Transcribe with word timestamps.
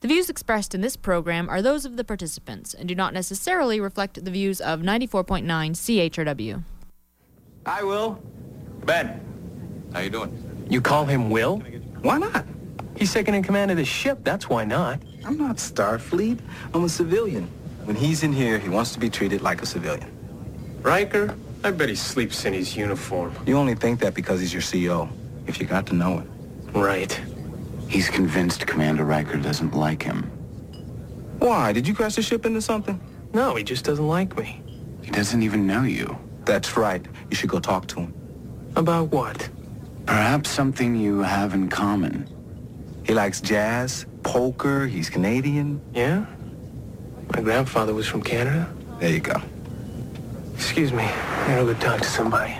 The 0.00 0.06
views 0.06 0.30
expressed 0.30 0.76
in 0.76 0.80
this 0.80 0.94
program 0.96 1.50
are 1.50 1.60
those 1.60 1.84
of 1.84 1.96
the 1.96 2.04
participants 2.04 2.72
and 2.72 2.88
do 2.88 2.94
not 2.94 3.12
necessarily 3.12 3.80
reflect 3.80 4.24
the 4.24 4.30
views 4.30 4.60
of 4.60 4.78
94.9 4.78 5.44
CHRW. 5.44 6.62
Hi, 7.66 7.82
Will. 7.82 8.22
Ben, 8.84 9.20
how 9.92 9.98
you 9.98 10.08
doing? 10.08 10.66
You 10.70 10.80
call 10.80 11.04
him 11.04 11.30
Will? 11.30 11.56
Why 12.02 12.16
not? 12.18 12.46
He's 12.96 13.10
second 13.10 13.34
in 13.34 13.42
command 13.42 13.72
of 13.72 13.76
the 13.76 13.84
ship. 13.84 14.20
That's 14.22 14.48
why 14.48 14.64
not. 14.64 15.02
I'm 15.24 15.36
not 15.36 15.56
Starfleet. 15.56 16.38
I'm 16.72 16.84
a 16.84 16.88
civilian. 16.88 17.50
When 17.82 17.96
he's 17.96 18.22
in 18.22 18.32
here, 18.32 18.60
he 18.60 18.68
wants 18.68 18.92
to 18.92 19.00
be 19.00 19.10
treated 19.10 19.42
like 19.42 19.62
a 19.62 19.66
civilian. 19.66 20.16
Riker? 20.80 21.34
I 21.64 21.72
bet 21.72 21.88
he 21.88 21.96
sleeps 21.96 22.44
in 22.44 22.52
his 22.52 22.76
uniform. 22.76 23.34
You 23.46 23.56
only 23.56 23.74
think 23.74 23.98
that 23.98 24.14
because 24.14 24.40
he's 24.40 24.52
your 24.54 24.62
CO. 24.62 25.08
If 25.48 25.58
you 25.58 25.66
got 25.66 25.86
to 25.86 25.94
know 25.96 26.18
him. 26.18 26.30
Right. 26.72 27.20
He's 27.88 28.10
convinced 28.10 28.66
Commander 28.66 29.04
Riker 29.04 29.38
doesn't 29.38 29.74
like 29.74 30.02
him. 30.02 30.24
Why? 31.38 31.72
Did 31.72 31.88
you 31.88 31.94
crash 31.94 32.16
the 32.16 32.22
ship 32.22 32.44
into 32.44 32.60
something? 32.60 33.00
No, 33.32 33.54
he 33.54 33.64
just 33.64 33.84
doesn't 33.84 34.06
like 34.06 34.36
me. 34.36 34.62
He 35.02 35.10
doesn't 35.10 35.42
even 35.42 35.66
know 35.66 35.82
you. 35.82 36.18
That's 36.44 36.76
right. 36.76 37.04
You 37.30 37.36
should 37.36 37.48
go 37.48 37.60
talk 37.60 37.86
to 37.88 38.00
him. 38.00 38.14
About 38.76 39.10
what? 39.10 39.48
Perhaps 40.06 40.50
something 40.50 40.96
you 40.96 41.20
have 41.20 41.54
in 41.54 41.68
common. 41.68 42.28
He 43.04 43.14
likes 43.14 43.40
jazz, 43.40 44.04
poker, 44.22 44.86
he's 44.86 45.08
Canadian. 45.08 45.80
Yeah? 45.94 46.26
My 47.34 47.40
grandfather 47.40 47.94
was 47.94 48.06
from 48.06 48.22
Canada. 48.22 48.70
There 49.00 49.10
you 49.10 49.20
go. 49.20 49.40
Excuse 50.54 50.92
me. 50.92 51.04
I 51.04 51.46
gotta 51.48 51.72
go 51.72 51.74
talk 51.74 52.00
to 52.00 52.08
somebody. 52.08 52.56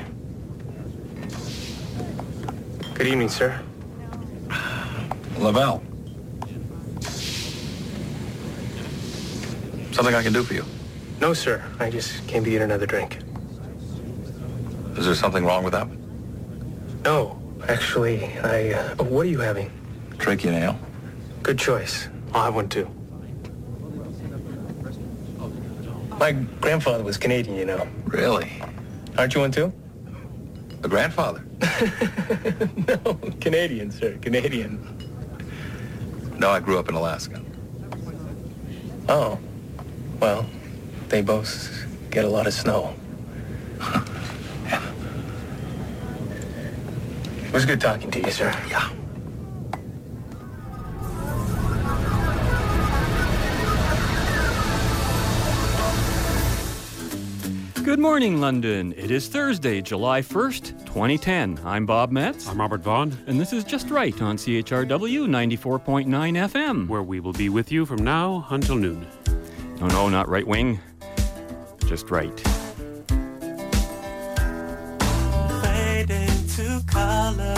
Good 2.94 3.06
evening, 3.06 3.28
sir. 3.28 3.60
Lavelle. 5.38 5.82
Something 9.92 10.14
I 10.14 10.22
can 10.22 10.32
do 10.32 10.42
for 10.42 10.54
you. 10.54 10.64
No, 11.20 11.34
sir. 11.34 11.64
I 11.80 11.90
just 11.90 12.26
came 12.26 12.44
to 12.44 12.50
get 12.50 12.62
another 12.62 12.86
drink. 12.86 13.18
Is 14.96 15.06
there 15.06 15.14
something 15.14 15.44
wrong 15.44 15.64
with 15.64 15.72
that? 15.72 15.88
No, 17.04 17.40
actually, 17.68 18.24
I... 18.38 18.72
Uh, 18.72 18.96
oh, 18.98 19.04
what 19.04 19.26
are 19.26 19.28
you 19.28 19.40
having? 19.40 19.70
Trachea 20.18 20.50
nail. 20.50 20.78
Good 21.42 21.58
choice. 21.58 22.08
I'll 22.34 22.44
have 22.44 22.54
one, 22.54 22.68
too. 22.68 22.88
My 26.18 26.32
grandfather 26.32 27.04
was 27.04 27.16
Canadian, 27.16 27.56
you 27.56 27.64
know. 27.64 27.86
Really? 28.06 28.60
Aren't 29.16 29.34
you 29.34 29.40
one, 29.40 29.52
too? 29.52 29.72
A 30.82 30.88
grandfather? 30.88 31.44
no, 32.88 33.14
Canadian, 33.40 33.90
sir. 33.90 34.18
Canadian. 34.20 34.97
No, 36.38 36.50
I 36.50 36.60
grew 36.60 36.78
up 36.78 36.88
in 36.88 36.94
Alaska. 36.94 37.42
Oh. 39.08 39.38
Well, 40.20 40.46
they 41.08 41.22
both 41.22 41.86
get 42.10 42.24
a 42.24 42.28
lot 42.28 42.46
of 42.46 42.54
snow. 42.54 42.94
It 47.48 47.54
was 47.54 47.64
good 47.64 47.80
talking 47.80 48.10
to 48.10 48.20
you, 48.20 48.30
sir. 48.30 48.54
Yeah. 48.68 48.90
Good 57.88 58.00
morning, 58.00 58.38
London. 58.38 58.92
It 58.98 59.10
is 59.10 59.28
Thursday, 59.28 59.80
July 59.80 60.20
1st, 60.20 60.84
2010. 60.84 61.58
I'm 61.64 61.86
Bob 61.86 62.12
Metz. 62.12 62.46
I'm 62.46 62.60
Robert 62.60 62.82
Vaughn, 62.82 63.16
And 63.26 63.40
this 63.40 63.54
is 63.54 63.64
Just 63.64 63.88
Right 63.88 64.20
on 64.20 64.36
CHRW 64.36 65.26
94.9 65.26 66.06
FM. 66.06 66.86
where 66.86 67.02
we 67.02 67.18
will 67.18 67.32
be 67.32 67.48
with 67.48 67.72
you 67.72 67.86
from 67.86 68.04
now 68.04 68.46
until 68.50 68.76
noon. 68.76 69.06
No, 69.80 69.86
no, 69.86 70.10
not 70.10 70.28
right 70.28 70.46
wing. 70.46 70.78
Just 71.86 72.10
right. 72.10 72.38
fade 75.62 76.10
into 76.10 76.84
color 76.86 77.54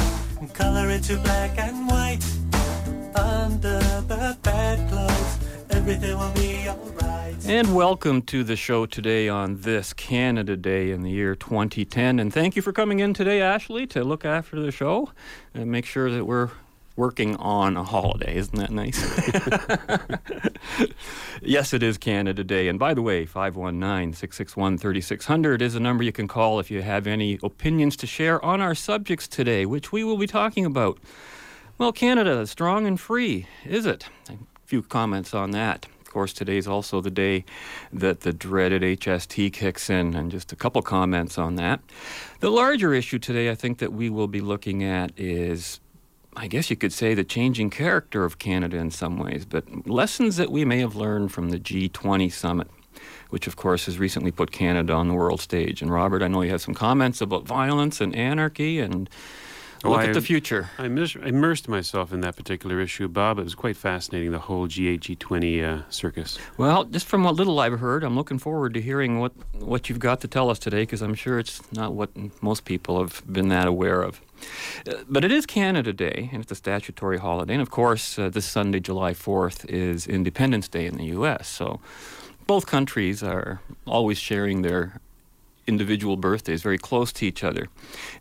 color 0.55 0.91
into 0.91 1.17
black 1.17 1.59
and 1.59 1.89
white. 1.89 2.25
Under 3.17 3.81
the 4.07 4.39
bedclothes, 4.43 5.20
everything 5.81 6.19
will 6.19 6.31
be 6.33 6.69
alright. 6.69 7.49
And 7.49 7.75
welcome 7.75 8.21
to 8.23 8.45
the 8.45 8.55
show 8.55 8.85
today 8.85 9.31
on 9.31 9.63
this 9.63 9.95
Canada 9.95 10.55
Day 10.55 10.91
in 10.91 11.01
the 11.01 11.11
year 11.11 11.35
2010. 11.35 12.19
And 12.19 12.31
thank 12.31 12.55
you 12.55 12.61
for 12.61 12.71
coming 12.71 12.99
in 12.99 13.15
today, 13.15 13.41
Ashley, 13.41 13.87
to 13.87 14.05
look 14.05 14.27
after 14.27 14.61
the 14.61 14.71
show 14.71 15.11
and 15.55 15.71
make 15.71 15.87
sure 15.87 16.11
that 16.11 16.27
we're 16.27 16.51
working 16.97 17.35
on 17.37 17.79
a 17.79 17.85
holiday. 17.85 18.37
Isn't 18.37 18.57
that 18.57 18.71
nice? 18.71 19.01
yes, 21.43 21.73
it 21.73 21.83
is 21.83 21.97
Canada 21.97 22.45
Day. 22.45 22.69
And 22.69 22.79
by 22.79 22.93
the 22.93 23.01
way, 23.01 23.25
519 23.25 24.13
661 24.13 24.77
3600 24.77 25.63
is 25.63 25.75
a 25.75 25.81
number 25.81 26.05
you 26.05 26.13
can 26.13 26.29
call 26.29 26.61
if 26.61 26.71
you 26.71 26.83
have 26.83 27.07
any 27.07 27.39
opinions 27.43 27.97
to 27.97 28.07
share 28.07 28.45
on 28.45 28.61
our 28.61 28.75
subjects 28.75 29.27
today, 29.27 29.65
which 29.65 29.93
we 29.93 30.05
will 30.05 30.19
be 30.19 30.27
talking 30.27 30.67
about. 30.67 30.99
Well, 31.79 31.91
Canada 31.91 32.47
strong 32.47 32.87
and 32.87 33.01
free, 33.01 33.47
is 33.65 33.87
it? 33.87 34.11
Few 34.71 34.83
comments 34.83 35.35
on 35.35 35.51
that. 35.51 35.87
Of 36.01 36.13
course, 36.13 36.33
today's 36.33 36.69
also 36.69 37.01
the 37.01 37.11
day 37.11 37.45
that 37.93 38.21
the 38.21 38.33
dreaded 38.33 38.83
HST 38.83 39.53
kicks 39.53 39.91
in, 39.91 40.15
and 40.15 40.31
just 40.31 40.53
a 40.53 40.55
couple 40.55 40.81
comments 40.81 41.39
on 41.39 41.57
that. 41.57 41.81
The 42.39 42.51
larger 42.51 42.95
issue 42.95 43.19
today, 43.19 43.51
I 43.51 43.57
think, 43.57 43.79
that 43.79 43.93
we 43.93 44.09
will 44.09 44.29
be 44.29 44.41
looking 44.41 44.85
at 44.85 45.11
is 45.17 45.81
I 46.37 46.47
guess 46.47 46.71
you 46.71 46.77
could 46.77 46.93
say 46.93 47.15
the 47.15 47.25
changing 47.25 47.71
character 47.71 48.25
of 48.25 48.39
Canada 48.39 48.77
in 48.77 48.93
some 48.93 49.19
ways, 49.19 49.45
but 49.45 49.89
lessons 49.89 50.37
that 50.37 50.53
we 50.53 50.65
may 50.65 50.79
have 50.79 50.95
learned 50.95 51.33
from 51.33 51.51
the 51.51 51.59
G20 51.59 52.31
summit, 52.31 52.69
which 53.31 53.49
of 53.49 53.57
course 53.57 53.87
has 53.87 53.99
recently 53.99 54.31
put 54.31 54.53
Canada 54.53 54.93
on 54.93 55.09
the 55.09 55.15
world 55.15 55.41
stage. 55.41 55.83
And 55.83 55.91
Robert, 55.91 56.23
I 56.23 56.29
know 56.29 56.43
you 56.43 56.51
have 56.51 56.63
some 56.63 56.75
comments 56.75 57.21
about 57.21 57.45
violence 57.45 58.01
and 58.01 58.15
anarchy 58.15 58.79
and 58.79 59.11
Look 59.85 60.01
I- 60.01 60.07
at 60.09 60.15
the 60.15 60.21
future. 60.21 60.69
I 60.79 60.89
mis- 60.89 61.17
immersed 61.17 61.69
myself 61.69 62.13
in 62.13 62.21
that 62.21 62.37
particular 62.37 62.81
issue, 62.81 63.09
Bob. 63.09 63.39
It 63.39 63.45
was 63.45 63.55
quite 63.55 63.77
fascinating, 63.77 64.31
the 64.31 64.39
whole 64.39 64.69
G8G20 64.69 65.65
uh, 65.65 65.83
circus. 65.89 66.39
Well, 66.59 66.85
just 66.85 67.07
from 67.07 67.25
what 67.25 67.35
little 67.37 67.59
I've 67.61 67.79
heard, 67.81 68.05
I'm 68.05 68.15
looking 68.15 68.39
forward 68.39 68.75
to 68.75 68.81
hearing 68.83 69.21
what, 69.21 69.33
what 69.59 69.89
you've 69.89 69.99
got 69.99 70.21
to 70.21 70.29
tell 70.29 70.51
us 70.51 70.59
today 70.59 70.83
because 70.83 71.01
I'm 71.01 71.15
sure 71.15 71.39
it's 71.39 71.61
not 71.73 71.95
what 71.95 72.11
most 72.43 72.65
people 72.67 73.01
have 73.01 73.23
been 73.31 73.49
that 73.49 73.67
aware 73.67 74.03
of. 74.03 74.21
Uh, 74.87 74.95
but 75.09 75.25
it 75.25 75.33
is 75.33 75.47
Canada 75.47 75.93
Day, 75.93 76.29
and 76.33 76.43
it's 76.43 76.53
a 76.53 76.57
statutory 76.57 77.19
holiday. 77.19 77.55
And 77.55 77.63
of 77.63 77.71
course, 77.71 78.19
uh, 78.19 78.29
this 78.29 78.45
Sunday, 78.47 78.81
July 78.81 79.13
4th, 79.13 79.65
is 79.69 80.07
Independence 80.07 80.69
Day 80.69 80.87
in 80.87 80.97
the 80.97 81.07
U.S. 81.07 81.49
So 81.49 81.81
both 82.47 82.67
countries 82.67 83.23
are 83.23 83.61
always 83.87 84.19
sharing 84.19 84.63
their 84.63 85.01
individual 85.71 86.17
birthdays 86.17 86.63
very 86.63 86.77
close 86.77 87.13
to 87.13 87.25
each 87.25 87.43
other. 87.43 87.69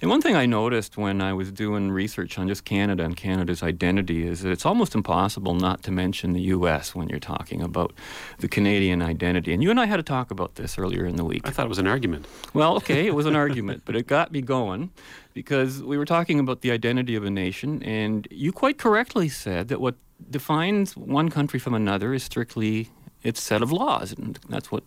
And 0.02 0.10
one 0.10 0.22
thing 0.22 0.36
I 0.36 0.46
noticed 0.46 0.96
when 0.98 1.20
I 1.20 1.34
was 1.34 1.52
doing 1.52 1.92
research 1.92 2.40
on 2.40 2.48
just 2.48 2.64
Canada 2.64 3.04
and 3.04 3.18
Canada's 3.18 3.62
identity 3.62 4.26
is 4.26 4.42
that 4.44 4.52
it's 4.52 4.66
almost 4.66 4.96
impossible 4.96 5.56
not 5.56 5.84
to 5.84 5.92
mention 5.92 6.34
the 6.34 6.42
U.S. 6.56 6.96
when 6.96 7.10
you're 7.10 7.20
talking 7.20 7.62
about 7.62 7.92
the 8.38 8.48
Canadian 8.48 9.02
identity. 9.02 9.52
And 9.54 9.62
you 9.62 9.72
and 9.72 9.80
I 9.80 9.86
had 9.86 10.00
a 10.00 10.04
talk 10.04 10.32
about 10.32 10.56
this 10.56 10.78
earlier 10.78 11.06
in 11.06 11.16
the 11.18 11.26
week. 11.26 11.42
I 11.44 11.50
thought 11.50 11.66
it 11.66 11.70
was 11.76 11.80
an 11.80 11.88
argument. 11.88 12.28
Well, 12.54 12.76
okay, 12.78 13.08
it 13.08 13.16
was 13.16 13.26
an 13.26 13.36
argument, 13.46 13.82
but 13.84 13.96
it 13.96 14.08
got 14.08 14.32
me 14.32 14.42
going 14.42 14.92
because 15.34 15.82
we 15.82 15.98
were 15.98 16.06
talking 16.06 16.40
about 16.40 16.62
the 16.62 16.72
identity 16.72 17.16
of 17.16 17.24
a 17.26 17.30
nation, 17.30 17.82
and 17.84 18.28
you 18.30 18.52
quite 18.52 18.78
correctly 18.78 19.28
said 19.28 19.68
that 19.70 19.82
what 19.82 19.96
defines 20.30 20.96
one 20.96 21.30
country 21.30 21.60
from 21.60 21.74
another 21.74 22.14
is 22.14 22.24
strictly 22.24 22.90
its 23.24 23.42
set 23.42 23.62
of 23.62 23.72
laws, 23.72 24.14
and 24.14 24.40
that's 24.50 24.72
what 24.72 24.84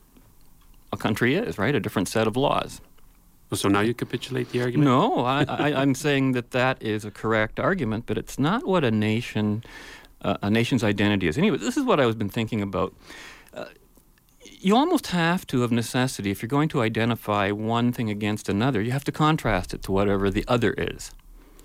a 0.93 0.97
country 0.97 1.35
is, 1.35 1.59
right? 1.59 1.75
A 1.75 1.81
different 1.81 2.09
set 2.09 2.27
of 2.27 2.37
laws. 2.37 2.81
So 3.55 3.69
now 3.69 3.81
you 3.81 3.93
capitulate 3.93 4.51
the 4.51 4.63
argument? 4.63 4.89
No, 4.89 5.25
I, 5.25 5.45
I, 5.45 5.75
I'm 5.83 5.95
saying 5.95 6.33
that 6.33 6.53
that 6.53 6.83
is 6.83 7.05
a 7.05 7.11
correct 7.11 7.61
argument, 7.61 8.07
but 8.07 8.17
it's 8.17 8.39
not 8.39 8.67
what 8.67 8.83
a 8.83 8.91
nation, 8.91 9.63
uh, 10.23 10.39
a 10.43 10.51
nation's 10.51 10.83
identity 10.83 11.29
is. 11.29 11.37
Anyway, 11.37 11.59
this 11.59 11.77
is 11.77 11.85
what 11.85 12.01
I 12.01 12.07
was 12.07 12.15
been 12.15 12.31
thinking 12.31 12.63
about. 12.63 12.95
Uh, 13.53 13.67
you 14.41 14.77
almost 14.77 15.09
have 15.09 15.47
to, 15.49 15.65
of 15.65 15.73
necessity, 15.73 16.31
if 16.31 16.41
you're 16.41 16.49
going 16.49 16.69
to 16.71 16.81
identify 16.81 17.51
one 17.51 17.93
thing 17.93 18.09
against 18.09 18.49
another, 18.49 18.81
you 18.81 18.93
have 18.93 19.05
to 19.05 19.13
contrast 19.13 19.75
it 19.75 19.83
to 19.83 19.93
whatever 19.93 20.31
the 20.31 20.45
other 20.49 20.73
is 20.79 21.11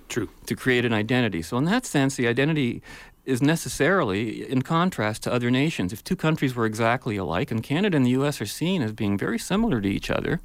True. 0.09 0.30
to 0.45 0.56
create 0.56 0.83
an 0.83 0.94
identity. 0.94 1.41
So, 1.41 1.57
in 1.57 1.65
that 1.65 1.85
sense, 1.85 2.15
the 2.15 2.27
identity 2.27 2.81
is 3.27 3.41
necessarily 3.41 4.50
in 4.50 4.62
contrast 4.62 5.21
to 5.21 5.31
other 5.31 5.51
nations. 5.51 5.91
If 5.91 6.01
two 6.01 6.15
countries 6.15 6.56
were 6.56 6.65
exactly 6.65 7.18
alike, 7.18 7.51
and 7.51 7.62
Canada 7.62 7.97
and 7.97 8.06
the 8.06 8.12
US 8.12 8.39
are 8.39 8.45
seen 8.45 8.81
as 8.81 8.94
being 8.94 9.18
very 9.18 9.38
similar 9.38 9.81
to 9.81 9.88
each 9.88 10.09
other 10.09 10.39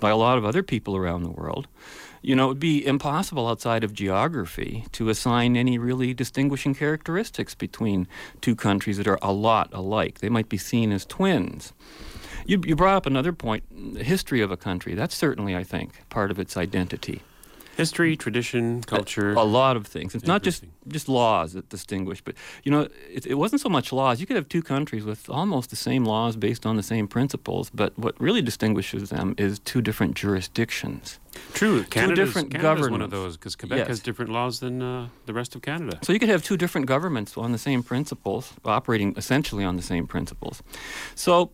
by 0.00 0.10
a 0.10 0.16
lot 0.16 0.36
of 0.36 0.44
other 0.44 0.64
people 0.64 0.96
around 0.96 1.22
the 1.22 1.30
world, 1.30 1.68
you 2.22 2.34
know, 2.34 2.46
it 2.46 2.48
would 2.48 2.60
be 2.60 2.84
impossible 2.84 3.46
outside 3.46 3.84
of 3.84 3.92
geography 3.92 4.84
to 4.92 5.10
assign 5.10 5.56
any 5.56 5.78
really 5.78 6.12
distinguishing 6.12 6.74
characteristics 6.74 7.54
between 7.54 8.08
two 8.40 8.56
countries 8.56 8.96
that 8.96 9.06
are 9.06 9.18
a 9.22 9.32
lot 9.32 9.68
alike. 9.72 10.18
They 10.18 10.28
might 10.28 10.48
be 10.48 10.58
seen 10.58 10.90
as 10.90 11.06
twins. 11.06 11.72
You, 12.46 12.60
you 12.66 12.74
brought 12.74 12.96
up 12.96 13.06
another 13.06 13.32
point 13.32 13.64
the 13.70 14.02
history 14.02 14.40
of 14.40 14.50
a 14.50 14.56
country. 14.56 14.94
That's 14.94 15.14
certainly, 15.14 15.54
I 15.54 15.62
think, 15.62 16.08
part 16.08 16.32
of 16.32 16.40
its 16.40 16.56
identity. 16.56 17.22
History, 17.76 18.16
tradition, 18.16 18.82
culture. 18.82 19.32
A, 19.32 19.40
a 19.40 19.44
lot 19.44 19.76
of 19.76 19.86
things. 19.86 20.14
It's 20.14 20.26
not 20.26 20.42
just 20.42 20.64
just 20.88 21.08
laws 21.08 21.54
that 21.54 21.68
distinguish, 21.68 22.20
but 22.22 22.34
you 22.62 22.70
know, 22.70 22.88
it, 23.10 23.26
it 23.26 23.34
wasn't 23.34 23.60
so 23.60 23.68
much 23.68 23.92
laws. 23.92 24.20
You 24.20 24.26
could 24.26 24.36
have 24.36 24.48
two 24.48 24.62
countries 24.62 25.04
with 25.04 25.28
almost 25.30 25.70
the 25.70 25.76
same 25.76 26.04
laws 26.04 26.36
based 26.36 26.66
on 26.66 26.76
the 26.76 26.82
same 26.82 27.08
principles, 27.08 27.70
but 27.70 27.98
what 27.98 28.20
really 28.20 28.42
distinguishes 28.42 29.10
them 29.10 29.34
is 29.38 29.58
two 29.60 29.80
different 29.82 30.14
jurisdictions. 30.14 31.18
True. 31.52 31.82
Canada's, 31.84 32.28
different 32.28 32.50
Canada's 32.50 32.90
one 32.90 33.02
of 33.02 33.10
those 33.10 33.36
because 33.36 33.56
Quebec 33.56 33.78
Yes. 33.78 33.88
has 33.88 34.00
different 34.00 34.30
laws 34.30 34.60
than 34.60 34.80
uh, 34.82 35.08
the 35.26 35.32
rest 35.32 35.54
of 35.56 35.62
Canada. 35.62 35.98
So 36.02 36.12
you 36.12 36.18
could 36.18 36.28
have 36.28 36.42
two 36.44 36.56
different 36.56 36.86
governments 36.86 37.36
on 37.36 37.52
the 37.52 37.58
same 37.58 37.82
principles, 37.82 38.52
operating 38.64 39.14
essentially 39.16 39.64
on 39.64 39.76
the 39.76 39.82
same 39.82 40.06
principles. 40.06 40.62
So, 41.14 41.52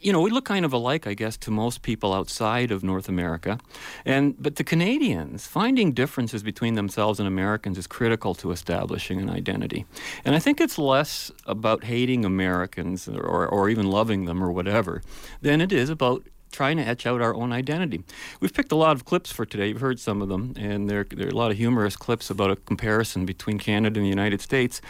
you 0.00 0.12
know, 0.12 0.20
we 0.20 0.30
look 0.30 0.46
kind 0.46 0.64
of 0.64 0.72
alike, 0.72 1.06
I 1.06 1.14
guess, 1.14 1.36
to 1.38 1.50
most 1.50 1.82
people 1.82 2.12
outside 2.14 2.70
of 2.70 2.82
North 2.82 3.08
America. 3.08 3.58
And 4.04 4.34
but 4.42 4.56
the 4.56 4.64
Canadians 4.64 5.46
finding 5.46 5.92
differences 5.92 6.42
between 6.42 6.74
themselves 6.74 7.20
and 7.20 7.28
Americans 7.28 7.76
is 7.78 7.86
critical 7.86 8.34
to 8.36 8.50
establishing 8.50 9.20
an 9.20 9.28
identity. 9.28 9.84
And 10.24 10.34
I 10.34 10.38
think 10.38 10.60
it's 10.60 10.78
less 10.78 11.30
about 11.46 11.84
hating 11.84 12.24
Americans 12.24 13.08
or, 13.08 13.46
or 13.46 13.68
even 13.68 13.90
loving 13.90 14.24
them 14.24 14.42
or 14.42 14.50
whatever 14.50 15.02
than 15.42 15.60
it 15.60 15.72
is 15.72 15.90
about 15.90 16.22
trying 16.50 16.76
to 16.78 16.82
etch 16.82 17.06
out 17.06 17.20
our 17.20 17.34
own 17.34 17.52
identity. 17.52 18.02
We've 18.40 18.52
picked 18.52 18.72
a 18.72 18.76
lot 18.76 18.96
of 18.96 19.04
clips 19.04 19.30
for 19.30 19.46
today. 19.46 19.68
You've 19.68 19.80
heard 19.80 20.00
some 20.00 20.20
of 20.20 20.28
them, 20.28 20.54
and 20.56 20.90
there, 20.90 21.04
there 21.04 21.26
are 21.26 21.30
a 21.30 21.34
lot 21.34 21.50
of 21.52 21.56
humorous 21.56 21.96
clips 21.96 22.28
about 22.30 22.50
a 22.50 22.56
comparison 22.56 23.24
between 23.24 23.58
Canada 23.58 24.00
and 24.00 24.04
the 24.04 24.10
United 24.10 24.40
States. 24.40 24.80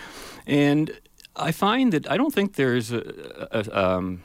And 0.47 0.91
I 1.37 1.53
find 1.53 1.93
that 1.93 2.11
I 2.11 2.17
don't 2.17 2.33
think 2.33 2.55
there's 2.55 2.93
a, 2.93 3.49
a, 3.53 3.79
um, 3.79 4.23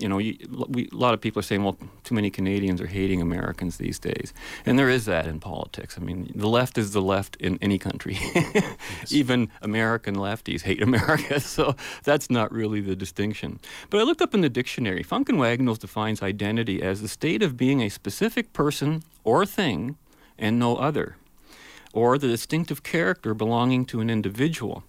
you 0.00 0.08
know, 0.08 0.18
you, 0.18 0.36
we, 0.68 0.88
a 0.92 0.96
lot 0.96 1.14
of 1.14 1.20
people 1.20 1.40
are 1.40 1.44
saying, 1.44 1.62
well, 1.62 1.76
too 2.04 2.14
many 2.14 2.30
Canadians 2.30 2.80
are 2.80 2.86
hating 2.86 3.20
Americans 3.20 3.76
these 3.76 3.98
days. 3.98 4.32
And 4.64 4.78
there 4.78 4.88
is 4.88 5.04
that 5.04 5.26
in 5.26 5.40
politics. 5.40 5.96
I 5.98 6.00
mean, 6.02 6.32
the 6.34 6.48
left 6.48 6.78
is 6.78 6.92
the 6.92 7.02
left 7.02 7.36
in 7.36 7.58
any 7.60 7.78
country. 7.78 8.18
Even 9.10 9.50
American 9.62 10.16
lefties 10.16 10.62
hate 10.62 10.82
America, 10.90 11.40
so 11.40 11.76
that's 12.04 12.30
not 12.30 12.52
really 12.52 12.80
the 12.80 12.96
distinction. 12.96 13.60
But 13.90 14.00
I 14.00 14.04
looked 14.04 14.22
up 14.22 14.34
in 14.34 14.40
the 14.40 14.48
dictionary. 14.48 15.02
Funk 15.02 15.28
and 15.28 15.38
Wagnalls 15.38 15.78
defines 15.78 16.22
identity 16.22 16.82
as 16.82 17.02
the 17.02 17.08
state 17.08 17.42
of 17.42 17.56
being 17.56 17.82
a 17.82 17.88
specific 17.88 18.52
person 18.52 19.02
or 19.24 19.44
thing 19.44 19.96
and 20.38 20.58
no 20.58 20.76
other 20.76 21.16
or 21.92 22.18
the 22.18 22.28
distinctive 22.28 22.82
character 22.82 23.34
belonging 23.34 23.84
to 23.84 24.00
an 24.00 24.10
individual. 24.10 24.84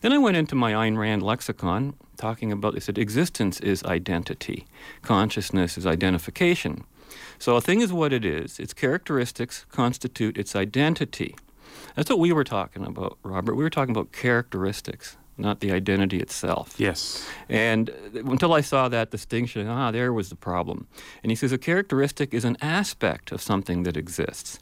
Then 0.00 0.12
I 0.12 0.18
went 0.18 0.36
into 0.36 0.54
my 0.54 0.72
Ayn 0.72 0.96
Rand 0.96 1.22
lexicon, 1.22 1.94
talking 2.16 2.52
about 2.52 2.74
they 2.74 2.80
said 2.80 2.98
existence 2.98 3.60
is 3.60 3.82
identity, 3.84 4.66
consciousness 5.02 5.78
is 5.78 5.86
identification. 5.86 6.84
So 7.38 7.56
a 7.56 7.60
thing 7.60 7.80
is 7.80 7.92
what 7.92 8.12
it 8.12 8.24
is, 8.24 8.58
its 8.58 8.72
characteristics 8.72 9.66
constitute 9.70 10.36
its 10.36 10.56
identity. 10.56 11.36
That's 11.94 12.10
what 12.10 12.18
we 12.18 12.32
were 12.32 12.44
talking 12.44 12.84
about, 12.84 13.18
Robert. 13.22 13.54
We 13.54 13.62
were 13.62 13.70
talking 13.70 13.94
about 13.94 14.12
characteristics, 14.12 15.16
not 15.38 15.60
the 15.60 15.72
identity 15.72 16.18
itself. 16.18 16.74
Yes. 16.78 17.26
And 17.48 17.90
until 18.14 18.52
I 18.52 18.60
saw 18.60 18.88
that 18.88 19.10
distinction, 19.10 19.66
ah, 19.66 19.90
there 19.90 20.12
was 20.12 20.28
the 20.28 20.36
problem. 20.36 20.86
And 21.22 21.30
he 21.30 21.36
says 21.36 21.52
a 21.52 21.58
characteristic 21.58 22.34
is 22.34 22.44
an 22.44 22.56
aspect 22.60 23.32
of 23.32 23.40
something 23.40 23.82
that 23.84 23.96
exists. 23.96 24.58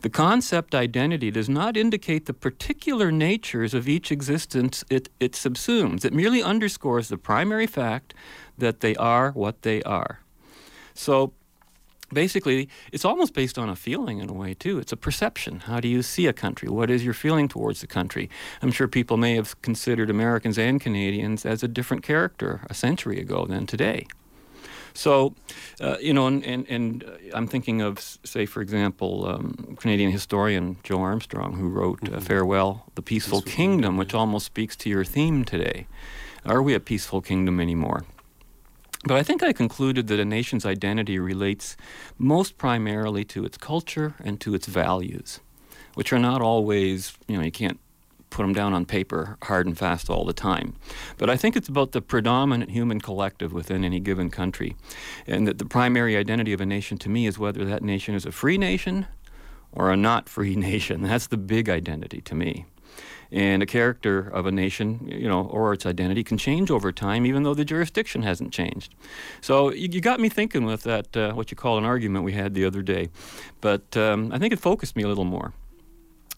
The 0.00 0.10
concept 0.10 0.76
identity 0.76 1.32
does 1.32 1.48
not 1.48 1.76
indicate 1.76 2.26
the 2.26 2.34
particular 2.34 3.10
natures 3.10 3.74
of 3.74 3.88
each 3.88 4.12
existence 4.12 4.84
it, 4.88 5.08
it 5.18 5.32
subsumes. 5.32 6.04
It 6.04 6.12
merely 6.12 6.40
underscores 6.40 7.08
the 7.08 7.18
primary 7.18 7.66
fact 7.66 8.14
that 8.56 8.78
they 8.78 8.94
are 8.94 9.32
what 9.32 9.62
they 9.62 9.82
are. 9.82 10.20
So 10.94 11.32
basically, 12.12 12.68
it's 12.92 13.04
almost 13.04 13.34
based 13.34 13.58
on 13.58 13.68
a 13.68 13.74
feeling 13.74 14.20
in 14.20 14.28
a 14.28 14.32
way, 14.32 14.54
too. 14.54 14.78
It's 14.78 14.92
a 14.92 14.96
perception. 14.96 15.60
How 15.60 15.80
do 15.80 15.88
you 15.88 16.02
see 16.02 16.28
a 16.28 16.32
country? 16.32 16.68
What 16.68 16.90
is 16.90 17.04
your 17.04 17.14
feeling 17.14 17.48
towards 17.48 17.80
the 17.80 17.88
country? 17.88 18.30
I'm 18.62 18.70
sure 18.70 18.86
people 18.86 19.16
may 19.16 19.34
have 19.34 19.60
considered 19.62 20.10
Americans 20.10 20.58
and 20.58 20.80
Canadians 20.80 21.44
as 21.44 21.64
a 21.64 21.68
different 21.68 22.04
character 22.04 22.60
a 22.70 22.74
century 22.74 23.18
ago 23.20 23.46
than 23.46 23.66
today. 23.66 24.06
So, 24.94 25.34
uh, 25.80 25.96
you 26.00 26.12
know, 26.12 26.26
and, 26.26 26.44
and, 26.44 26.66
and 26.68 27.04
uh, 27.04 27.08
I'm 27.34 27.46
thinking 27.46 27.80
of, 27.80 27.98
say, 28.24 28.46
for 28.46 28.60
example, 28.60 29.26
um, 29.26 29.76
Canadian 29.78 30.10
historian 30.10 30.76
Joe 30.82 31.00
Armstrong, 31.00 31.54
who 31.54 31.68
wrote 31.68 32.12
uh, 32.12 32.20
Farewell, 32.20 32.84
the 32.94 33.02
Peaceful, 33.02 33.40
Peaceful 33.40 33.56
Kingdom, 33.56 33.72
Kingdom, 33.72 33.96
which 33.96 34.14
almost 34.14 34.46
speaks 34.46 34.76
to 34.76 34.90
your 34.90 35.04
theme 35.04 35.44
today. 35.44 35.86
Are 36.44 36.62
we 36.62 36.74
a 36.74 36.80
peaceful 36.80 37.20
kingdom 37.20 37.60
anymore? 37.60 38.04
But 39.04 39.16
I 39.16 39.22
think 39.22 39.42
I 39.42 39.52
concluded 39.52 40.08
that 40.08 40.18
a 40.18 40.24
nation's 40.24 40.66
identity 40.66 41.18
relates 41.18 41.76
most 42.18 42.58
primarily 42.58 43.24
to 43.26 43.44
its 43.44 43.56
culture 43.56 44.14
and 44.24 44.40
to 44.40 44.54
its 44.54 44.66
values, 44.66 45.40
which 45.94 46.12
are 46.12 46.18
not 46.18 46.42
always, 46.42 47.16
you 47.28 47.36
know, 47.36 47.44
you 47.44 47.52
can't 47.52 47.78
put 48.30 48.42
them 48.42 48.52
down 48.52 48.72
on 48.72 48.84
paper 48.84 49.36
hard 49.42 49.66
and 49.66 49.76
fast 49.76 50.10
all 50.10 50.24
the 50.24 50.32
time. 50.32 50.74
But 51.16 51.30
I 51.30 51.36
think 51.36 51.56
it's 51.56 51.68
about 51.68 51.92
the 51.92 52.00
predominant 52.00 52.70
human 52.70 53.00
collective 53.00 53.52
within 53.52 53.84
any 53.84 54.00
given 54.00 54.30
country. 54.30 54.76
And 55.26 55.46
that 55.46 55.58
the 55.58 55.64
primary 55.64 56.16
identity 56.16 56.52
of 56.52 56.60
a 56.60 56.66
nation 56.66 56.98
to 56.98 57.08
me 57.08 57.26
is 57.26 57.38
whether 57.38 57.64
that 57.64 57.82
nation 57.82 58.14
is 58.14 58.26
a 58.26 58.32
free 58.32 58.58
nation 58.58 59.06
or 59.72 59.90
a 59.90 59.96
not 59.96 60.28
free 60.28 60.56
nation. 60.70 61.02
That's 61.02 61.26
the 61.26 61.36
big 61.36 61.68
identity 61.68 62.20
to 62.22 62.34
me. 62.34 62.66
And 63.30 63.62
a 63.62 63.66
character 63.66 64.20
of 64.20 64.46
a 64.46 64.50
nation, 64.50 65.06
you 65.06 65.28
know, 65.28 65.42
or 65.42 65.74
its 65.74 65.84
identity 65.84 66.24
can 66.24 66.38
change 66.38 66.70
over 66.70 66.90
time, 66.92 67.26
even 67.26 67.42
though 67.42 67.52
the 67.52 67.64
jurisdiction 67.64 68.22
hasn't 68.22 68.54
changed. 68.54 68.94
So 69.42 69.70
you, 69.70 69.88
you 69.92 70.00
got 70.00 70.18
me 70.18 70.30
thinking 70.30 70.64
with 70.64 70.82
that, 70.84 71.14
uh, 71.14 71.32
what 71.34 71.50
you 71.50 71.56
call 71.56 71.76
an 71.76 71.84
argument 71.84 72.24
we 72.24 72.32
had 72.32 72.54
the 72.54 72.64
other 72.64 72.80
day. 72.80 73.10
But 73.60 73.94
um, 73.98 74.32
I 74.32 74.38
think 74.38 74.54
it 74.54 74.60
focused 74.60 74.96
me 74.96 75.02
a 75.02 75.08
little 75.08 75.26
more. 75.26 75.52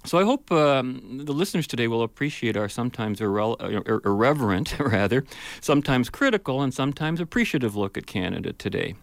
So 0.04 0.18
I 0.18 0.24
hope 0.24 0.50
um, 0.50 1.20
the 1.24 1.32
listeners 1.32 1.66
today 1.66 1.86
will 1.86 2.02
appreciate 2.02 2.56
our 2.56 2.68
sometimes 2.68 3.20
irrele- 3.20 3.60
uh, 3.60 3.82
ir- 3.86 4.00
irreverent, 4.04 4.78
rather, 4.80 5.24
sometimes 5.60 6.08
critical, 6.08 6.62
and 6.62 6.72
sometimes 6.72 7.20
appreciative 7.20 7.76
look 7.76 7.98
at 7.98 8.06
Canada 8.06 8.52
today. 8.54 8.94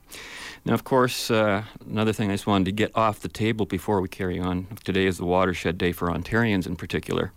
Now, 0.66 0.74
of 0.74 0.84
course, 0.84 1.30
uh, 1.30 1.64
another 1.88 2.14
thing 2.14 2.30
I 2.32 2.34
just 2.34 2.48
wanted 2.48 2.66
to 2.66 2.72
get 2.72 2.92
off 2.96 3.20
the 3.20 3.30
table 3.30 3.66
before 3.66 4.02
we 4.02 4.10
carry 4.10 4.40
on. 4.40 4.68
Today 4.84 5.06
is 5.06 5.18
the 5.18 5.26
watershed 5.26 5.78
day 5.78 5.92
for 5.92 6.10
Ontarians 6.10 6.66
in 6.66 6.76
particular, 6.76 7.32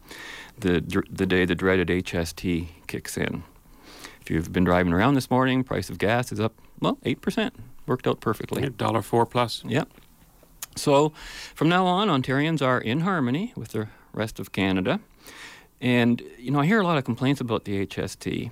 the, 0.59 0.81
the 1.11 1.27
day 1.27 1.45
the 1.45 1.55
dreaded 1.55 1.89
HST 1.89 2.67
kicks 2.87 3.17
in. 3.17 3.43
If 4.23 4.31
you've 4.31 4.53
been 4.53 4.65
driving 4.65 4.93
around 4.93 5.15
this 5.15 5.31
morning, 5.31 5.65
price 5.65 5.91
of 5.91 5.99
gas 5.99 6.33
is 6.33 6.41
up, 6.41 6.55
well, 6.81 6.99
8%. 7.05 7.51
Worked 7.87 8.07
out 8.07 8.21
perfectly. 8.21 8.69
Dollar 8.71 9.03
four 9.03 9.27
plus. 9.27 9.62
Yep. 9.67 9.89
So 10.76 11.12
from 11.55 11.69
now 11.69 11.87
on, 11.87 12.08
Ontarians 12.08 12.62
are 12.62 12.81
in 12.81 13.00
harmony 13.00 13.52
with 13.56 13.72
the 13.72 13.88
rest 14.12 14.38
of 14.38 14.52
Canada. 14.52 15.00
And, 15.81 16.22
you 16.38 16.50
know, 16.50 16.61
I 16.61 16.67
hear 16.67 16.81
a 16.81 16.84
lot 16.84 16.99
of 16.99 17.05
complaints 17.05 17.40
about 17.40 17.64
the 17.64 17.87
HST. 17.87 18.50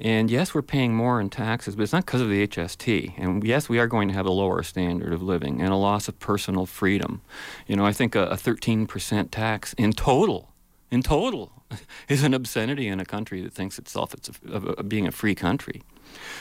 And 0.00 0.30
yes, 0.30 0.54
we're 0.54 0.62
paying 0.62 0.94
more 0.94 1.20
in 1.20 1.28
taxes, 1.28 1.74
but 1.74 1.82
it's 1.82 1.92
not 1.92 2.06
because 2.06 2.20
of 2.20 2.28
the 2.28 2.46
HST. 2.46 3.14
And 3.18 3.42
yes, 3.42 3.68
we 3.68 3.78
are 3.80 3.88
going 3.88 4.08
to 4.08 4.14
have 4.14 4.26
a 4.26 4.30
lower 4.30 4.62
standard 4.62 5.12
of 5.12 5.22
living 5.22 5.60
and 5.60 5.72
a 5.72 5.76
loss 5.76 6.06
of 6.08 6.18
personal 6.20 6.66
freedom. 6.66 7.20
You 7.66 7.76
know, 7.76 7.84
I 7.84 7.92
think 7.92 8.14
a, 8.14 8.26
a 8.26 8.36
13% 8.36 9.30
tax 9.30 9.72
in 9.74 9.92
total, 9.92 10.52
in 10.90 11.02
total, 11.02 11.52
is 12.08 12.22
an 12.22 12.34
obscenity 12.34 12.88
in 12.88 13.00
a 13.00 13.04
country 13.04 13.42
that 13.42 13.52
thinks 13.52 13.78
itself 13.78 14.14
it's 14.14 14.28
a, 14.28 14.52
of, 14.52 14.66
of 14.66 14.88
being 14.88 15.06
a 15.06 15.12
free 15.12 15.34
country. 15.34 15.82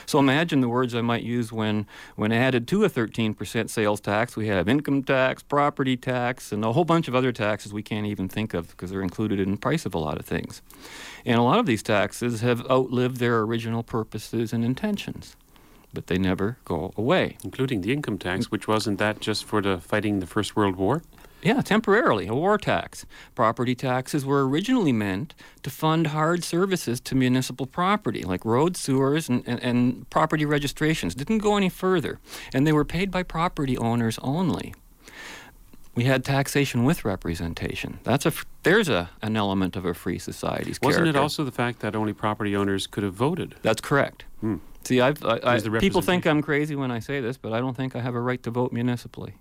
So 0.06 0.20
imagine 0.20 0.62
the 0.62 0.70
words 0.70 0.96
I 0.96 1.02
might 1.02 1.24
use 1.24 1.52
when, 1.52 1.88
when 2.16 2.32
added 2.32 2.68
to 2.70 2.86
a 2.86 2.90
13% 2.90 3.70
sales 3.70 4.00
tax, 4.00 4.36
we 4.36 4.48
have 4.48 4.70
income 4.70 5.04
tax, 5.04 5.44
property 5.44 5.98
tax, 5.98 6.52
and 6.52 6.64
a 6.64 6.72
whole 6.72 6.86
bunch 6.86 7.08
of 7.08 7.16
other 7.16 7.32
taxes 7.32 7.74
we 7.74 7.84
can't 7.84 8.06
even 8.06 8.30
think 8.30 8.54
of 8.54 8.70
because 8.70 8.92
they're 8.92 9.02
included 9.02 9.40
in 9.40 9.52
the 9.52 9.58
price 9.58 9.86
of 9.86 9.94
a 9.94 10.00
lot 10.00 10.18
of 10.18 10.26
things. 10.26 10.62
And 11.26 11.38
a 11.38 11.42
lot 11.42 11.60
of 11.60 11.66
these 11.66 11.84
taxes 11.84 12.42
have 12.42 12.66
outlived 12.70 13.18
their 13.18 13.42
original 13.42 13.84
purposes 13.84 14.54
and 14.54 14.64
intentions, 14.64 15.36
but 15.94 16.08
they 16.08 16.18
never 16.18 16.58
go 16.64 16.94
away. 16.96 17.38
Including 17.44 17.82
the 17.82 17.92
income 17.92 18.18
tax, 18.18 18.50
which 18.50 18.68
wasn't 18.68 19.00
that 19.00 19.20
just 19.20 19.44
for 19.44 19.62
the 19.62 19.80
fighting 19.80 20.20
the 20.20 20.28
First 20.28 20.56
World 20.56 20.78
War? 20.78 21.04
Yeah, 21.42 21.62
temporarily, 21.62 22.28
a 22.28 22.34
war 22.34 22.58
tax. 22.58 23.06
Property 23.36 23.76
taxes 23.76 24.26
were 24.26 24.48
originally 24.48 24.92
meant 24.92 25.36
to 25.64 25.70
fund 25.70 26.08
hard 26.08 26.44
services 26.44 27.00
to 27.02 27.16
municipal 27.16 27.66
property, 27.68 28.24
like 28.24 28.44
roads, 28.44 28.80
sewers, 28.80 29.30
and, 29.30 29.44
and, 29.48 29.62
and 29.62 30.10
property 30.10 30.46
registrations. 30.46 31.14
Didn't 31.14 31.40
go 31.40 31.56
any 31.56 31.70
further. 31.70 32.20
And 32.54 32.66
they 32.66 32.74
were 32.74 32.86
paid 32.86 33.12
by 33.12 33.24
property 33.24 33.78
owners 33.78 34.18
only. 34.22 34.74
We 35.94 36.04
had 36.04 36.24
taxation 36.24 36.84
with 36.84 37.06
representation. 37.06 38.00
That's 38.04 38.26
a 38.26 38.30
f- 38.30 38.46
there's 38.62 38.88
a 38.88 39.10
an 39.24 39.36
element 39.36 39.76
of 39.76 39.84
a 39.84 39.96
free 39.96 40.20
society's 40.20 40.80
Wasn't 40.80 41.08
it 41.08 41.16
also 41.16 41.44
the 41.44 41.52
fact 41.52 41.80
that 41.80 41.96
only 41.96 42.14
property 42.14 42.56
owners 42.56 42.86
could 42.86 43.04
have 43.04 43.16
voted? 43.16 43.56
That's 43.64 43.82
correct. 43.82 44.26
Hmm. 44.42 44.58
See, 44.84 45.02
I've, 45.02 45.26
I, 45.26 45.40
I, 45.44 45.60
people 45.80 46.02
think. 46.02 46.26
I'm 46.28 46.42
crazy 46.42 46.76
when 46.76 46.92
I 46.92 47.00
say 47.00 47.20
this, 47.20 47.36
but 47.36 47.52
I 47.52 47.60
don't 47.60 47.76
think 47.76 47.96
I 47.96 48.02
have 48.02 48.14
a 48.16 48.22
right 48.22 48.42
to 48.44 48.52
vote 48.52 48.72
municipally 48.72 49.34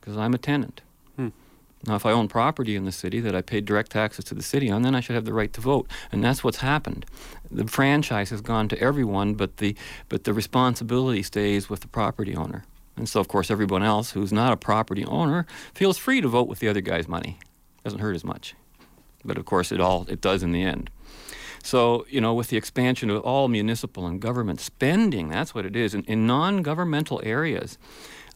because 0.00 0.16
I'm 0.16 0.32
a 0.32 0.38
tenant. 0.38 0.80
Now, 1.86 1.94
if 1.94 2.06
I 2.06 2.12
own 2.12 2.28
property 2.28 2.74
in 2.74 2.84
the 2.84 2.92
city 2.92 3.20
that 3.20 3.34
I 3.34 3.42
paid 3.42 3.64
direct 3.64 3.92
taxes 3.92 4.24
to 4.26 4.34
the 4.34 4.42
city 4.42 4.70
on, 4.70 4.82
then 4.82 4.94
I 4.94 5.00
should 5.00 5.14
have 5.14 5.24
the 5.24 5.34
right 5.34 5.52
to 5.52 5.60
vote, 5.60 5.88
and 6.10 6.24
that's 6.24 6.42
what's 6.42 6.58
happened. 6.58 7.06
The 7.50 7.66
franchise 7.66 8.30
has 8.30 8.40
gone 8.40 8.68
to 8.68 8.80
everyone, 8.80 9.34
but 9.34 9.58
the 9.58 9.76
but 10.08 10.24
the 10.24 10.32
responsibility 10.32 11.22
stays 11.22 11.68
with 11.70 11.80
the 11.80 11.88
property 11.88 12.34
owner. 12.34 12.64
And 12.96 13.08
so, 13.08 13.20
of 13.20 13.28
course, 13.28 13.50
everyone 13.50 13.82
else 13.82 14.12
who's 14.12 14.32
not 14.32 14.52
a 14.52 14.56
property 14.56 15.04
owner 15.04 15.46
feels 15.74 15.98
free 15.98 16.20
to 16.22 16.28
vote 16.28 16.48
with 16.48 16.60
the 16.60 16.68
other 16.68 16.80
guy's 16.80 17.06
money. 17.06 17.38
Doesn't 17.84 18.00
hurt 18.00 18.16
as 18.16 18.24
much. 18.24 18.54
But 19.24 19.38
of 19.38 19.44
course, 19.44 19.70
it 19.70 19.80
all 19.80 20.06
it 20.08 20.20
does 20.20 20.42
in 20.42 20.52
the 20.52 20.62
end. 20.62 20.90
So, 21.62 22.06
you 22.08 22.20
know, 22.20 22.32
with 22.32 22.48
the 22.48 22.56
expansion 22.56 23.10
of 23.10 23.22
all 23.22 23.48
municipal 23.48 24.06
and 24.06 24.20
government 24.20 24.60
spending, 24.60 25.28
that's 25.28 25.54
what 25.54 25.66
it 25.66 25.74
is. 25.74 25.94
In, 25.94 26.04
in 26.04 26.26
non 26.26 26.62
governmental 26.62 27.20
areas, 27.24 27.76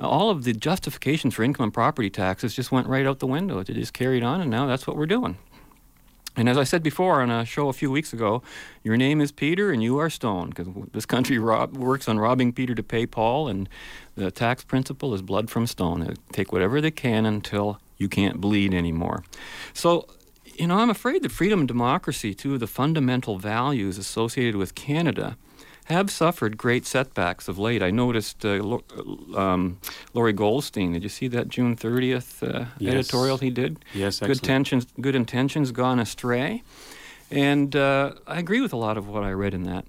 all 0.01 0.31
of 0.31 0.45
the 0.45 0.53
justifications 0.53 1.35
for 1.35 1.43
income 1.43 1.65
and 1.65 1.75
property 1.75 2.11
taxes 2.11 2.55
just 2.55 2.73
went 2.73 2.87
right 2.87 3.07
out 3.07 3.19
the 3.19 3.27
window. 3.27 3.59
It 3.59 3.67
just 3.67 3.93
carried 3.93 4.23
on, 4.23 4.41
and 4.41 4.51
now 4.51 4.67
that's 4.67 4.87
what 4.87 4.97
we're 4.97 5.07
doing. 5.07 5.37
And 6.37 6.49
as 6.49 6.57
I 6.57 6.65
said 6.65 6.83
before 6.83 7.21
on 7.21 7.31
a 7.31 7.45
show 7.45 7.69
a 7.69 7.73
few 7.73 7.91
weeks 7.91 8.13
ago, 8.13 8.43
your 8.85 8.97
name 8.97 9.21
is 9.21 9.33
Peter 9.33 9.73
and 9.73 9.83
you 9.83 9.99
are 9.99 10.09
Stone, 10.09 10.51
because 10.51 10.69
this 10.93 11.05
country 11.05 11.39
rob, 11.39 11.77
works 11.77 12.09
on 12.09 12.19
robbing 12.19 12.53
Peter 12.53 12.75
to 12.75 12.83
pay 12.83 13.05
Paul, 13.05 13.49
and 13.49 13.69
the 14.15 14.31
tax 14.31 14.63
principle 14.63 15.13
is 15.13 15.23
blood 15.23 15.51
from 15.51 15.67
stone. 15.67 16.01
They 16.01 16.15
take 16.33 16.53
whatever 16.53 16.81
they 16.81 16.93
can 16.93 17.27
until 17.27 17.81
you 17.99 18.09
can't 18.09 18.41
bleed 18.41 18.73
anymore. 18.73 19.25
So, 19.75 20.07
you 20.45 20.69
know, 20.69 20.79
I'm 20.79 20.91
afraid 20.91 21.23
that 21.23 21.33
freedom 21.33 21.61
and 21.61 21.69
democracy, 21.69 22.33
two 22.33 22.55
of 22.55 22.61
the 22.61 22.67
fundamental 22.67 23.39
values 23.39 23.99
associated 23.99 24.57
with 24.57 24.75
Canada, 24.75 25.37
have 25.91 26.11
suffered 26.11 26.57
great 26.57 26.87
setbacks 26.87 27.49
of 27.49 27.59
late. 27.59 27.83
I 27.83 27.91
noticed 27.91 28.45
uh, 28.45 28.79
um, 29.37 29.79
Lorrie 30.15 30.33
Goldstein. 30.33 30.93
Did 30.93 31.03
you 31.03 31.09
see 31.09 31.29
that 31.29 31.49
June 31.49 31.77
30th 31.77 32.43
uh, 32.43 32.67
yes. 32.79 32.95
editorial 32.95 33.39
he 33.39 33.51
did? 33.51 33.79
Yes, 33.95 34.21
good 34.21 34.31
intentions, 34.31 34.87
good 35.01 35.15
intentions 35.15 35.73
gone 35.73 36.01
astray, 36.01 36.63
and 37.31 37.77
uh, 37.77 38.13
I 38.27 38.39
agree 38.39 38.61
with 38.61 38.73
a 38.73 38.77
lot 38.77 38.97
of 38.97 39.09
what 39.09 39.23
I 39.23 39.33
read 39.33 39.55
in 39.55 39.65
that. 39.65 39.85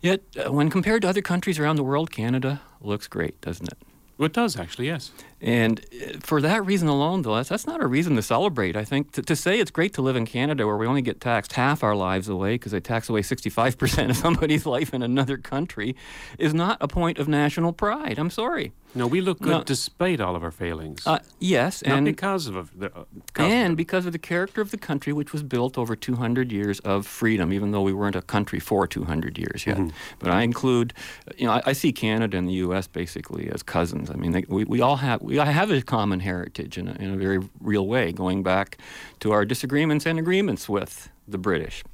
Yet, 0.00 0.22
uh, 0.36 0.52
when 0.52 0.70
compared 0.70 1.02
to 1.02 1.08
other 1.08 1.22
countries 1.22 1.58
around 1.58 1.76
the 1.76 1.84
world, 1.84 2.10
Canada 2.10 2.62
looks 2.80 3.06
great, 3.06 3.40
doesn't 3.40 3.68
it? 3.70 3.78
It 4.18 4.32
does 4.32 4.56
actually, 4.56 4.86
yes. 4.86 5.12
And 5.40 5.80
uh, 5.80 6.18
for 6.20 6.40
that 6.40 6.64
reason 6.64 6.88
alone, 6.88 7.22
though, 7.22 7.36
that's, 7.36 7.48
that's 7.48 7.66
not 7.66 7.82
a 7.82 7.86
reason 7.86 8.16
to 8.16 8.22
celebrate. 8.22 8.76
I 8.76 8.84
think 8.84 9.12
to, 9.12 9.22
to 9.22 9.36
say 9.36 9.58
it's 9.58 9.70
great 9.70 9.94
to 9.94 10.02
live 10.02 10.16
in 10.16 10.26
Canada 10.26 10.66
where 10.66 10.76
we 10.76 10.86
only 10.86 11.02
get 11.02 11.20
taxed 11.20 11.54
half 11.54 11.82
our 11.82 11.96
lives 11.96 12.28
away 12.28 12.54
because 12.54 12.72
they 12.72 12.80
tax 12.80 13.08
away 13.08 13.22
65% 13.22 14.10
of 14.10 14.16
somebody's 14.16 14.66
life 14.76 14.92
in 14.92 15.02
another 15.02 15.36
country 15.36 15.96
is 16.38 16.52
not 16.52 16.76
a 16.80 16.88
point 16.88 17.18
of 17.18 17.28
national 17.28 17.72
pride. 17.72 18.18
I'm 18.18 18.30
sorry. 18.30 18.72
No, 18.94 19.06
we 19.06 19.20
look 19.20 19.38
good 19.38 19.50
no, 19.50 19.62
despite 19.62 20.20
all 20.20 20.34
of 20.34 20.42
our 20.42 20.50
failings. 20.50 21.06
Uh, 21.06 21.20
yes, 21.38 21.84
not 21.84 21.98
and 21.98 22.04
because 22.04 22.48
of 22.48 22.76
the, 22.76 22.86
uh, 22.86 23.04
and 23.36 23.72
of 23.72 23.76
because 23.76 24.04
of 24.04 24.12
the 24.12 24.18
character 24.18 24.60
of 24.60 24.72
the 24.72 24.78
country, 24.78 25.12
which 25.12 25.32
was 25.32 25.44
built 25.44 25.78
over 25.78 25.94
200 25.94 26.50
years 26.50 26.80
of 26.80 27.06
freedom, 27.06 27.52
even 27.52 27.70
though 27.70 27.82
we 27.82 27.92
weren't 27.92 28.16
a 28.16 28.22
country 28.22 28.58
for 28.58 28.88
200 28.88 29.38
years 29.38 29.64
yet. 29.64 29.76
Mm-hmm. 29.76 29.96
But 30.18 30.32
I 30.32 30.42
include, 30.42 30.92
you 31.36 31.46
know, 31.46 31.52
I, 31.52 31.62
I, 31.66 31.72
see 31.72 31.92
Canada 31.92 32.36
and 32.36 32.48
the 32.48 32.54
U.S. 32.54 32.88
basically 32.88 33.48
as 33.50 33.62
cousins. 33.62 34.10
I 34.10 34.14
mean, 34.14 34.32
they, 34.32 34.44
we, 34.48 34.64
we 34.64 34.80
all 34.80 34.96
have 34.96 35.22
we 35.30 35.36
have 35.36 35.70
a 35.70 35.80
common 35.80 36.20
heritage 36.20 36.76
in 36.76 36.88
a, 36.88 36.94
in 36.94 37.14
a 37.14 37.16
very 37.16 37.38
real 37.60 37.86
way, 37.86 38.10
going 38.10 38.42
back 38.42 38.78
to 39.20 39.30
our 39.30 39.44
disagreements 39.44 40.04
and 40.04 40.18
agreements 40.18 40.68
with 40.68 41.08
the 41.28 41.38
British. 41.38 41.84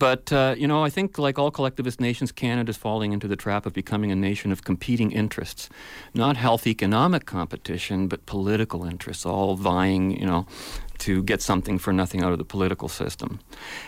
But, 0.00 0.32
uh, 0.32 0.56
you 0.58 0.66
know, 0.66 0.84
I 0.84 0.90
think 0.90 1.18
like 1.18 1.38
all 1.38 1.52
collectivist 1.52 2.00
nations, 2.00 2.32
Canada 2.32 2.70
is 2.70 2.76
falling 2.76 3.12
into 3.12 3.28
the 3.28 3.36
trap 3.36 3.64
of 3.64 3.72
becoming 3.72 4.10
a 4.10 4.16
nation 4.16 4.50
of 4.50 4.64
competing 4.64 5.12
interests. 5.12 5.68
Not 6.14 6.36
health 6.36 6.66
economic 6.66 7.26
competition, 7.26 8.08
but 8.08 8.26
political 8.26 8.84
interests, 8.84 9.24
all 9.24 9.54
vying, 9.54 10.10
you 10.18 10.26
know, 10.26 10.46
to 10.98 11.22
get 11.22 11.40
something 11.42 11.78
for 11.78 11.92
nothing 11.92 12.24
out 12.24 12.32
of 12.32 12.38
the 12.38 12.44
political 12.44 12.88
system. 12.88 13.38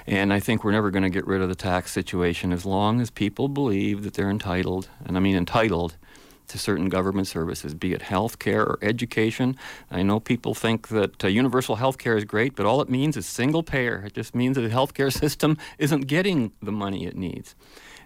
And 0.07 0.33
I 0.33 0.39
think 0.39 0.63
we're 0.63 0.71
never 0.71 0.93
going 0.93 1.03
to 1.03 1.11
get 1.11 1.27
rid 1.27 1.43
of 1.43 1.49
the 1.49 1.57
tax 1.57 1.91
situation 1.91 2.53
as 2.53 2.65
long 2.65 3.01
as 3.01 3.11
people 3.11 3.49
believe 3.49 4.05
that 4.05 4.15
they're 4.15 4.31
entitled, 4.31 4.89
and 5.05 5.17
I 5.17 5.21
mean 5.21 5.37
entitled, 5.37 5.97
to 6.49 6.59
certain 6.59 6.89
government 6.89 7.27
services, 7.29 7.75
be 7.75 7.93
it 7.93 8.03
health 8.03 8.39
care 8.39 8.63
or 8.63 8.79
education. 8.83 9.57
I 9.91 10.03
know 10.03 10.21
people 10.21 10.55
think 10.55 10.89
that 10.89 11.25
uh, 11.25 11.29
universal 11.29 11.77
health 11.77 11.99
care 11.99 12.17
is 12.17 12.25
great, 12.25 12.57
but 12.57 12.67
all 12.67 12.81
it 12.81 12.89
means 12.89 13.17
is 13.17 13.27
single 13.27 13.63
payer. 13.63 14.05
It 14.07 14.15
just 14.15 14.35
means 14.35 14.57
that 14.57 14.63
the 14.63 14.69
healthcare 14.69 15.13
system 15.25 15.59
isn't 15.79 16.03
getting 16.03 16.53
the 16.63 16.73
money 16.73 17.07
it 17.07 17.17
needs. 17.17 17.55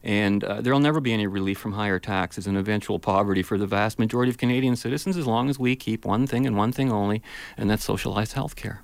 And 0.03 0.43
uh, 0.45 0.61
there 0.61 0.73
will 0.73 0.81
never 0.81 1.01
be 1.01 1.13
any 1.13 1.27
relief 1.27 1.59
from 1.59 1.73
higher 1.73 1.99
taxes 1.99 2.47
and 2.47 2.57
eventual 2.57 2.99
poverty 2.99 3.43
for 3.43 3.59
the 3.59 3.67
vast 3.67 3.99
majority 3.99 4.31
of 4.31 4.39
Canadian 4.39 4.77
citizens 4.77 5.17
as 5.17 5.27
long 5.27 5.51
as 5.51 5.59
we 5.59 5.77
keep 5.77 6.05
one 6.05 6.27
thing 6.27 6.47
and 6.47 6.57
one 6.57 6.73
thing 6.73 6.91
only, 6.91 7.23
and 7.57 7.69
that's 7.69 7.85
socialized 7.85 8.33
health 8.33 8.57
care. 8.57 8.83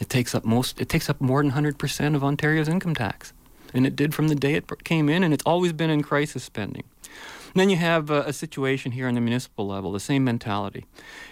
It 0.00 0.08
takes 0.08 0.34
up 0.34 0.44
most. 0.44 0.80
It 0.80 0.88
takes 0.88 1.10
up 1.10 1.20
more 1.20 1.42
than 1.42 1.52
100% 1.52 2.16
of 2.16 2.24
Ontario's 2.24 2.68
income 2.68 2.94
tax, 2.94 3.34
and 3.74 3.86
it 3.86 3.94
did 3.94 4.14
from 4.14 4.28
the 4.28 4.34
day 4.34 4.54
it 4.54 4.84
came 4.84 5.10
in, 5.10 5.22
and 5.22 5.34
it's 5.34 5.44
always 5.44 5.74
been 5.74 5.90
in 5.90 6.02
crisis 6.02 6.42
spending. 6.42 6.84
And 7.52 7.60
then 7.60 7.70
you 7.70 7.76
have 7.76 8.10
uh, 8.10 8.24
a 8.26 8.32
situation 8.32 8.92
here 8.92 9.08
on 9.08 9.14
the 9.14 9.20
municipal 9.20 9.66
level, 9.66 9.92
the 9.92 10.00
same 10.00 10.22
mentality. 10.24 10.86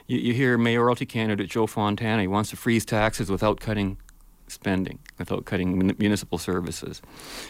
You, 0.06 0.18
you 0.18 0.34
hear 0.34 0.58
mayoralty 0.58 1.06
candidate 1.06 1.48
Joe 1.48 1.66
Fontana, 1.66 2.22
he 2.22 2.28
wants 2.28 2.50
to 2.50 2.56
freeze 2.56 2.84
taxes 2.84 3.30
without 3.30 3.60
cutting 3.60 3.98
spending, 4.48 4.98
without 5.18 5.44
cutting 5.44 5.94
municipal 5.98 6.38
services. 6.38 7.02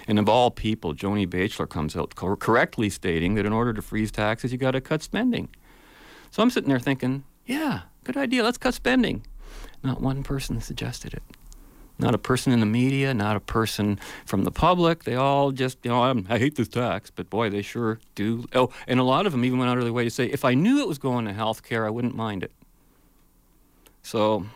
And 0.06 0.18
of 0.18 0.28
all 0.28 0.50
people, 0.50 0.94
Joni 0.94 1.26
Baechler 1.26 1.68
comes 1.68 1.96
out 1.96 2.14
cor- 2.14 2.36
correctly 2.36 2.90
stating 2.90 3.36
that 3.36 3.46
in 3.46 3.52
order 3.52 3.72
to 3.72 3.80
freeze 3.80 4.10
taxes, 4.10 4.52
you 4.52 4.58
got 4.58 4.72
to 4.72 4.80
cut 4.80 5.02
spending. 5.02 5.48
So 6.30 6.42
I'm 6.42 6.50
sitting 6.50 6.68
there 6.68 6.80
thinking, 6.80 7.24
yeah, 7.46 7.82
good 8.04 8.16
idea, 8.16 8.42
let's 8.42 8.58
cut 8.58 8.74
spending. 8.74 9.24
Not 9.82 10.00
one 10.00 10.22
person 10.24 10.60
suggested 10.60 11.14
it 11.14 11.22
not 11.98 12.14
a 12.14 12.18
person 12.18 12.52
in 12.52 12.60
the 12.60 12.66
media, 12.66 13.12
not 13.12 13.36
a 13.36 13.40
person 13.40 13.98
from 14.24 14.44
the 14.44 14.50
public. 14.50 15.04
They 15.04 15.16
all 15.16 15.50
just, 15.50 15.78
you 15.82 15.90
know, 15.90 16.02
I'm, 16.02 16.26
i 16.28 16.38
hate 16.38 16.54
this 16.54 16.68
tax, 16.68 17.10
but 17.10 17.28
boy, 17.28 17.50
they 17.50 17.62
sure 17.62 17.98
do. 18.14 18.44
Oh, 18.54 18.70
and 18.86 19.00
a 19.00 19.02
lot 19.02 19.26
of 19.26 19.32
them 19.32 19.44
even 19.44 19.58
went 19.58 19.70
out 19.70 19.78
of 19.78 19.84
their 19.84 19.92
way 19.92 20.04
to 20.04 20.10
say, 20.10 20.26
if 20.26 20.44
I 20.44 20.54
knew 20.54 20.80
it 20.80 20.88
was 20.88 20.98
going 20.98 21.24
to 21.24 21.32
health 21.32 21.62
care, 21.62 21.86
I 21.86 21.90
wouldn't 21.90 22.14
mind 22.14 22.42
it. 22.42 22.52
So, 24.02 24.46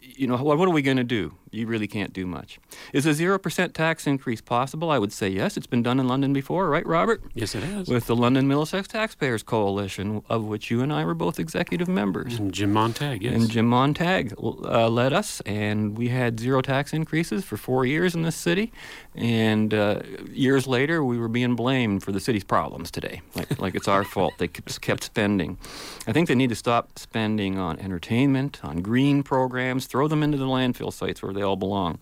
you 0.00 0.26
know, 0.26 0.36
what, 0.36 0.58
what 0.58 0.68
are 0.68 0.72
we 0.72 0.82
going 0.82 0.98
to 0.98 1.04
do? 1.04 1.34
You 1.52 1.66
really 1.66 1.86
can't 1.86 2.12
do 2.12 2.26
much. 2.26 2.58
Is 2.92 3.06
a 3.06 3.10
0% 3.10 3.72
tax 3.72 4.06
increase 4.06 4.40
possible? 4.40 4.90
I 4.90 4.98
would 4.98 5.12
say 5.12 5.28
yes. 5.28 5.56
It's 5.56 5.66
been 5.66 5.82
done 5.82 6.00
in 6.00 6.08
London 6.08 6.32
before, 6.32 6.68
right, 6.68 6.86
Robert? 6.86 7.22
Yes, 7.34 7.54
it 7.54 7.62
has. 7.62 7.88
With 7.88 8.06
the 8.06 8.16
London 8.16 8.48
Middlesex 8.48 8.88
Taxpayers 8.88 9.42
Coalition, 9.42 10.22
of 10.28 10.44
which 10.44 10.70
you 10.70 10.80
and 10.80 10.92
I 10.92 11.04
were 11.04 11.14
both 11.14 11.38
executive 11.38 11.88
members. 11.88 12.38
And 12.38 12.52
Jim 12.52 12.72
Montag, 12.72 13.22
yes. 13.22 13.34
And 13.34 13.50
Jim 13.50 13.66
Montag 13.66 14.34
uh, 14.38 14.88
led 14.88 15.12
us, 15.12 15.40
and 15.42 15.96
we 15.96 16.08
had 16.08 16.40
zero 16.40 16.62
tax 16.62 16.92
increases 16.92 17.44
for 17.44 17.56
four 17.56 17.84
years 17.84 18.14
in 18.14 18.22
this 18.22 18.36
city. 18.36 18.72
And 19.14 19.74
uh, 19.74 20.00
years 20.30 20.66
later, 20.66 21.04
we 21.04 21.18
were 21.18 21.28
being 21.28 21.54
blamed 21.54 22.02
for 22.02 22.12
the 22.12 22.20
city's 22.20 22.44
problems 22.44 22.90
today, 22.90 23.20
like, 23.34 23.58
like 23.60 23.74
it's 23.74 23.88
our 23.88 24.04
fault. 24.04 24.34
They 24.38 24.48
kept 24.48 25.04
spending. 25.04 25.58
I 26.06 26.12
think 26.12 26.28
they 26.28 26.34
need 26.34 26.48
to 26.48 26.56
stop 26.56 26.98
spending 26.98 27.58
on 27.58 27.78
entertainment, 27.78 28.60
on 28.64 28.80
green 28.80 29.22
programs, 29.22 29.86
throw 29.86 30.08
them 30.08 30.22
into 30.22 30.38
the 30.38 30.46
landfill 30.46 30.92
sites 30.92 31.22
where 31.22 31.32
they 31.34 31.41
they 31.42 31.46
all 31.46 31.56
belong. 31.56 31.98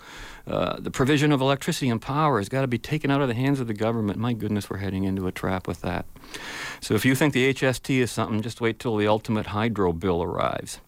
Uh, 0.47 0.78
the 0.78 0.90
provision 0.90 1.32
of 1.32 1.40
electricity 1.40 1.88
and 1.88 2.00
power 2.02 2.38
has 2.38 2.50
got 2.50 2.61
to 2.61 2.66
be 2.66 2.78
taken 2.78 3.11
out 3.11 3.23
of 3.23 3.28
the 3.28 3.35
hands 3.35 3.59
of 3.59 3.66
the 3.66 3.75
government. 3.75 4.18
My 4.18 4.35
goodness, 4.35 4.68
we're 4.68 4.76
heading 4.76 5.04
into 5.04 5.26
a 5.26 5.32
trap 5.32 5.66
with 5.66 5.80
that. 5.80 6.04
So 6.80 6.94
if 6.94 7.06
you 7.06 7.14
think 7.14 7.32
the 7.32 7.54
HST 7.54 7.97
is 7.97 8.11
something, 8.11 8.42
just 8.42 8.61
wait 8.61 8.78
till 8.78 8.97
the 8.97 9.09
ultimate 9.09 9.47
hydro 9.47 9.94
bill 9.94 10.23
arrives. 10.23 10.80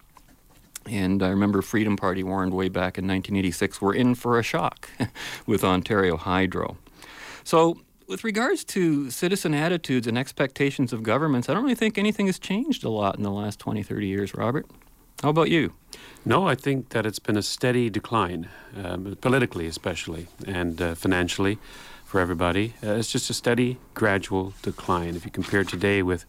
And 0.84 1.22
I 1.22 1.28
remember 1.28 1.62
Freedom 1.62 1.96
Party 1.96 2.22
warned 2.22 2.52
way 2.52 2.68
back 2.68 2.98
in 2.98 3.06
1986 3.06 3.80
we're 3.80 3.94
in 3.94 4.14
for 4.14 4.38
a 4.38 4.42
shock 4.42 4.90
with 5.46 5.64
Ontario 5.64 6.16
Hydro. 6.18 6.76
So, 7.44 7.78
with 8.08 8.24
regards 8.24 8.64
to 8.64 9.10
citizen 9.10 9.54
attitudes 9.54 10.06
and 10.06 10.18
expectations 10.18 10.92
of 10.92 11.02
governments, 11.02 11.48
I 11.48 11.54
don't 11.54 11.62
really 11.62 11.76
think 11.76 11.96
anything 11.96 12.26
has 12.26 12.38
changed 12.38 12.84
a 12.84 12.90
lot 12.90 13.16
in 13.16 13.22
the 13.22 13.30
last 13.30 13.58
20, 13.60 13.82
30 13.82 14.06
years, 14.06 14.34
Robert. 14.34 14.66
How 15.22 15.28
about 15.28 15.50
you? 15.50 15.74
No, 16.24 16.48
I 16.48 16.56
think 16.56 16.88
that 16.88 17.06
it's 17.06 17.20
been 17.20 17.36
a 17.36 17.42
steady 17.42 17.88
decline, 17.88 18.48
um, 18.82 19.16
politically 19.20 19.68
especially, 19.68 20.26
and 20.48 20.82
uh, 20.82 20.96
financially 20.96 21.58
for 22.04 22.18
everybody. 22.18 22.74
Uh, 22.82 22.94
it's 22.94 23.12
just 23.12 23.30
a 23.30 23.34
steady, 23.34 23.78
gradual 23.94 24.52
decline. 24.62 25.14
If 25.14 25.24
you 25.24 25.30
compare 25.30 25.62
today 25.62 26.02
with 26.02 26.24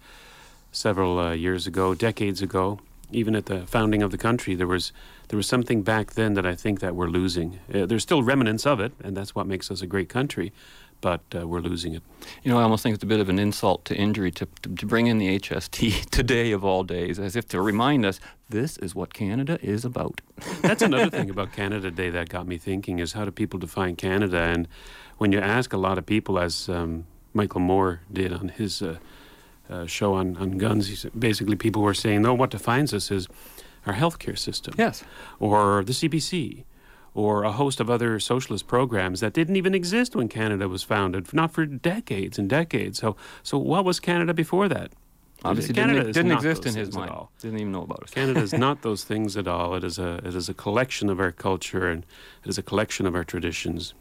several 0.72 1.18
uh, 1.18 1.32
years 1.32 1.66
ago, 1.66 1.96
decades 1.96 2.44
ago, 2.44 2.82
even 3.12 3.36
at 3.36 3.48
the 3.48 3.66
founding 3.66 4.04
of 4.04 4.12
the 4.12 4.18
country, 4.18 4.54
there 4.54 4.68
was 4.68 4.92
there 5.30 5.38
was 5.38 5.48
something 5.48 5.82
back 5.82 6.14
then 6.14 6.36
that 6.36 6.46
I 6.46 6.54
think 6.54 6.80
that 6.82 6.96
we're 6.96 7.08
losing. 7.08 7.60
Uh, 7.74 7.88
there's 7.88 8.04
still 8.04 8.22
remnants 8.22 8.68
of 8.68 8.80
it, 8.80 8.92
and 9.04 9.18
that's 9.18 9.34
what 9.34 9.48
makes 9.48 9.72
us 9.72 9.82
a 9.82 9.88
great 9.88 10.10
country 10.10 10.54
but 11.04 11.22
uh, 11.36 11.46
we're 11.46 11.60
losing 11.60 11.94
it. 11.94 12.02
You 12.44 12.52
know, 12.52 12.58
I 12.58 12.64
almost 12.64 12.82
think 12.82 12.96
it's 12.96 13.04
a 13.04 13.08
bit 13.08 13.20
of 13.20 13.28
an 13.28 13.38
insult 13.38 13.84
to 13.86 13.96
injury 13.96 14.32
to, 14.32 14.48
to, 14.62 14.70
to, 14.70 14.86
bring 14.86 15.08
in 15.08 15.18
the 15.18 15.38
HST 15.38 16.10
today 16.10 16.54
of 16.54 16.64
all 16.64 16.84
days, 16.84 17.20
as 17.20 17.36
if 17.36 17.46
to 17.50 17.62
remind 17.62 18.06
us 18.06 18.22
this 18.50 18.78
is 18.78 18.96
what 18.96 19.14
Canada 19.14 19.60
is 19.62 19.84
about. 19.84 20.22
That's 20.62 20.82
another 20.82 21.10
thing 21.10 21.30
about 21.30 21.52
Canada 21.52 21.92
Day 21.92 22.10
that 22.12 22.30
got 22.30 22.48
me 22.48 22.58
thinking 22.58 23.00
is 23.00 23.12
how 23.12 23.26
do 23.26 23.32
people 23.32 23.60
define 23.60 23.98
Canada? 23.98 24.38
And 24.38 24.70
when 25.18 25.34
you 25.34 25.40
ask 25.40 25.74
a 25.74 25.78
lot 25.78 25.98
of 25.98 26.06
people, 26.06 26.40
as 26.40 26.70
um, 26.70 27.06
Michael 27.34 27.60
Moore 27.60 28.00
did 28.12 28.32
on 28.32 28.48
his 28.48 28.82
uh, 28.82 28.98
uh, 29.70 29.86
show 29.86 30.14
on, 30.14 30.38
on 30.38 30.58
guns, 30.58 31.06
basically 31.20 31.58
people 31.58 31.82
were 31.82 31.94
saying, 31.94 32.22
no, 32.22 32.34
what 32.34 32.50
defines 32.50 32.94
us 32.94 33.12
is 33.12 33.28
our 33.86 33.94
healthcare 33.94 34.38
system. 34.38 34.74
Yes. 34.78 35.04
Or 35.42 35.84
the 35.84 35.92
CBC 35.92 36.64
or 37.14 37.44
a 37.44 37.52
host 37.52 37.80
of 37.80 37.90
other 37.90 38.20
socialist 38.20 38.68
programs 38.68 39.20
that 39.20 39.34
didn't 39.34 39.56
even 39.56 39.74
exist 39.76 40.16
when 40.16 40.28
Canada 40.28 40.68
was 40.68 40.84
founded, 40.84 41.34
not 41.34 41.52
for 41.52 41.66
decades 41.66 42.40
and 42.40 42.50
decades. 42.50 43.00
So, 43.00 43.16
so 43.44 43.58
what 43.58 43.86
was 43.86 44.00
Canada 44.00 44.34
before 44.34 44.68
that? 44.70 44.92
Obviously, 45.46 45.74
Canada 45.74 46.00
didn't, 46.00 46.14
didn't 46.14 46.32
exist 46.32 46.66
in 46.66 46.74
his 46.74 46.88
things 46.88 46.96
at 46.96 47.00
mind. 47.00 47.12
all. 47.12 47.32
Didn't 47.42 47.60
even 47.60 47.72
know 47.74 47.84
about 47.84 48.04
it. 48.04 48.12
Canada 48.12 48.40
is 48.40 48.54
not 48.68 48.82
those 48.82 49.04
things 49.04 49.36
at 49.36 49.48
all. 49.48 49.76
It 49.76 49.84
is 49.84 50.00
a 50.00 50.16
it 50.26 50.36
is 50.36 50.48
a 50.48 50.54
collection 50.54 51.10
of 51.10 51.20
our 51.20 51.32
culture 51.32 51.90
and 51.90 52.06
it 52.44 52.50
is 52.50 52.58
a 52.58 52.64
collection 52.64 53.06
of 53.06 53.14
our 53.14 53.26
traditions. 53.26 53.94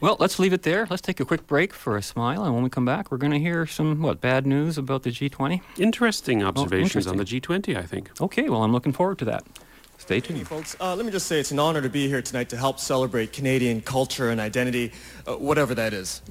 Well, 0.00 0.16
let's 0.18 0.38
leave 0.38 0.52
it 0.52 0.62
there. 0.62 0.86
Let's 0.88 1.02
take 1.02 1.20
a 1.20 1.24
quick 1.24 1.46
break 1.46 1.72
for 1.74 1.96
a 1.96 2.02
smile, 2.02 2.44
and 2.44 2.54
when 2.54 2.62
we 2.62 2.70
come 2.70 2.84
back, 2.84 3.10
we're 3.10 3.18
going 3.18 3.32
to 3.32 3.38
hear 3.38 3.66
some 3.66 4.00
what 4.00 4.20
bad 4.20 4.46
news 4.46 4.78
about 4.78 5.02
the 5.02 5.10
G20. 5.10 5.60
Interesting 5.78 6.42
observations 6.42 7.06
on 7.06 7.18
the. 7.18 7.24
G20, 7.24 7.76
I 7.76 7.82
think. 7.82 8.10
Okay, 8.20 8.48
well, 8.48 8.62
I'm 8.62 8.72
looking 8.72 8.92
forward 8.92 9.18
to 9.18 9.24
that. 9.26 9.44
Stay 10.06 10.20
tuned. 10.20 10.46
folks. 10.46 10.76
Uh, 10.80 10.94
let 10.94 11.04
me 11.04 11.10
just 11.10 11.26
say 11.26 11.40
it's 11.40 11.50
an 11.50 11.58
honor 11.58 11.82
to 11.82 11.88
be 11.88 12.06
here 12.06 12.22
tonight 12.22 12.48
to 12.50 12.56
help 12.56 12.78
celebrate 12.78 13.32
Canadian 13.32 13.80
culture 13.80 14.30
and 14.30 14.40
identity, 14.40 14.92
uh, 15.26 15.34
whatever 15.34 15.74
that 15.74 15.92
is. 15.92 16.22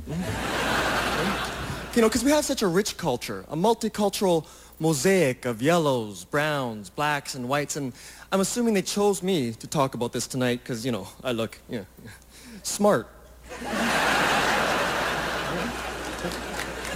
you 1.93 2.01
know, 2.01 2.07
because 2.07 2.23
we 2.23 2.31
have 2.31 2.45
such 2.45 2.61
a 2.61 2.67
rich 2.67 2.95
culture, 2.95 3.43
a 3.49 3.57
multicultural 3.57 4.47
mosaic 4.79 5.43
of 5.43 5.61
yellows, 5.61 6.23
browns, 6.23 6.89
blacks, 6.89 7.35
and 7.35 7.49
whites, 7.49 7.75
and 7.75 7.91
I'm 8.31 8.39
assuming 8.39 8.75
they 8.75 8.81
chose 8.81 9.21
me 9.21 9.51
to 9.51 9.67
talk 9.67 9.93
about 9.93 10.13
this 10.13 10.25
tonight 10.25 10.61
because, 10.63 10.85
you 10.85 10.93
know, 10.93 11.09
I 11.21 11.33
look, 11.33 11.59
you 11.69 11.79
know, 11.79 11.85
smart. 12.63 13.09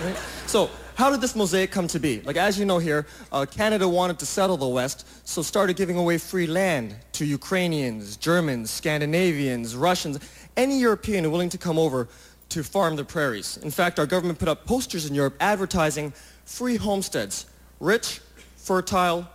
Right? 0.02 0.16
So, 0.48 0.70
how 1.00 1.10
did 1.10 1.22
this 1.22 1.34
mosaic 1.34 1.72
come 1.72 1.88
to 1.88 1.98
be? 1.98 2.20
Like, 2.24 2.36
as 2.36 2.60
you 2.60 2.66
know 2.66 2.78
here, 2.78 3.08
uh, 3.32 3.46
Canada 3.46 3.88
wanted 3.88 4.20
to 4.20 4.26
settle 4.26 4.58
the 4.58 4.68
West, 4.68 5.08
so 5.26 5.42
started 5.42 5.78
giving 5.78 5.96
away 5.96 6.18
free 6.18 6.46
land 6.46 6.94
to 7.14 7.24
Ukrainians, 7.24 8.18
Germans, 8.18 8.70
Scandinavians, 8.70 9.78
Russians, 9.78 10.20
any 10.58 10.78
European 10.78 11.32
willing 11.32 11.48
to 11.52 11.58
come 11.58 11.80
over 11.80 12.10
to 12.50 12.64
farm 12.66 12.98
the 12.98 13.06
prairies. 13.06 13.56
In 13.64 13.72
fact, 13.72 13.98
our 13.98 14.06
government 14.06 14.40
put 14.40 14.50
up 14.50 14.66
posters 14.66 15.06
in 15.06 15.16
Europe 15.16 15.36
advertising 15.40 16.12
free 16.44 16.76
homesteads. 16.76 17.46
Rich, 17.80 18.20
fertile, 18.58 19.26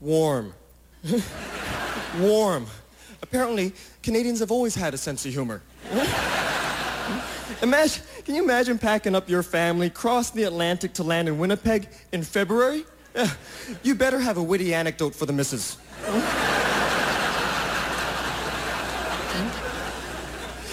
warm. 0.00 0.54
warm. 2.18 2.66
Apparently, 3.20 3.74
Canadians 4.02 4.38
have 4.38 4.50
always 4.50 4.74
had 4.74 4.94
a 4.94 4.98
sense 4.98 5.26
of 5.26 5.32
humor. 5.34 5.60
Imagine, 7.62 8.02
can 8.26 8.34
you 8.34 8.42
imagine 8.42 8.76
packing 8.76 9.14
up 9.14 9.30
your 9.30 9.44
family, 9.44 9.88
cross 9.88 10.30
the 10.30 10.42
Atlantic 10.42 10.92
to 10.94 11.04
land 11.04 11.28
in 11.28 11.38
Winnipeg 11.38 11.88
in 12.10 12.24
February? 12.24 12.84
Eh, 13.14 13.28
You 13.84 13.94
better 13.94 14.18
have 14.18 14.36
a 14.36 14.42
witty 14.42 14.74
anecdote 14.74 15.14
for 15.14 15.26
the 15.26 15.32
missus. 15.32 15.76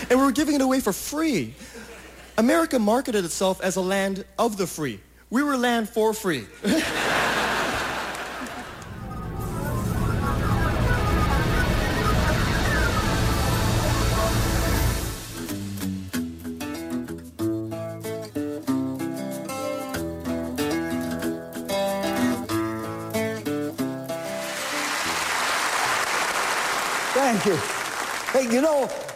And 0.10 0.19
we 0.19 0.25
were 0.25 0.31
giving 0.31 0.55
it 0.55 0.62
away 0.62 0.79
for 0.79 0.91
free. 0.93 1.53
America 2.39 2.79
marketed 2.79 3.24
itself 3.24 3.62
as 3.62 3.75
a 3.75 3.81
land 3.81 4.25
of 4.39 4.57
the 4.57 4.65
free. 4.65 5.00
We 5.29 5.43
were 5.43 5.55
land 5.55 5.89
for 5.89 6.12
free. 6.13 6.45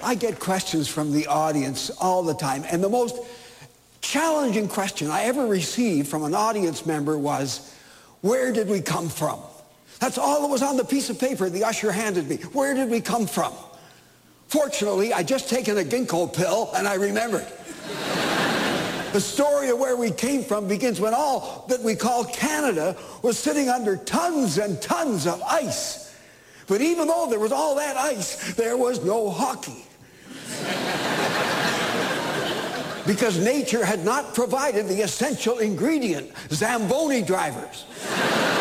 I 0.08 0.16
get 0.16 0.40
questions 0.40 0.88
from 0.88 1.12
the 1.12 1.28
audience 1.28 1.90
all 2.00 2.24
the 2.24 2.34
time, 2.34 2.64
and 2.72 2.82
the 2.82 2.88
most 2.88 3.18
challenging 4.00 4.70
question 4.70 5.12
I 5.12 5.24
ever 5.24 5.46
received 5.46 6.08
from 6.08 6.24
an 6.24 6.34
audience 6.34 6.86
member 6.86 7.18
was, 7.18 7.76
where 8.22 8.54
did 8.54 8.70
we 8.70 8.80
come 8.80 9.10
from? 9.10 9.38
That's 10.00 10.18
all 10.18 10.44
that 10.44 10.48
was 10.48 10.62
on 10.62 10.78
the 10.78 10.86
piece 10.86 11.10
of 11.10 11.20
paper 11.20 11.50
the 11.50 11.66
usher 11.66 11.92
handed 11.92 12.30
me. 12.30 12.38
Where 12.54 12.74
did 12.74 12.90
we 12.90 13.02
come 13.02 13.28
from? 13.28 13.52
Fortunately, 14.48 15.12
I 15.12 15.24
just 15.24 15.50
taken 15.50 15.78
a 15.78 15.84
ginkgo 15.84 16.34
pill 16.34 16.72
and 16.74 16.88
I 16.88 16.94
remembered. 16.94 17.46
the 19.12 19.20
story 19.20 19.72
of 19.72 19.78
where 19.78 19.98
we 19.98 20.12
came 20.12 20.42
from 20.42 20.70
begins 20.70 21.02
when 21.02 21.14
all 21.14 21.66
that 21.68 21.82
we 21.82 21.96
call 21.96 22.24
Canada 22.24 22.96
was 23.24 23.38
sitting 23.38 23.68
under 23.68 23.98
tons 23.98 24.58
and 24.58 24.82
tons 24.82 25.28
of 25.28 25.42
ice. 25.42 26.16
But 26.68 26.80
even 26.80 27.08
though 27.08 27.28
there 27.30 27.40
was 27.40 27.52
all 27.52 27.76
that 27.76 27.98
ice, 27.98 28.54
there 28.54 28.78
was 28.78 29.04
no 29.04 29.30
hockey. 29.30 29.84
Because 33.08 33.40
nature 33.40 33.84
had 33.84 34.04
not 34.04 34.36
provided 34.36 34.88
the 34.88 35.02
essential 35.02 35.60
ingredient, 35.60 36.32
Zamboni 36.52 37.22
drivers. 37.24 37.86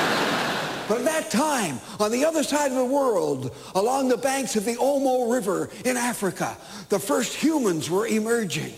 But 0.88 0.98
at 0.98 1.04
that 1.06 1.30
time, 1.32 1.80
on 1.98 2.12
the 2.12 2.24
other 2.24 2.44
side 2.44 2.70
of 2.70 2.76
the 2.76 2.84
world, 2.84 3.52
along 3.74 4.08
the 4.08 4.16
banks 4.16 4.54
of 4.54 4.64
the 4.64 4.76
Omo 4.76 5.32
River 5.32 5.68
in 5.84 5.96
Africa, 5.96 6.56
the 6.90 7.00
first 7.00 7.34
humans 7.34 7.90
were 7.90 8.06
emerging. 8.06 8.72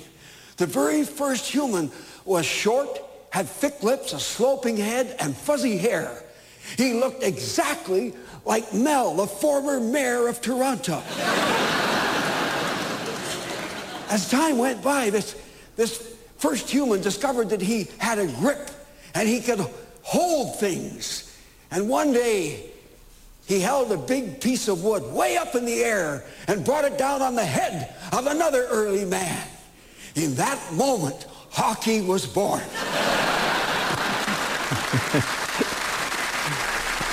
The 0.56 0.64
very 0.64 1.04
first 1.04 1.44
human 1.50 1.90
was 2.24 2.46
short, 2.46 2.88
had 3.30 3.46
thick 3.46 3.82
lips, 3.82 4.14
a 4.14 4.20
sloping 4.20 4.78
head, 4.78 5.16
and 5.20 5.36
fuzzy 5.36 5.76
hair. 5.76 6.24
He 6.78 6.94
looked 6.94 7.22
exactly 7.22 8.14
like 8.46 8.72
Mel, 8.72 9.14
the 9.14 9.26
former 9.26 9.78
mayor 9.78 10.28
of 10.28 10.40
Toronto. 10.40 11.02
As 14.10 14.30
time 14.30 14.56
went 14.56 14.82
by, 14.82 15.10
this, 15.10 15.36
this 15.78 16.16
first 16.38 16.68
human 16.68 17.00
discovered 17.00 17.50
that 17.50 17.62
he 17.62 17.86
had 17.98 18.18
a 18.18 18.26
grip 18.26 18.70
and 19.14 19.28
he 19.28 19.40
could 19.40 19.64
hold 20.02 20.58
things. 20.58 21.38
And 21.70 21.88
one 21.88 22.12
day, 22.12 22.70
he 23.46 23.60
held 23.60 23.90
a 23.92 23.96
big 23.96 24.42
piece 24.42 24.68
of 24.68 24.84
wood 24.84 25.02
way 25.14 25.38
up 25.38 25.54
in 25.54 25.64
the 25.64 25.82
air 25.82 26.24
and 26.48 26.64
brought 26.64 26.84
it 26.84 26.98
down 26.98 27.22
on 27.22 27.34
the 27.34 27.44
head 27.44 27.94
of 28.12 28.26
another 28.26 28.66
early 28.66 29.06
man. 29.06 29.46
In 30.16 30.34
that 30.34 30.60
moment, 30.74 31.26
hockey 31.50 32.02
was 32.02 32.26
born. 32.26 32.62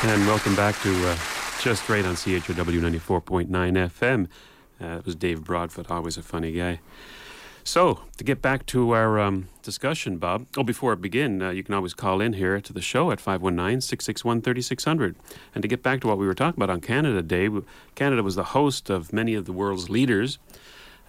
And 0.06 0.28
welcome 0.28 0.56
back 0.56 0.80
to 0.84 1.10
uh, 1.10 1.18
Just 1.62 1.90
Right 1.90 2.06
on 2.06 2.14
CHRW 2.14 2.80
94.9 2.80 3.48
FM. 3.50 4.28
Uh, 4.80 5.00
it 5.00 5.06
was 5.06 5.16
Dave 5.16 5.44
Broadfoot, 5.44 5.90
always 5.90 6.16
a 6.16 6.22
funny 6.22 6.52
guy. 6.52 6.80
So, 7.68 8.02
to 8.18 8.24
get 8.24 8.44
back 8.44 8.68
to 8.68 8.92
our 8.92 9.20
um, 9.20 9.50
discussion, 9.64 10.18
Bob, 10.18 10.46
oh, 10.56 10.62
before 10.62 10.92
I 10.92 10.96
begin, 10.96 11.42
uh, 11.42 11.50
you 11.50 11.64
can 11.64 11.74
always 11.74 11.96
call 11.96 12.22
in 12.22 12.34
here 12.34 12.62
to 12.62 12.72
the 12.72 12.80
show 12.80 13.10
at 13.10 13.20
519 13.20 13.82
661 13.82 14.44
3600. 14.44 15.16
And 15.56 15.64
to 15.64 15.68
get 15.68 15.82
back 15.82 16.00
to 16.02 16.08
what 16.08 16.20
we 16.20 16.28
were 16.28 16.36
talking 16.36 16.62
about 16.62 16.70
on 16.70 16.80
Canada 16.80 17.24
Day, 17.24 17.50
Canada 17.96 18.22
was 18.22 18.36
the 18.36 18.44
host 18.44 18.92
of 18.92 19.12
many 19.12 19.34
of 19.34 19.46
the 19.46 19.52
world's 19.52 19.90
leaders 19.90 20.38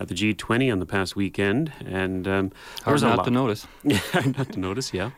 at 0.01 0.09
the 0.09 0.15
G20 0.15 0.73
on 0.73 0.79
the 0.79 0.87
past 0.87 1.15
weekend. 1.15 1.75
And 1.85 2.27
um, 2.27 2.53
there 2.87 2.95
was 2.95 3.03
a 3.03 3.09
not 3.09 3.19
lot. 3.19 3.25
to 3.25 3.31
notice. 3.31 3.67
Yeah, 3.85 4.01
not 4.39 4.51
to 4.53 4.59
notice, 4.59 4.95
yeah. 4.95 5.11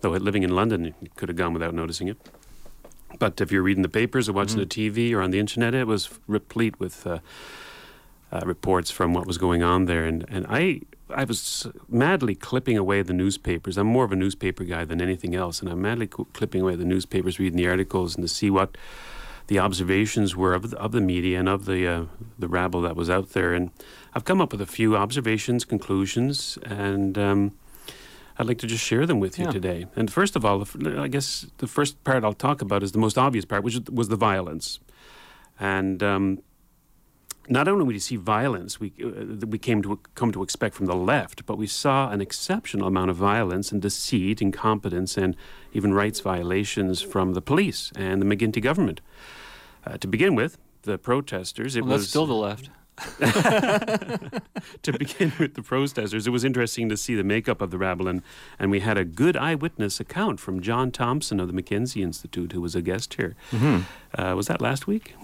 Though 0.00 0.10
living 0.10 0.42
in 0.42 0.56
London, 0.56 0.86
you 1.00 1.08
could 1.14 1.28
have 1.28 1.36
gone 1.36 1.52
without 1.52 1.72
noticing 1.72 2.08
it. 2.08 2.18
But 3.20 3.40
if 3.40 3.52
you're 3.52 3.62
reading 3.62 3.84
the 3.84 3.88
papers 3.88 4.28
or 4.28 4.32
watching 4.32 4.58
the 4.58 4.66
TV 4.66 5.12
or 5.12 5.22
on 5.22 5.30
the 5.30 5.38
internet, 5.38 5.72
it 5.72 5.86
was 5.86 6.10
replete 6.26 6.80
with 6.80 7.06
uh, 7.06 7.20
uh, 8.34 8.40
reports 8.44 8.90
from 8.90 9.14
what 9.14 9.26
was 9.26 9.38
going 9.38 9.62
on 9.62 9.84
there. 9.86 10.04
And, 10.04 10.24
and 10.28 10.44
I, 10.48 10.80
I 11.08 11.24
was 11.24 11.68
madly 11.88 12.34
clipping 12.34 12.76
away 12.76 13.02
the 13.02 13.12
newspapers. 13.12 13.78
I'm 13.78 13.86
more 13.86 14.04
of 14.04 14.12
a 14.12 14.16
newspaper 14.16 14.64
guy 14.64 14.84
than 14.84 15.00
anything 15.00 15.34
else. 15.34 15.60
And 15.60 15.70
I'm 15.70 15.80
madly 15.80 16.08
cl- 16.14 16.28
clipping 16.32 16.60
away 16.62 16.74
the 16.76 16.84
newspapers, 16.84 17.38
reading 17.38 17.56
the 17.56 17.68
articles, 17.68 18.16
and 18.16 18.24
to 18.24 18.28
see 18.28 18.50
what 18.50 18.76
the 19.46 19.58
observations 19.60 20.34
were 20.34 20.54
of 20.54 20.70
the, 20.70 20.76
of 20.78 20.90
the 20.92 21.00
media 21.00 21.38
and 21.38 21.48
of 21.48 21.66
the, 21.66 21.86
uh, 21.86 22.04
the 22.38 22.48
rabble 22.48 22.80
that 22.82 22.96
was 22.96 23.08
out 23.08 23.30
there. 23.30 23.52
And 23.54 23.70
I've 24.14 24.24
come 24.24 24.40
up 24.40 24.52
with 24.52 24.60
a 24.60 24.66
few 24.66 24.96
observations, 24.96 25.64
conclusions, 25.64 26.58
and. 26.64 27.16
Um, 27.18 27.52
I'd 28.36 28.46
like 28.46 28.58
to 28.58 28.66
just 28.66 28.82
share 28.82 29.06
them 29.06 29.20
with 29.20 29.38
you 29.38 29.44
Yeah. 29.44 29.52
today. 29.52 29.86
And 29.94 30.12
first 30.12 30.34
of 30.34 30.44
all, 30.44 30.66
I 30.98 31.06
guess 31.06 31.46
the 31.58 31.68
first 31.68 32.02
part 32.02 32.24
I'll 32.24 32.32
talk 32.32 32.60
about 32.62 32.82
is 32.82 32.90
the 32.90 32.98
most 32.98 33.16
obvious 33.16 33.44
part, 33.44 33.62
which 33.62 33.78
was 33.88 34.08
the 34.08 34.16
violence. 34.16 34.80
And 35.60 36.02
um, 36.02 36.40
not 37.48 37.68
only 37.68 37.84
did 37.84 37.88
we 37.88 37.98
see 37.98 38.16
violence 38.16 38.80
we, 38.80 38.92
uh, 39.04 39.10
that 39.40 39.48
we 39.48 39.58
came 39.58 39.82
to 39.82 39.98
come 40.14 40.32
to 40.32 40.42
expect 40.42 40.74
from 40.74 40.86
the 40.86 40.96
left, 40.96 41.46
but 41.46 41.58
we 41.58 41.66
saw 41.66 42.10
an 42.10 42.20
exceptional 42.20 42.86
amount 42.86 43.10
of 43.10 43.16
violence 43.16 43.72
and 43.72 43.82
deceit, 43.82 44.40
incompetence, 44.40 45.16
and 45.16 45.36
even 45.72 45.92
rights 45.92 46.20
violations 46.20 47.02
from 47.02 47.34
the 47.34 47.42
police 47.42 47.92
and 47.96 48.22
the 48.22 48.26
McGuinty 48.26 48.62
government. 48.62 49.00
Uh, 49.86 49.98
to 49.98 50.06
begin 50.06 50.34
with, 50.34 50.58
the 50.82 50.98
protesters. 50.98 51.76
It 51.76 51.84
Well, 51.84 51.94
was 51.94 52.08
still 52.08 52.26
the 52.26 52.34
left. 52.34 52.70
to 54.82 54.92
begin 54.96 55.32
with 55.38 55.54
the 55.54 55.62
protesters, 55.62 56.28
it 56.28 56.30
was 56.30 56.44
interesting 56.44 56.88
to 56.88 56.96
see 56.96 57.16
the 57.16 57.24
makeup 57.24 57.60
of 57.60 57.72
the 57.72 57.78
rabble, 57.78 58.06
and, 58.06 58.22
and 58.58 58.70
we 58.70 58.80
had 58.80 58.96
a 58.96 59.04
good 59.04 59.36
eyewitness 59.36 59.98
account 59.98 60.38
from 60.38 60.60
John 60.60 60.92
Thompson 60.92 61.40
of 61.40 61.48
the 61.48 61.52
Mackenzie 61.52 62.02
Institute, 62.02 62.52
who 62.52 62.60
was 62.60 62.76
a 62.76 62.82
guest 62.82 63.14
here. 63.14 63.34
Mm-hmm. 63.50 64.20
Uh, 64.20 64.36
was 64.36 64.46
that 64.46 64.60
last 64.60 64.86
week? 64.86 65.16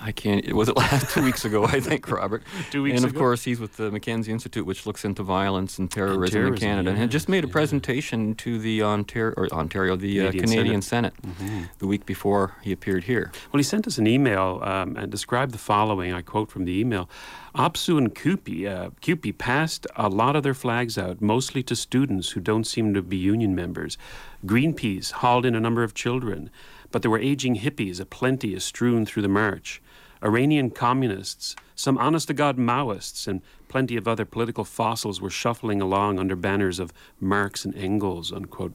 I 0.00 0.12
can't. 0.12 0.44
It 0.44 0.54
was 0.54 0.68
it 0.68 0.76
last 0.84 1.10
two 1.10 1.22
weeks 1.22 1.44
ago, 1.44 1.64
I 1.64 1.80
think, 1.80 2.10
Robert. 2.10 2.42
Two 2.70 2.82
weeks 2.82 2.96
And 2.96 3.04
of 3.04 3.10
ago? 3.12 3.20
course, 3.20 3.44
he's 3.44 3.60
with 3.60 3.76
the 3.76 3.90
Mackenzie 3.90 4.32
Institute, 4.32 4.64
which 4.64 4.86
looks 4.86 5.04
into 5.04 5.22
violence 5.22 5.78
and 5.78 5.90
terrorism, 5.90 6.32
terrorism, 6.32 6.54
in 6.54 6.60
Canada, 6.60 6.90
and 6.90 6.98
had 6.98 7.10
just 7.10 7.28
made 7.28 7.44
a 7.44 7.48
presentation 7.48 8.34
to 8.36 8.58
the 8.58 8.82
Ontario, 8.82 9.34
or 9.36 9.48
Ontario, 9.52 9.96
the 9.96 10.20
uh, 10.20 10.30
Canadian 10.30 10.48
Canadian 10.48 10.82
Senate. 10.82 11.14
Mm-hmm. 11.22 11.62
The 11.78 11.86
week 11.86 12.06
before 12.06 12.54
he 12.62 12.72
appeared 12.72 13.04
here. 13.04 13.32
Well, 13.52 13.58
he 13.58 13.64
sent 13.64 13.86
us 13.86 13.98
an 13.98 14.06
email 14.06 14.60
um, 14.62 14.96
and 14.96 15.10
described 15.10 15.52
the 15.52 15.58
following. 15.58 16.12
I 16.12 16.22
quote 16.22 16.50
from 16.50 16.64
the 16.64 16.78
email 16.78 17.08
OPSEU 17.54 17.98
and 17.98 18.14
CUPE, 18.14 18.66
uh, 18.66 18.90
CUPE 19.00 19.36
passed 19.38 19.86
a 19.96 20.08
lot 20.08 20.36
of 20.36 20.42
their 20.42 20.54
flags 20.54 20.96
out, 20.96 21.20
mostly 21.20 21.62
to 21.64 21.74
students 21.74 22.30
who 22.30 22.40
don't 22.40 22.64
seem 22.64 22.94
to 22.94 23.02
be 23.02 23.16
union 23.16 23.54
members. 23.54 23.98
Greenpeace 24.46 25.10
hauled 25.10 25.44
in 25.44 25.54
a 25.56 25.60
number 25.60 25.82
of 25.82 25.94
children, 25.94 26.50
but 26.92 27.02
there 27.02 27.10
were 27.10 27.18
aging 27.18 27.56
hippies 27.56 28.00
aplenty 28.00 28.58
strewn 28.60 29.04
through 29.04 29.22
the 29.22 29.28
march. 29.28 29.82
Iranian 30.22 30.70
communists, 30.70 31.54
some 31.74 31.98
honest 31.98 32.28
to 32.28 32.34
God 32.34 32.58
Maoists, 32.58 33.28
and 33.28 33.42
plenty 33.68 33.96
of 33.96 34.08
other 34.08 34.24
political 34.24 34.64
fossils 34.64 35.20
were 35.20 35.30
shuffling 35.30 35.80
along 35.80 36.18
under 36.18 36.36
banners 36.36 36.78
of 36.78 36.92
Marx 37.20 37.64
and 37.64 37.74
Engels. 37.76 38.32
Unquote. 38.32 38.74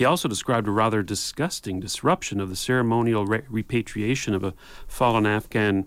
He 0.00 0.06
also 0.06 0.28
described 0.28 0.66
a 0.66 0.70
rather 0.70 1.02
disgusting 1.02 1.78
disruption 1.78 2.40
of 2.40 2.48
the 2.48 2.56
ceremonial 2.56 3.26
re- 3.26 3.42
repatriation 3.50 4.34
of 4.34 4.42
a 4.42 4.54
fallen 4.88 5.26
Afghan, 5.26 5.84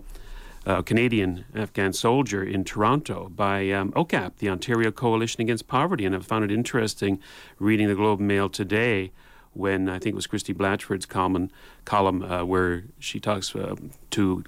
uh, 0.64 0.82
Canadian 0.82 1.44
Afghan 1.52 1.92
soldier 1.92 2.40
in 2.40 2.62
Toronto 2.62 3.28
by 3.28 3.70
um, 3.72 3.90
OCAP, 3.92 4.36
the 4.36 4.48
Ontario 4.48 4.92
Coalition 4.92 5.40
Against 5.40 5.66
Poverty. 5.66 6.04
And 6.04 6.14
I 6.14 6.20
found 6.20 6.44
it 6.44 6.52
interesting 6.52 7.18
reading 7.58 7.88
the 7.88 7.96
Globe 7.96 8.20
and 8.20 8.28
Mail 8.28 8.48
today 8.48 9.10
when 9.52 9.88
I 9.88 9.98
think 9.98 10.12
it 10.12 10.16
was 10.16 10.28
Christie 10.28 10.54
Blatchford's 10.54 11.06
column, 11.06 11.50
column 11.84 12.22
uh, 12.22 12.44
where 12.44 12.84
she 13.00 13.18
talks 13.18 13.54
uh, 13.56 13.74
to 14.10 14.44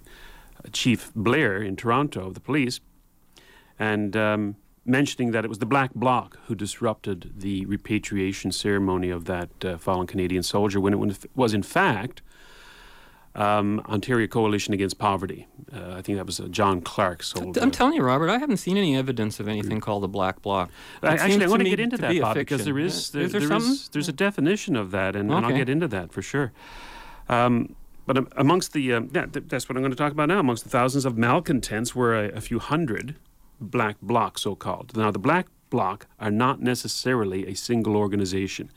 Chief 0.73 1.13
Blair 1.15 1.63
in 1.63 1.77
Toronto, 1.77 2.27
of 2.29 2.35
the 2.35 2.41
police, 2.41 2.81
and 3.79 4.17
um, 4.17 4.57
mentioning 4.85 5.33
that 5.33 5.45
it 5.45 5.49
was 5.49 5.59
the 5.59 5.67
Black 5.67 5.95
Bloc 5.95 6.39
who 6.47 6.55
disrupted 6.55 7.33
the 7.37 7.65
repatriation 7.67 8.53
ceremony 8.53 9.11
of 9.11 9.25
that 9.27 9.65
uh, 9.65 9.77
fallen 9.79 10.07
Canadian 10.07 10.43
soldier 10.43 10.81
when 10.81 10.93
it 10.95 11.29
was, 11.35 11.55
in 11.55 11.63
fact, 11.63 12.23
um, 13.35 13.81
Ontario 13.87 14.27
Coalition 14.27 14.73
Against 14.73 14.99
Poverty. 14.99 15.47
Uh, 15.71 15.95
I 15.99 16.03
think 16.03 16.17
that 16.17 16.25
was 16.25 16.41
uh, 16.41 16.49
John 16.49 16.81
Clarke's 16.81 17.35
old. 17.37 17.59
I'm 17.59 17.71
telling 17.71 17.93
you, 17.93 18.03
Robert, 18.03 18.31
I 18.31 18.39
haven't 18.39 18.57
seen 18.57 18.79
any 18.79 18.97
evidence 18.97 19.39
of 19.41 19.47
anything 19.49 19.79
called 19.81 20.03
the 20.05 20.09
Black 20.09 20.41
Bloc. 20.41 20.71
I- 21.03 21.17
actually, 21.17 21.45
I 21.45 21.49
want 21.49 21.63
to 21.63 21.69
get 21.69 21.81
into 21.81 21.97
to 21.97 22.03
that, 22.03 22.11
be 22.13 22.21
Bob, 22.21 22.35
because 22.37 22.65
there 22.65 22.79
is, 22.79 23.11
there, 23.11 23.23
is 23.25 23.33
there 23.33 23.41
there 23.43 23.57
is- 23.59 23.89
there's 23.91 24.09
a 24.09 24.13
definition 24.13 24.75
of 24.75 24.91
that, 24.93 25.15
and, 25.15 25.31
and 25.31 25.45
I'll 25.45 25.53
get 25.55 25.69
into 25.69 25.89
that 25.89 26.13
for 26.13 26.23
sure. 26.23 26.53
Um, 27.29 27.75
but 28.07 28.17
um, 28.17 28.29
amongst 28.37 28.73
the, 28.73 28.95
um, 28.95 29.09
that's 29.11 29.69
what 29.69 29.77
I'm 29.77 29.83
going 29.83 29.91
to 29.91 29.97
talk 29.97 30.13
about 30.13 30.29
now. 30.29 30.41
Amongst 30.41 30.65
the 30.65 30.71
thousands 30.71 31.05
of 31.05 31.19
malcontents 31.19 31.95
were 31.95 32.15
a, 32.15 32.29
a 32.29 32.41
few 32.41 32.59
hundred 32.59 33.17
black 33.61 33.97
blocs, 34.01 34.43
so 34.43 34.55
called. 34.55 34.97
Now, 34.97 35.11
the 35.11 35.19
black 35.19 35.47
bloc 35.71 36.07
are 36.21 36.31
not 36.31 36.61
necessarily 36.61 37.47
a 37.47 37.55
single 37.55 37.97
organization, 37.97 38.71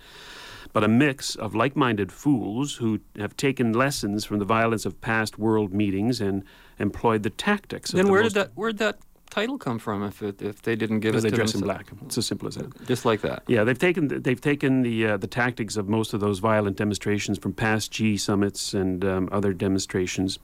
but 0.74 0.84
a 0.84 0.88
mix 0.88 1.36
of 1.36 1.56
like 1.56 1.76
minded 1.76 2.12
fools 2.12 2.76
who 2.76 3.00
have 3.18 3.38
taken 3.38 3.74
lessons 3.74 4.26
from 4.26 4.40
the 4.40 4.46
violence 4.46 4.86
of 4.86 5.00
past 5.02 5.38
world 5.38 5.74
meetings 5.74 6.20
and 6.20 6.44
employed 6.80 7.24
the 7.24 7.30
tactics 7.30 7.92
of 7.92 7.98
Then 7.98 8.06
the 8.08 8.12
where 8.12 8.24
did 8.24 8.34
that 8.34 8.52
where'd 8.56 8.78
that 8.78 9.00
title 9.30 9.58
come 9.58 9.80
from? 9.80 10.04
If 10.04 10.22
it, 10.22 10.42
if 10.42 10.62
they 10.62 10.76
didn't 10.76 11.00
give 11.00 11.14
because 11.14 11.26
it 11.26 11.28
they 11.28 11.32
to 11.32 11.36
dress 11.36 11.56
in 11.56 11.62
black. 11.62 11.88
It's 12.06 12.18
as 12.18 12.26
simple 12.26 12.48
as 12.48 12.56
that. 12.56 12.88
just 12.88 13.06
like 13.06 13.22
that. 13.22 13.44
Yeah, 13.48 13.64
they've 13.64 13.78
taken 13.78 14.08
they've 14.22 14.40
taken 14.40 14.82
the 14.82 15.08
uh, 15.08 15.18
the 15.18 15.28
tactics 15.28 15.78
of 15.78 15.88
most 15.88 16.14
of 16.14 16.20
those 16.20 16.40
violent 16.40 16.78
demonstrations 16.78 17.38
from 17.38 17.54
past 17.54 17.92
G 17.92 18.18
summits 18.18 18.74
and 18.74 19.04
um, 19.06 19.30
other 19.32 19.54
demonstrations 19.54 20.40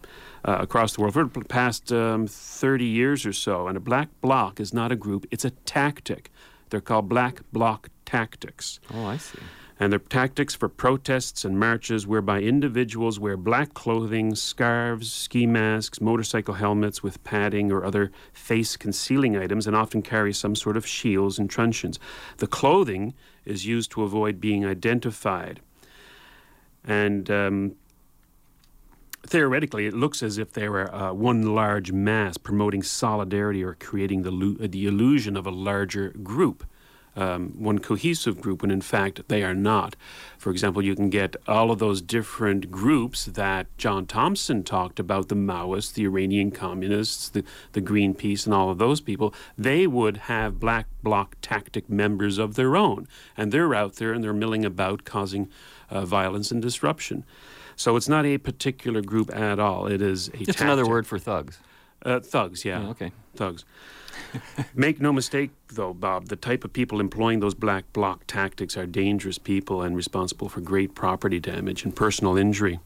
uh, 0.45 0.57
across 0.59 0.95
the 0.95 1.01
world 1.01 1.13
for 1.13 1.25
the 1.25 1.45
past 1.45 1.91
um, 1.91 2.27
30 2.27 2.85
years 2.85 3.25
or 3.25 3.33
so. 3.33 3.67
And 3.67 3.77
a 3.77 3.81
black 3.81 4.09
bloc 4.21 4.59
is 4.59 4.73
not 4.73 4.91
a 4.91 4.95
group; 4.95 5.25
it's 5.31 5.45
a 5.45 5.51
tactic. 5.51 6.31
They're 6.69 6.81
called 6.81 7.09
black 7.09 7.41
bloc 7.51 7.89
tactics. 8.05 8.79
Oh, 8.93 9.05
I 9.05 9.17
see. 9.17 9.39
And 9.77 9.91
they're 9.91 9.99
tactics 9.99 10.55
for 10.55 10.69
protests 10.69 11.43
and 11.43 11.59
marches 11.59 12.07
whereby 12.07 12.39
individuals 12.39 13.19
wear 13.19 13.35
black 13.35 13.73
clothing, 13.73 14.33
scarves, 14.33 15.11
ski 15.11 15.45
masks, 15.45 15.99
motorcycle 15.99 16.53
helmets 16.53 17.03
with 17.03 17.21
padding 17.25 17.71
or 17.71 17.83
other 17.83 18.11
face 18.31 18.77
concealing 18.77 19.35
items, 19.35 19.67
and 19.67 19.75
often 19.75 20.01
carry 20.01 20.31
some 20.33 20.55
sort 20.55 20.77
of 20.77 20.87
shields 20.87 21.37
and 21.37 21.49
truncheons. 21.49 21.99
The 22.37 22.47
clothing 22.47 23.13
is 23.43 23.65
used 23.65 23.91
to 23.91 24.03
avoid 24.03 24.39
being 24.39 24.65
identified. 24.65 25.59
And 26.85 27.29
um, 27.29 27.75
theoretically, 29.27 29.87
it 29.87 29.93
looks 29.93 30.23
as 30.23 30.37
if 30.37 30.53
they 30.53 30.69
were 30.69 30.93
uh, 30.93 31.11
one 31.11 31.53
large 31.53 31.91
mass 31.91 32.37
promoting 32.37 32.81
solidarity 32.81 33.63
or 33.63 33.73
creating 33.73 34.21
the, 34.21 34.31
lu- 34.31 34.55
the 34.55 34.85
illusion 34.85 35.35
of 35.35 35.45
a 35.45 35.51
larger 35.51 36.09
group 36.09 36.65
um, 37.15 37.53
one 37.57 37.79
cohesive 37.79 38.41
group 38.41 38.61
when 38.61 38.71
in 38.71 38.81
fact 38.81 39.27
they 39.27 39.43
are 39.43 39.53
not. 39.53 39.95
For 40.37 40.51
example, 40.51 40.81
you 40.83 40.95
can 40.95 41.09
get 41.09 41.35
all 41.47 41.71
of 41.71 41.79
those 41.79 42.01
different 42.01 42.69
groups 42.69 43.25
that 43.25 43.67
John 43.77 44.05
Thompson 44.05 44.63
talked 44.63 44.99
about 44.99 45.29
the 45.29 45.35
Maoists, 45.35 45.93
the 45.93 46.05
Iranian 46.05 46.51
communists, 46.51 47.29
the, 47.29 47.43
the 47.71 47.81
Greenpeace, 47.81 48.45
and 48.45 48.53
all 48.53 48.69
of 48.69 48.77
those 48.77 49.01
people. 49.01 49.33
They 49.57 49.87
would 49.87 50.17
have 50.17 50.59
black 50.59 50.87
bloc 51.01 51.35
tactic 51.41 51.89
members 51.89 52.37
of 52.37 52.55
their 52.55 52.75
own, 52.75 53.07
and 53.37 53.51
they're 53.51 53.73
out 53.73 53.95
there 53.95 54.13
and 54.13 54.23
they're 54.23 54.33
milling 54.33 54.65
about 54.65 55.05
causing 55.05 55.49
uh, 55.89 56.05
violence 56.05 56.51
and 56.51 56.61
disruption. 56.61 57.23
So 57.75 57.95
it's 57.95 58.07
not 58.07 58.25
a 58.25 58.37
particular 58.37 59.01
group 59.01 59.35
at 59.35 59.59
all. 59.59 59.87
It 59.87 60.01
is 60.01 60.29
a 60.29 60.45
Just 60.45 60.61
another 60.61 60.87
word 60.87 61.05
for 61.05 61.19
thugs. 61.19 61.59
Uh, 62.03 62.19
thugs, 62.19 62.63
yeah. 62.63 62.81
Yeah, 62.81 62.89
okay. 62.89 63.11
Thugs. 63.35 63.65
Make 64.75 65.01
no 65.01 65.13
mistake, 65.13 65.51
though, 65.69 65.93
Bob, 65.93 66.27
the 66.27 66.35
type 66.35 66.63
of 66.63 66.73
people 66.73 66.99
employing 66.99 67.39
those 67.39 67.53
black 67.53 67.91
bloc 67.93 68.25
tactics 68.27 68.77
are 68.77 68.85
dangerous 68.85 69.37
people 69.37 69.81
and 69.81 69.95
responsible 69.95 70.49
for 70.49 70.61
great 70.61 70.95
property 70.95 71.39
damage 71.39 71.83
and 71.83 71.95
personal 71.95 72.37
injury. 72.37 72.79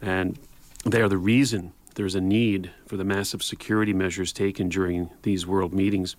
And 0.00 0.38
they 0.84 1.00
are 1.00 1.08
the 1.08 1.18
reason 1.18 1.72
there's 1.94 2.14
a 2.14 2.20
need 2.20 2.70
for 2.86 2.96
the 2.96 3.04
massive 3.04 3.42
security 3.42 3.92
measures 3.92 4.32
taken 4.32 4.68
during 4.68 5.10
these 5.22 5.46
world 5.46 5.74
meetings. 5.74 6.16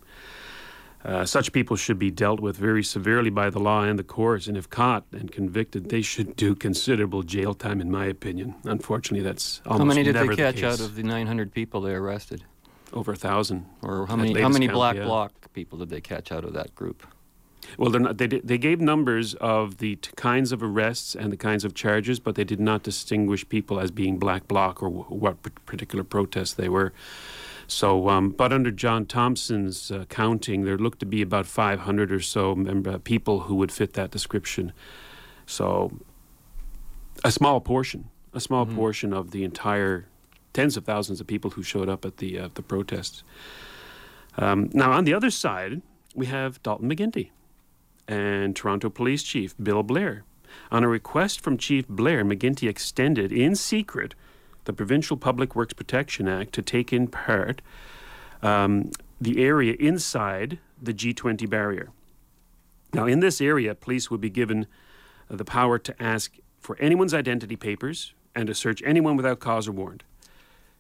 Uh, 1.06 1.26
such 1.26 1.54
people 1.54 1.78
should 1.78 1.98
be 1.98 2.12
dealt 2.12 2.42
with 2.42 2.58
very 2.58 2.84
severely 2.84 3.30
by 3.30 3.50
the 3.50 3.60
law 3.60 3.84
and 3.84 3.98
the 3.98 4.04
courts, 4.04 4.48
and 4.48 4.58
if 4.58 4.70
caught 4.70 5.06
and 5.14 5.32
convicted, 5.32 5.88
they 5.90 6.02
should 6.02 6.36
do 6.36 6.54
considerable 6.54 7.24
jail 7.24 7.54
time, 7.54 7.80
in 7.80 7.90
my 7.90 8.06
opinion. 8.06 8.54
Unfortunately, 8.66 9.24
that's 9.24 9.62
almost 9.66 9.80
How 9.80 9.86
many 9.86 10.04
did 10.04 10.16
never 10.16 10.36
they 10.36 10.36
the 10.36 10.52
catch 10.52 10.64
out 10.64 10.82
of 10.82 10.96
the 10.96 11.04
900 11.04 11.54
people 11.54 11.80
they 11.80 11.94
arrested? 11.94 12.44
Over 12.94 13.14
a 13.14 13.16
thousand. 13.16 13.66
Or 13.82 14.08
how 14.08 14.16
many 14.16 14.40
how 14.40 14.50
many 14.50 14.68
count, 14.68 14.76
black 14.76 14.96
yeah. 14.96 15.06
bloc 15.06 15.54
people 15.54 15.80
did 15.80 15.90
they 15.90 16.02
catch 16.02 16.32
out 16.32 16.44
of 16.44 16.54
that 16.54 16.74
group? 16.76 17.06
Well, 17.78 17.92
they're 17.92 18.02
not, 18.02 18.18
they 18.18 18.28
they 18.28 18.58
gave 18.58 18.82
numbers 18.82 19.36
of 19.36 19.78
the 19.78 19.98
t- 19.98 20.12
kinds 20.16 20.52
of 20.52 20.64
arrests 20.64 21.16
and 21.16 21.32
the 21.32 21.38
kinds 21.38 21.64
of 21.64 21.74
charges, 21.74 22.20
but 22.20 22.36
they 22.36 22.44
did 22.44 22.60
not 22.60 22.84
distinguish 22.84 23.48
people 23.48 23.80
as 23.80 23.92
being 23.92 24.18
black 24.18 24.48
bloc 24.48 24.82
or 24.82 24.90
wh- 24.90 25.12
what 25.12 25.44
p- 25.44 25.52
particular 25.66 26.04
protests 26.04 26.54
they 26.54 26.70
were. 26.70 26.94
So, 27.68 28.10
um, 28.10 28.32
but 28.32 28.52
under 28.52 28.72
John 28.72 29.06
Thompson's 29.06 29.92
uh, 29.92 30.06
counting, 30.10 30.66
there 30.66 30.78
looked 30.78 31.00
to 31.02 31.06
be 31.06 31.22
about 31.22 31.46
500 31.46 32.12
or 32.12 32.20
so 32.20 32.54
uh, 32.88 32.98
people 33.04 33.42
who 33.42 33.56
would 33.56 33.72
fit 33.72 33.94
that 33.94 34.10
description. 34.10 34.74
So, 35.46 35.92
a 37.24 37.32
small 37.32 37.62
portion, 37.62 38.10
a 38.34 38.40
small 38.40 38.66
portion 38.66 39.14
of 39.14 39.30
the 39.30 39.44
entire 39.44 40.08
tens 40.54 40.78
of 40.78 40.86
thousands 40.86 41.22
of 41.22 41.28
people 41.28 41.52
who 41.52 41.64
showed 41.64 41.90
up 41.90 42.06
at 42.06 42.18
the 42.18 42.40
uh, 42.40 42.50
the 42.54 42.62
protests. 42.62 43.24
Um, 44.38 44.70
now, 44.74 44.92
on 44.92 45.06
the 45.06 45.14
other 45.14 45.30
side, 45.30 45.82
we 46.16 46.28
have 46.28 46.62
Dalton 46.64 46.90
McGuinty 46.90 47.30
and 48.08 48.56
Toronto 48.56 48.90
Police 48.90 49.24
Chief 49.24 49.56
Bill 49.62 49.84
Blair. 49.84 50.24
On 50.72 50.84
a 50.84 50.88
request 50.88 51.42
from 51.42 51.58
Chief 51.58 51.88
Blair, 51.88 52.24
McGuinty 52.26 52.68
extended 52.68 53.32
in 53.32 53.56
secret 53.56 54.16
the 54.66 54.74
Provincial 54.74 55.18
Public 55.18 55.56
Works 55.56 55.74
Protection 55.74 56.28
Act 56.28 56.54
to 56.54 56.62
take 56.62 56.92
in 56.92 57.08
part 57.08 57.62
um, 58.42 58.92
the 59.20 59.44
area 59.44 59.76
inside 59.80 60.60
the 60.82 60.94
G20 60.94 61.50
barrier. 61.50 61.90
Now, 62.94 63.06
in 63.06 63.20
this 63.20 63.42
area, 63.42 63.76
police 63.76 64.10
would 64.10 64.22
be 64.22 64.30
given 64.30 64.66
uh, 65.30 65.36
the 65.36 65.46
power 65.46 65.78
to 65.80 66.02
ask 66.02 66.38
for 66.60 66.78
anyone's 66.78 67.14
identity 67.14 67.56
papers 67.56 68.14
and 68.36 68.48
to 68.48 68.56
search 68.56 68.82
anyone 68.86 69.16
without 69.16 69.40
cause 69.40 69.68
or 69.68 69.72
warrant. 69.72 70.04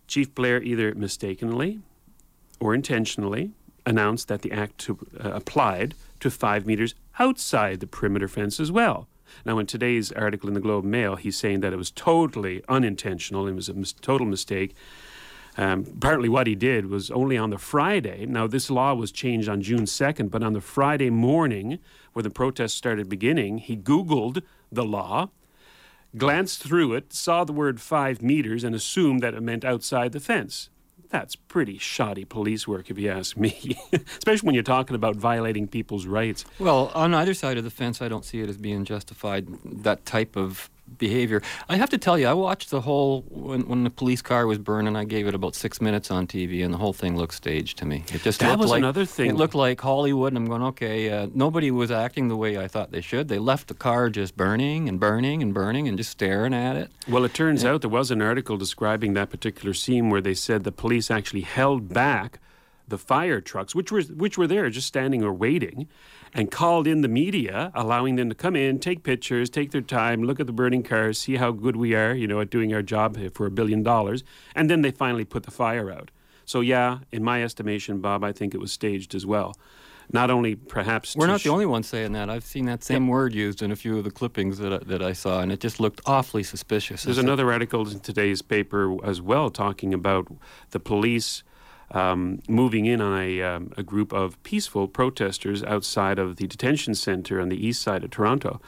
Chief 0.10 0.34
Blair 0.34 0.62
either 0.62 0.94
mistakenly 0.96 1.80
or 2.60 2.74
intentionally 2.74 3.52
announced 3.86 4.28
that 4.28 4.42
the 4.42 4.52
act 4.52 4.80
to, 4.80 4.98
uh, 5.24 5.30
applied 5.30 5.94
to 6.20 6.32
five 6.32 6.66
meters 6.66 6.96
outside 7.20 7.80
the 7.80 7.88
perimeter 7.88 8.28
fence 8.28 8.60
as 8.60 8.72
well. 8.72 9.08
Now, 9.46 9.60
in 9.60 9.68
today's 9.68 10.12
article 10.12 10.50
in 10.50 10.56
the 10.56 10.60
Globe 10.60 10.84
Mail, 10.84 11.16
he's 11.16 11.38
saying 11.38 11.60
that 11.60 11.72
it 11.72 11.76
was 11.76 11.92
totally 11.92 12.64
unintentional. 12.68 13.48
It 13.48 13.54
was 13.54 13.70
a 13.70 13.74
mis- 13.76 13.94
total 13.94 14.26
mistake. 14.26 14.76
Um, 15.58 15.86
apparently, 15.98 16.28
what 16.30 16.48
he 16.48 16.56
did 16.56 16.88
was 16.88 17.12
only 17.12 17.38
on 17.38 17.52
the 17.52 17.60
Friday. 17.60 18.26
Now, 18.26 18.48
this 18.48 18.72
law 18.72 18.96
was 18.96 19.12
changed 19.12 19.48
on 19.48 19.62
June 19.62 19.86
2nd, 19.86 20.32
but 20.32 20.42
on 20.42 20.54
the 20.54 20.62
Friday 20.62 21.12
morning, 21.12 21.78
where 22.14 22.24
the 22.24 22.30
protests 22.32 22.74
started 22.74 23.10
beginning, 23.10 23.60
he 23.60 23.78
Googled 23.78 24.42
the 24.72 24.86
law, 24.86 25.30
glanced 26.18 26.64
through 26.64 26.94
it, 26.94 27.14
saw 27.14 27.44
the 27.44 27.54
word 27.54 27.82
five 27.82 28.22
meters, 28.22 28.64
and 28.64 28.76
assumed 28.76 29.22
that 29.22 29.34
it 29.34 29.42
meant 29.42 29.66
outside 29.66 30.12
the 30.12 30.20
fence. 30.20 30.70
That's 31.10 31.36
pretty 31.36 31.80
shoddy 31.80 32.24
police 32.24 32.68
work, 32.68 32.92
if 32.92 33.00
you 33.00 33.10
ask 33.10 33.36
me, 33.36 33.78
especially 33.94 34.46
when 34.46 34.54
you're 34.54 34.64
talking 34.64 34.96
about 34.96 35.16
violating 35.16 35.68
people's 35.68 36.06
rights. 36.06 36.46
Well, 36.60 36.92
on 36.94 37.16
either 37.16 37.34
side 37.34 37.58
of 37.58 37.64
the 37.64 37.72
fence, 37.72 38.02
I 38.02 38.08
don't 38.08 38.24
see 38.24 38.42
it 38.42 38.50
as 38.50 38.58
being 38.58 38.86
justified, 38.86 39.48
that 39.64 40.06
type 40.06 40.36
of 40.36 40.70
behavior. 40.98 41.42
I 41.68 41.78
have 41.78 41.90
to 41.92 41.98
tell 41.98 42.18
you, 42.18 42.28
I 42.28 42.34
watched 42.34 42.70
the 42.70 42.82
whole, 42.82 43.22
when, 43.30 43.68
when 43.68 43.84
the 43.84 43.90
police 43.90 44.22
car 44.22 44.48
was 44.48 44.58
burning, 44.58 44.96
I 44.96 45.04
gave 45.04 45.28
it 45.28 45.36
about 45.36 45.56
six 45.56 45.82
minutes 45.82 46.12
on 46.12 46.28
TV, 46.28 46.64
and 46.64 46.74
the 46.74 46.78
whole 46.78 46.94
thing 46.94 47.18
looked 47.18 47.36
staged 47.36 47.78
to 47.80 47.86
me. 47.86 48.04
It 48.14 48.22
just 48.22 48.40
That 48.40 48.50
looked 48.50 48.62
was 48.62 48.72
like, 48.72 48.80
another 48.80 49.06
thing. 49.06 49.32
It 49.32 49.36
looked 49.36 49.56
like 49.56 49.80
Hollywood, 49.80 50.34
and 50.34 50.38
I'm 50.38 50.46
going, 50.48 50.64
okay, 50.64 51.10
uh, 51.10 51.28
nobody 51.34 51.72
was 51.72 51.92
acting 51.92 52.28
the 52.28 52.36
way 52.38 52.58
I 52.58 52.68
thought 52.68 52.92
they 52.92 53.02
should. 53.02 53.28
They 53.28 53.40
left 53.40 53.68
the 53.68 53.74
car 53.74 54.10
just 54.10 54.36
burning 54.36 54.90
and 54.90 55.00
burning 55.00 55.42
and 55.42 55.54
burning 55.54 55.88
and 55.88 55.98
just 55.98 56.12
staring 56.12 56.54
at 56.54 56.76
it. 56.76 56.92
Well, 57.08 57.26
it 57.26 57.34
turns 57.34 57.64
out 57.66 57.82
there 57.82 57.90
was 57.90 58.12
an 58.12 58.22
article 58.22 58.58
describing 58.58 59.14
that 59.14 59.30
particular 59.30 59.74
scene 59.74 60.10
where 60.10 60.22
they 60.22 60.34
said 60.34 60.64
the 60.64 60.72
police 60.72 61.12
actually 61.12 61.42
held 61.42 61.94
back 61.94 62.40
the 62.88 62.98
fire 62.98 63.40
trucks, 63.40 63.76
which 63.76 63.92
were 63.92 64.02
which 64.02 64.38
were 64.38 64.48
there 64.48 64.70
just 64.70 64.88
standing 64.88 65.24
or 65.24 65.32
waiting, 65.32 65.88
and 66.34 66.52
called 66.52 66.88
in 66.88 67.02
the 67.02 67.08
media, 67.08 67.72
allowing 67.76 68.16
them 68.16 68.30
to 68.30 68.36
come 68.36 68.56
in, 68.56 68.80
take 68.80 69.04
pictures, 69.04 69.50
take 69.50 69.72
their 69.72 69.82
time, 69.82 70.24
look 70.24 70.40
at 70.40 70.48
the 70.48 70.54
burning 70.54 70.84
cars, 70.84 71.18
see 71.18 71.38
how 71.38 71.52
good 71.52 71.76
we 71.76 71.96
are, 71.96 72.14
you 72.14 72.28
know, 72.28 72.40
at 72.40 72.50
doing 72.50 72.74
our 72.74 72.82
job 72.82 73.18
for 73.34 73.46
a 73.46 73.52
billion 73.52 73.84
dollars, 73.84 74.24
and 74.56 74.70
then 74.70 74.82
they 74.82 74.92
finally 74.92 75.26
put 75.26 75.44
the 75.44 75.52
fire 75.52 75.92
out. 75.92 76.12
So 76.46 76.62
yeah, 76.62 77.00
in 77.12 77.24
my 77.24 77.44
estimation, 77.44 78.00
Bob, 78.00 78.24
I 78.24 78.32
think 78.32 78.54
it 78.54 78.60
was 78.60 78.72
staged 78.72 79.14
as 79.14 79.26
well. 79.26 79.56
Not 80.12 80.32
only 80.32 80.56
perhaps 80.56 81.16
We're 81.16 81.28
not 81.28 81.42
sh- 81.42 81.44
the 81.44 81.52
only 81.52 81.68
ones 81.68 81.88
saying 81.88 82.14
that. 82.14 82.30
I've 82.32 82.44
seen 82.44 82.66
that 82.66 82.84
same 82.84 83.08
word 83.08 83.36
used 83.36 83.62
in 83.62 83.72
a 83.72 83.76
few 83.76 84.00
of 84.00 84.04
the 84.04 84.10
clippings 84.10 84.58
that 84.58 84.74
I, 84.74 84.78
that 84.80 85.04
I 85.04 85.14
saw, 85.14 85.42
and 85.42 85.52
it 85.52 85.60
just 85.60 85.80
looked 85.80 86.02
awfully 86.08 86.42
suspicious. 86.42 87.04
There's 87.04 87.20
another 87.20 87.52
article 87.52 87.88
in 87.88 88.00
today's 88.00 88.42
paper 88.42 88.98
as 89.06 89.22
well 89.22 89.52
talking 89.52 89.94
about 89.94 90.28
the 90.72 90.80
police 90.80 91.44
um, 91.92 92.42
moving 92.48 92.86
in 92.86 93.02
on 93.02 93.20
a, 93.20 93.42
um, 93.42 93.72
a 93.78 93.84
group 93.84 94.14
of 94.14 94.42
peaceful 94.44 94.88
protesters 94.88 95.64
outside 95.64 96.20
of 96.20 96.36
the 96.36 96.48
detention 96.48 96.96
center 96.96 97.42
on 97.42 97.50
the 97.50 97.66
east 97.68 97.82
side 97.82 98.04
of 98.04 98.12
Toronto. 98.12 98.62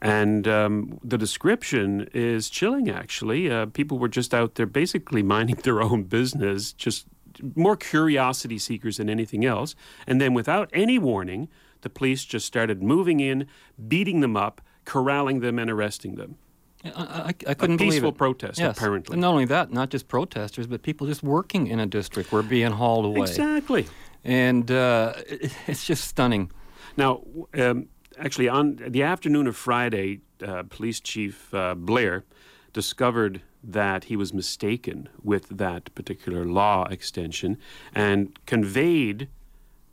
And 0.00 0.48
um, 0.48 0.98
the 1.04 1.16
description 1.16 2.08
is 2.12 2.50
chilling, 2.50 2.90
actually. 2.90 3.48
Uh, 3.50 3.66
people 3.66 3.98
were 3.98 4.08
just 4.08 4.34
out 4.34 4.56
there 4.56 4.66
basically 4.66 5.22
minding 5.34 5.56
their 5.56 5.80
own 5.80 6.02
business, 6.04 6.72
just 6.72 7.06
more 7.54 7.76
curiosity 7.76 8.58
seekers 8.58 8.96
than 8.96 9.08
anything 9.08 9.44
else. 9.44 9.74
And 10.06 10.20
then, 10.20 10.34
without 10.34 10.68
any 10.72 10.98
warning, 10.98 11.48
the 11.82 11.88
police 11.88 12.24
just 12.24 12.46
started 12.46 12.82
moving 12.82 13.20
in, 13.20 13.46
beating 13.88 14.20
them 14.20 14.36
up, 14.36 14.60
corralling 14.84 15.40
them, 15.40 15.58
and 15.58 15.70
arresting 15.70 16.16
them. 16.16 16.36
I, 16.84 16.90
I, 16.90 17.26
I 17.28 17.54
couldn't 17.54 17.76
believe 17.76 17.92
peaceful 17.92 18.10
it. 18.10 18.16
protest, 18.16 18.58
yes. 18.58 18.76
apparently. 18.76 19.14
And 19.14 19.20
not 19.20 19.30
only 19.30 19.44
that, 19.46 19.72
not 19.72 19.90
just 19.90 20.08
protesters, 20.08 20.66
but 20.66 20.82
people 20.82 21.06
just 21.06 21.22
working 21.22 21.66
in 21.68 21.78
a 21.80 21.86
district 21.86 22.32
were 22.32 22.42
being 22.42 22.72
hauled 22.72 23.04
away. 23.04 23.20
Exactly. 23.20 23.86
And 24.24 24.70
uh, 24.70 25.14
it, 25.28 25.52
it's 25.66 25.84
just 25.84 26.04
stunning. 26.04 26.50
Now, 26.96 27.22
um, 27.54 27.88
actually, 28.18 28.48
on 28.48 28.76
the 28.76 29.02
afternoon 29.02 29.46
of 29.46 29.56
Friday, 29.56 30.20
uh, 30.44 30.64
Police 30.68 31.00
Chief 31.00 31.52
uh, 31.54 31.74
Blair 31.74 32.24
discovered 32.72 33.42
that 33.62 34.04
he 34.04 34.16
was 34.16 34.34
mistaken 34.34 35.08
with 35.22 35.48
that 35.48 35.94
particular 35.94 36.44
law 36.44 36.84
extension 36.90 37.58
and 37.94 38.36
conveyed 38.46 39.28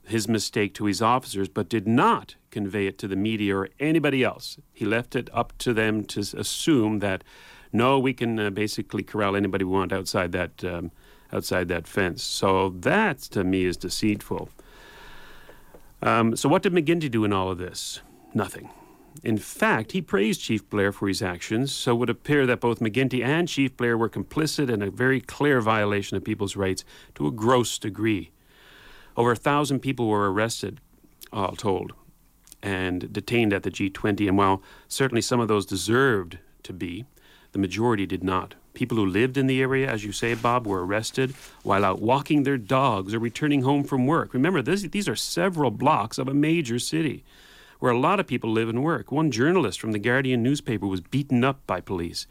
his 0.10 0.28
mistake 0.28 0.74
to 0.76 0.86
his 0.86 1.02
officers, 1.02 1.48
but 1.48 1.70
did 1.70 1.88
not 1.88 2.36
convey 2.52 2.88
it 2.88 2.98
to 3.00 3.08
the 3.08 3.16
media 3.16 3.56
or 3.56 3.70
anybody 3.80 4.24
else. 4.24 4.58
He 4.74 4.86
left 4.86 5.16
it 5.16 5.30
up 5.34 5.58
to 5.60 5.74
them 5.74 6.04
to 6.06 6.20
assume 6.20 7.00
that 7.00 7.24
no, 7.72 8.00
we 8.00 8.14
can 8.14 8.40
uh, 8.40 8.50
basically 8.50 9.04
corral 9.04 9.36
anybody 9.36 9.64
we 9.64 9.72
want 9.72 9.94
outside 9.94 10.32
that 10.32 10.64
um, 10.64 10.92
outside 11.32 11.68
that 11.68 11.88
fence. 11.88 12.24
So 12.24 12.70
that 12.70 13.20
to 13.20 13.44
me 13.44 13.66
is 13.66 13.78
deceitful. 13.78 14.50
Um, 16.02 16.36
so 16.36 16.50
what 16.50 16.64
did 16.64 16.74
McGuinty 16.74 17.12
do 17.12 17.24
in 17.26 17.34
all 17.34 17.52
of 17.52 17.58
this? 17.58 18.02
Nothing. 18.34 18.70
In 19.24 19.38
fact, 19.38 19.92
he 19.92 20.02
praised 20.02 20.42
Chief 20.42 20.68
Blair 20.70 20.92
for 20.92 21.08
his 21.08 21.22
actions, 21.22 21.72
so 21.72 21.94
it 21.94 22.00
would 22.00 22.10
appear 22.10 22.46
that 22.46 22.62
both 22.62 22.80
McGuinty 22.80 23.24
and 23.24 23.48
Chief 23.48 23.76
Blair 23.76 23.98
were 23.98 24.10
complicit 24.10 24.70
in 24.70 24.82
a 24.82 24.90
very 24.90 25.20
clear 25.20 25.60
violation 25.62 26.16
of 26.16 26.24
people's 26.24 26.56
rights 26.56 26.86
to 27.16 27.28
a 27.28 27.32
gross 27.32 27.78
degree. 27.78 28.32
Over 29.20 29.34
a 29.34 29.36
thousand 29.36 29.82
people 29.82 30.08
were 30.08 30.32
arrested, 30.32 30.80
all 31.34 31.52
told, 31.52 31.92
and 32.64 33.12
detained 33.12 33.52
at 33.52 33.64
the 33.64 33.70
G20. 33.70 34.30
And 34.30 34.38
while 34.38 34.64
certainly 34.88 35.22
some 35.22 35.42
of 35.42 35.50
those 35.50 35.66
deserved 35.66 36.38
to 36.64 36.72
be, 36.72 37.04
the 37.52 37.60
majority 37.60 38.06
did 38.06 38.24
not. 38.24 38.56
People 38.74 38.96
who 38.96 39.06
lived 39.06 39.36
in 39.36 39.48
the 39.48 39.62
area, 39.62 39.92
as 39.92 40.06
you 40.06 40.14
say, 40.14 40.36
Bob, 40.36 40.66
were 40.66 40.86
arrested 40.86 41.34
while 41.64 41.84
out 41.84 42.02
walking 42.02 42.44
their 42.44 42.58
dogs 42.58 43.14
or 43.14 43.20
returning 43.20 43.64
home 43.64 43.84
from 43.84 44.08
work. 44.08 44.34
Remember, 44.34 44.62
this, 44.62 44.84
these 44.84 45.10
are 45.10 45.18
several 45.18 45.70
blocks 45.70 46.18
of 46.18 46.30
a 46.30 46.34
major 46.34 46.80
city 46.80 47.26
where 47.80 47.92
a 47.92 48.00
lot 48.00 48.22
of 48.22 48.28
people 48.28 48.50
live 48.50 48.70
and 48.70 48.86
work. 48.86 49.12
One 49.12 49.32
journalist 49.32 49.82
from 49.82 49.92
the 49.92 50.00
Guardian 50.00 50.42
newspaper 50.42 50.88
was 50.88 51.02
beaten 51.02 51.44
up 51.44 51.68
by 51.68 51.82
police 51.82 52.26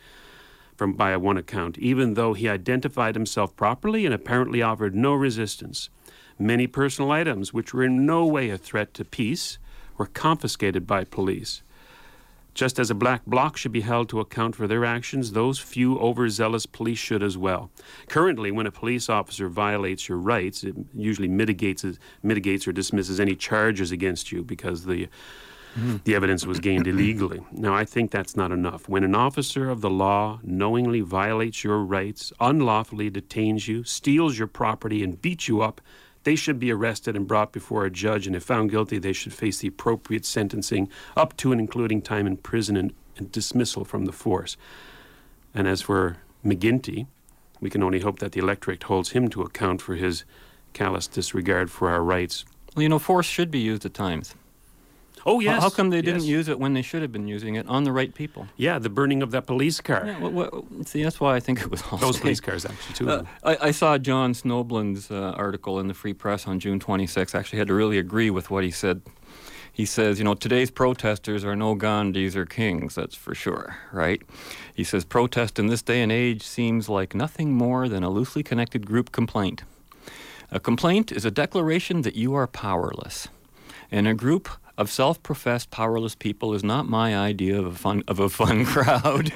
from 0.74 0.94
by 0.94 1.14
one 1.18 1.36
account, 1.36 1.76
even 1.76 2.14
though 2.14 2.32
he 2.32 2.48
identified 2.48 3.14
himself 3.14 3.54
properly 3.56 4.06
and 4.06 4.14
apparently 4.14 4.62
offered 4.62 4.94
no 4.94 5.12
resistance. 5.12 5.90
Many 6.38 6.66
personal 6.66 7.10
items, 7.10 7.52
which 7.52 7.74
were 7.74 7.84
in 7.84 8.06
no 8.06 8.24
way 8.26 8.50
a 8.50 8.58
threat 8.58 8.94
to 8.94 9.04
peace, 9.04 9.58
were 9.96 10.06
confiscated 10.06 10.86
by 10.86 11.04
police. 11.04 11.62
Just 12.54 12.80
as 12.80 12.90
a 12.90 12.94
black 12.94 13.24
bloc 13.24 13.56
should 13.56 13.70
be 13.70 13.82
held 13.82 14.08
to 14.08 14.18
account 14.18 14.56
for 14.56 14.66
their 14.66 14.84
actions, 14.84 15.30
those 15.30 15.60
few 15.60 15.96
overzealous 15.98 16.66
police 16.66 16.98
should 16.98 17.22
as 17.22 17.38
well. 17.38 17.70
Currently, 18.08 18.50
when 18.50 18.66
a 18.66 18.72
police 18.72 19.08
officer 19.08 19.48
violates 19.48 20.08
your 20.08 20.18
rights, 20.18 20.64
it 20.64 20.74
usually 20.92 21.28
mitigates, 21.28 21.84
mitigates 22.20 22.66
or 22.66 22.72
dismisses 22.72 23.20
any 23.20 23.36
charges 23.36 23.92
against 23.92 24.32
you 24.32 24.42
because 24.42 24.86
the 24.86 25.08
the 26.04 26.16
evidence 26.16 26.46
was 26.46 26.58
gained 26.58 26.86
illegally. 26.88 27.40
Now, 27.52 27.74
I 27.74 27.84
think 27.84 28.10
that's 28.10 28.36
not 28.36 28.50
enough. 28.50 28.88
When 28.88 29.04
an 29.04 29.14
officer 29.14 29.70
of 29.70 29.80
the 29.80 29.90
law 29.90 30.40
knowingly 30.42 31.00
violates 31.00 31.62
your 31.62 31.78
rights, 31.78 32.32
unlawfully 32.40 33.10
detains 33.10 33.68
you, 33.68 33.84
steals 33.84 34.36
your 34.36 34.48
property, 34.48 35.04
and 35.04 35.20
beats 35.20 35.46
you 35.46 35.60
up, 35.60 35.80
they 36.28 36.36
should 36.36 36.58
be 36.58 36.70
arrested 36.70 37.16
and 37.16 37.26
brought 37.26 37.52
before 37.52 37.86
a 37.86 37.90
judge, 37.90 38.26
and 38.26 38.36
if 38.36 38.42
found 38.42 38.70
guilty, 38.70 38.98
they 38.98 39.14
should 39.14 39.32
face 39.32 39.60
the 39.60 39.68
appropriate 39.68 40.26
sentencing 40.26 40.90
up 41.16 41.34
to 41.38 41.52
and 41.52 41.58
including 41.58 42.02
time 42.02 42.26
in 42.26 42.36
prison 42.36 42.76
and, 42.76 42.92
and 43.16 43.32
dismissal 43.32 43.82
from 43.82 44.04
the 44.04 44.12
force. 44.12 44.58
And 45.54 45.66
as 45.66 45.80
for 45.80 46.18
McGuinty, 46.44 47.06
we 47.62 47.70
can 47.70 47.82
only 47.82 48.00
hope 48.00 48.18
that 48.18 48.32
the 48.32 48.40
electorate 48.40 48.82
holds 48.82 49.12
him 49.12 49.28
to 49.28 49.40
account 49.40 49.80
for 49.80 49.94
his 49.94 50.24
callous 50.74 51.06
disregard 51.06 51.70
for 51.70 51.88
our 51.88 52.04
rights. 52.04 52.44
Well, 52.76 52.82
you 52.82 52.90
know, 52.90 52.98
force 52.98 53.24
should 53.24 53.50
be 53.50 53.60
used 53.60 53.86
at 53.86 53.94
times. 53.94 54.34
Oh, 55.26 55.40
yes. 55.40 55.62
How 55.62 55.70
come 55.70 55.90
they 55.90 56.02
didn't 56.02 56.22
yes. 56.22 56.28
use 56.28 56.48
it 56.48 56.58
when 56.58 56.74
they 56.74 56.82
should 56.82 57.02
have 57.02 57.12
been 57.12 57.28
using 57.28 57.54
it 57.56 57.66
on 57.68 57.84
the 57.84 57.92
right 57.92 58.14
people? 58.14 58.46
Yeah, 58.56 58.78
the 58.78 58.88
burning 58.88 59.22
of 59.22 59.30
that 59.32 59.46
police 59.46 59.80
car. 59.80 60.06
Yeah, 60.06 60.18
wha- 60.20 60.50
wha- 60.50 60.62
see, 60.84 61.02
that's 61.02 61.20
why 61.20 61.36
I 61.36 61.40
think 61.40 61.60
it 61.60 61.70
was 61.70 61.82
all 61.90 61.98
Those 61.98 62.18
police 62.24 62.40
cars, 62.40 62.64
actually, 62.64 62.94
too. 62.94 63.10
Uh, 63.10 63.24
I, 63.44 63.56
I 63.68 63.70
saw 63.70 63.98
John 63.98 64.34
Snoblin's 64.34 65.10
uh, 65.10 65.34
article 65.36 65.80
in 65.80 65.88
the 65.88 65.94
Free 65.94 66.14
Press 66.14 66.46
on 66.46 66.60
June 66.60 66.80
26. 66.80 67.34
Actually, 67.34 67.58
had 67.58 67.68
to 67.68 67.74
really 67.74 67.98
agree 67.98 68.30
with 68.30 68.50
what 68.50 68.64
he 68.64 68.70
said. 68.70 69.02
He 69.72 69.84
says, 69.86 70.18
you 70.18 70.24
know, 70.24 70.34
today's 70.34 70.72
protesters 70.72 71.44
are 71.44 71.54
no 71.54 71.76
Gandhis 71.76 72.34
or 72.34 72.44
kings, 72.44 72.96
that's 72.96 73.14
for 73.14 73.32
sure, 73.32 73.76
right? 73.92 74.20
He 74.74 74.82
says, 74.82 75.04
protest 75.04 75.56
in 75.58 75.68
this 75.68 75.82
day 75.82 76.02
and 76.02 76.10
age 76.10 76.42
seems 76.42 76.88
like 76.88 77.14
nothing 77.14 77.52
more 77.52 77.88
than 77.88 78.02
a 78.02 78.10
loosely 78.10 78.42
connected 78.42 78.84
group 78.86 79.12
complaint. 79.12 79.62
A 80.50 80.58
complaint 80.58 81.12
is 81.12 81.24
a 81.24 81.30
declaration 81.30 82.02
that 82.02 82.16
you 82.16 82.34
are 82.34 82.48
powerless. 82.48 83.28
And 83.90 84.08
a 84.08 84.14
group 84.14 84.48
of 84.78 84.90
self-professed 84.90 85.70
powerless 85.70 86.14
people 86.14 86.54
is 86.54 86.62
not 86.62 86.88
my 86.88 87.14
idea 87.16 87.58
of 87.58 87.66
a 87.66 87.74
fun 87.74 88.04
of 88.08 88.20
a 88.20 88.28
fun 88.30 88.64
crowd. 88.74 89.32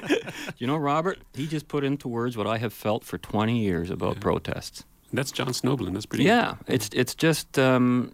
you 0.57 0.67
know, 0.67 0.77
Robert, 0.77 1.19
he 1.35 1.47
just 1.47 1.69
put 1.69 1.85
into 1.85 2.09
words 2.09 2.37
what 2.37 2.47
I 2.47 2.59
have 2.59 2.73
felt 2.73 3.05
for 3.05 3.19
20 3.19 3.59
years 3.59 3.91
about 3.91 4.21
protests. 4.21 4.85
That's 5.13 5.33
John 5.33 5.49
Snoblin. 5.49 5.93
That's 5.93 6.07
pretty. 6.07 6.25
Yeah, 6.25 6.55
it's 6.67 6.89
it's 6.95 7.15
just 7.15 7.59
um, 7.59 8.13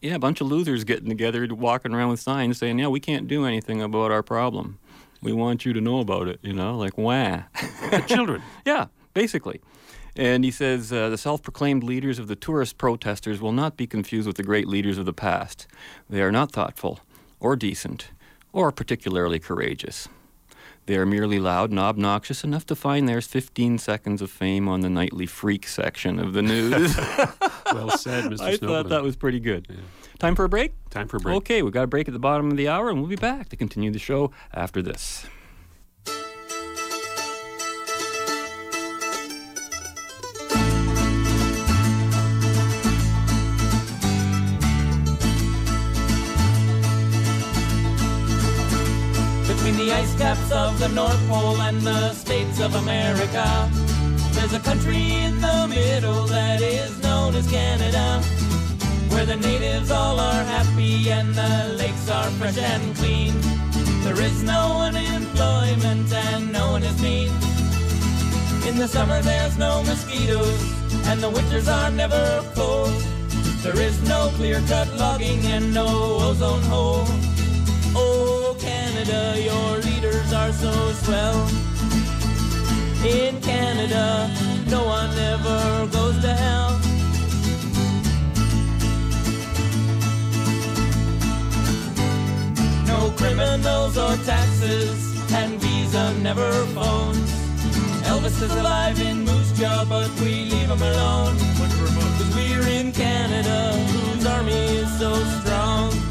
yeah, 0.00 0.14
a 0.14 0.18
bunch 0.18 0.40
of 0.40 0.46
losers 0.46 0.84
getting 0.84 1.08
together, 1.08 1.48
walking 1.50 1.92
around 1.94 2.10
with 2.10 2.20
signs 2.20 2.58
saying, 2.58 2.78
"Yeah, 2.78 2.88
we 2.88 3.00
can't 3.00 3.26
do 3.26 3.46
anything 3.46 3.82
about 3.82 4.12
our 4.12 4.22
problem. 4.22 4.78
We 5.22 5.32
want 5.32 5.64
you 5.64 5.72
to 5.72 5.80
know 5.80 5.98
about 5.98 6.28
it." 6.28 6.38
You 6.42 6.52
know, 6.52 6.76
like 6.76 6.96
wah. 6.96 7.42
The 7.90 8.04
children. 8.06 8.42
yeah, 8.64 8.86
basically. 9.14 9.60
And 10.16 10.44
he 10.44 10.50
says 10.50 10.92
uh, 10.92 11.10
the 11.10 11.18
self 11.18 11.42
proclaimed 11.42 11.84
leaders 11.84 12.18
of 12.18 12.26
the 12.26 12.36
tourist 12.36 12.78
protesters 12.78 13.40
will 13.40 13.52
not 13.52 13.76
be 13.76 13.86
confused 13.86 14.26
with 14.26 14.36
the 14.36 14.42
great 14.42 14.66
leaders 14.66 14.96
of 14.96 15.04
the 15.04 15.12
past. 15.12 15.66
They 16.08 16.22
are 16.22 16.32
not 16.32 16.52
thoughtful, 16.52 17.00
or 17.38 17.54
decent, 17.54 18.08
or 18.52 18.72
particularly 18.72 19.38
courageous. 19.38 20.08
They 20.86 20.96
are 20.96 21.04
merely 21.04 21.40
loud 21.40 21.70
and 21.70 21.80
obnoxious 21.80 22.44
enough 22.44 22.64
to 22.66 22.76
find 22.76 23.08
there's 23.08 23.26
15 23.26 23.78
seconds 23.78 24.22
of 24.22 24.30
fame 24.30 24.68
on 24.68 24.80
the 24.80 24.88
nightly 24.88 25.26
freak 25.26 25.66
section 25.66 26.20
of 26.20 26.32
the 26.32 26.42
news. 26.42 26.96
well 27.72 27.90
said, 27.90 28.24
Mr. 28.24 28.40
I 28.40 28.56
Snoblin. 28.56 28.60
thought 28.60 28.88
that 28.90 29.02
was 29.02 29.16
pretty 29.16 29.40
good. 29.40 29.66
Time 30.20 30.36
for 30.36 30.44
a 30.44 30.48
break? 30.48 30.72
Time 30.90 31.08
for 31.08 31.16
a 31.16 31.20
break. 31.20 31.36
Okay, 31.38 31.62
we've 31.62 31.72
got 31.72 31.82
a 31.82 31.88
break 31.88 32.06
at 32.06 32.14
the 32.14 32.20
bottom 32.20 32.52
of 32.52 32.56
the 32.56 32.68
hour, 32.68 32.88
and 32.88 33.00
we'll 33.00 33.08
be 33.08 33.16
back 33.16 33.48
to 33.48 33.56
continue 33.56 33.90
the 33.90 33.98
show 33.98 34.30
after 34.54 34.80
this. 34.80 35.26
Caps 50.26 50.50
of 50.50 50.76
the 50.80 50.88
North 50.88 51.22
Pole 51.28 51.60
and 51.60 51.80
the 51.82 52.12
states 52.12 52.58
of 52.58 52.74
America. 52.74 53.46
There's 54.34 54.54
a 54.54 54.58
country 54.58 55.04
in 55.26 55.40
the 55.40 55.68
middle 55.68 56.24
that 56.26 56.60
is 56.60 57.00
known 57.00 57.36
as 57.36 57.46
Canada, 57.48 58.20
where 59.10 59.24
the 59.24 59.36
natives 59.36 59.92
all 59.92 60.18
are 60.18 60.44
happy 60.56 61.12
and 61.12 61.32
the 61.32 61.76
lakes 61.78 62.10
are 62.10 62.28
fresh 62.38 62.58
and 62.58 62.84
clean. 62.96 63.34
There 64.02 64.20
is 64.20 64.42
no 64.42 64.62
unemployment 64.88 66.12
and 66.12 66.52
no 66.52 66.72
one 66.72 66.82
is 66.82 67.00
mean. 67.00 67.30
In 68.68 68.76
the 68.82 68.88
summer 68.88 69.20
there's 69.22 69.56
no 69.56 69.84
mosquitoes 69.84 70.60
and 71.08 71.22
the 71.22 71.30
winters 71.30 71.68
are 71.68 71.92
never 71.92 72.24
cold. 72.56 72.90
There 73.62 73.80
is 73.80 73.96
no 74.08 74.32
clear-cut 74.38 74.88
logging 74.96 75.42
and 75.54 75.72
no 75.72 75.86
ozone 76.26 76.62
hole. 76.62 77.06
Oh, 77.98 78.56
Canada, 78.60 79.40
your 79.40 79.78
leaders 79.88 80.32
are 80.32 80.52
so 80.52 80.72
swell. 81.04 81.48
In 83.04 83.40
Canada, 83.40 84.30
no 84.68 84.84
one 84.84 85.16
ever 85.32 85.88
goes 85.96 86.20
to 86.20 86.32
hell. 86.34 86.72
No 92.86 93.10
criminals 93.16 93.96
or 93.96 94.16
taxes, 94.24 94.98
and 95.32 95.58
Visa 95.60 96.14
never 96.20 96.50
phones. 96.76 97.30
Elvis 98.06 98.40
is 98.42 98.54
alive 98.56 99.00
in 99.00 99.24
Moose 99.24 99.52
Jaw, 99.58 99.84
but 99.88 100.10
we 100.20 100.44
leave 100.52 100.68
him 100.68 100.82
alone. 100.82 101.36
Cause 102.18 102.34
we're 102.34 102.68
in 102.68 102.92
Canada, 102.92 103.72
whose 103.72 104.26
army 104.26 104.52
is 104.52 104.98
so 104.98 105.12
strong. 105.40 106.05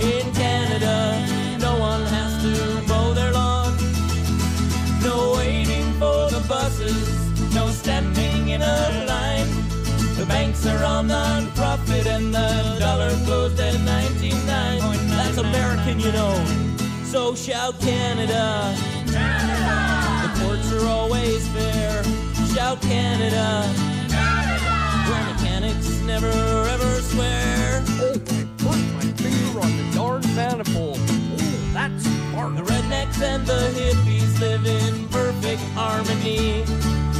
In 0.00 0.32
Canada, 0.32 1.26
no 1.60 1.78
one 1.78 2.02
has 2.06 2.42
to 2.42 2.52
mow 2.88 3.12
their 3.12 3.32
lawn. 3.32 3.76
No 5.02 5.34
waiting 5.36 5.92
for 6.00 6.30
the 6.30 6.42
buses, 6.48 7.54
no 7.54 7.68
standing 7.68 8.48
in 8.48 8.62
a 8.62 9.04
line. 9.06 9.48
The 10.16 10.24
banks 10.26 10.66
are 10.66 10.82
all 10.84 11.02
non-profit 11.02 12.06
and 12.06 12.32
the 12.32 12.76
dollar 12.78 13.10
closed 13.26 13.60
at 13.60 13.78
99. 13.80 14.80
That's 15.08 15.36
American, 15.36 16.00
you 16.00 16.12
know. 16.12 16.34
So 17.04 17.34
shout 17.34 17.78
Canada. 17.80 18.74
Canada! 19.10 20.22
The 20.22 20.40
courts 20.40 20.72
are 20.72 20.86
always 20.86 21.46
fair. 21.48 22.02
Shout 22.54 22.80
Canada. 22.80 23.64
Canada! 24.08 25.10
Where 25.10 25.24
mechanics 25.34 26.00
never 26.02 26.30
ever 26.74 27.02
swear. 27.02 27.59
Darn 30.62 30.74
manifold. 30.74 30.98
Oh, 30.98 31.70
that's 31.72 32.04
smart. 32.04 32.56
The 32.56 32.62
rednecks 32.62 33.22
and 33.22 33.46
the 33.46 33.70
hippies 33.74 34.40
live 34.40 34.66
in 34.66 35.08
perfect 35.08 35.60
harmony. 35.74 36.64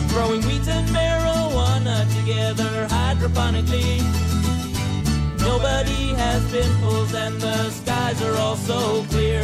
Growing 0.08 0.42
wheat 0.42 0.66
and 0.68 0.88
marijuana 0.88 2.04
together 2.18 2.86
hydroponically. 2.88 4.00
Nobody 5.40 6.14
has 6.14 6.42
pimples 6.50 7.14
and 7.14 7.40
the 7.40 7.70
skies 7.70 8.22
are 8.22 8.36
all 8.36 8.56
so 8.56 9.04
clear. 9.10 9.42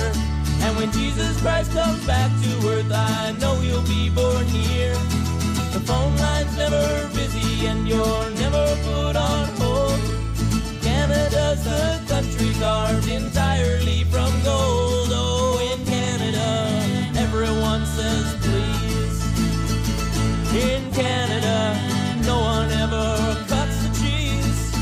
And 0.61 0.77
when 0.77 0.91
Jesus 0.93 1.41
Christ 1.41 1.73
comes 1.73 2.05
back 2.07 2.31
to 2.43 2.69
earth, 2.69 2.91
I 2.93 3.35
know 3.41 3.55
he'll 3.57 3.87
be 3.87 4.11
born 4.11 4.47
here. 4.47 4.95
The 5.73 5.81
phone 5.85 6.17
line's 6.17 6.57
never 6.57 7.09
busy 7.15 7.67
and 7.67 7.87
you're 7.87 8.31
never 8.31 8.67
put 8.85 9.17
on 9.17 9.49
hold. 9.61 10.01
Canada's 10.83 11.65
the 11.65 12.06
country 12.27 12.53
carved 12.59 13.09
entirely 13.09 14.05
from 14.05 14.31
gold. 14.43 15.11
Oh, 15.12 15.61
in 15.73 15.85
Canada, 15.87 16.71
everyone 17.17 17.87
says 17.87 18.35
please. 18.41 19.23
In 20.55 20.91
Canada, 20.93 21.79
no 22.25 22.41
one 22.41 22.71
ever 22.73 23.47
cuts 23.47 23.77
the 23.85 23.91
cheese. 24.01 24.73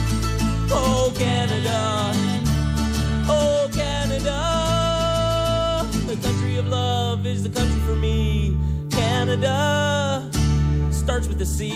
Oh, 0.70 1.12
Canada. 1.16 2.12
Oh, 3.28 3.68
Canada. 3.72 4.38
The 6.06 6.16
country 6.26 6.56
of 6.56 6.68
love 6.68 7.26
is 7.26 7.42
the 7.42 7.50
country 7.50 7.80
for 7.80 7.96
me. 7.96 8.56
Canada 8.90 10.30
starts 10.90 11.28
with 11.28 11.38
the 11.38 11.46
C. 11.46 11.74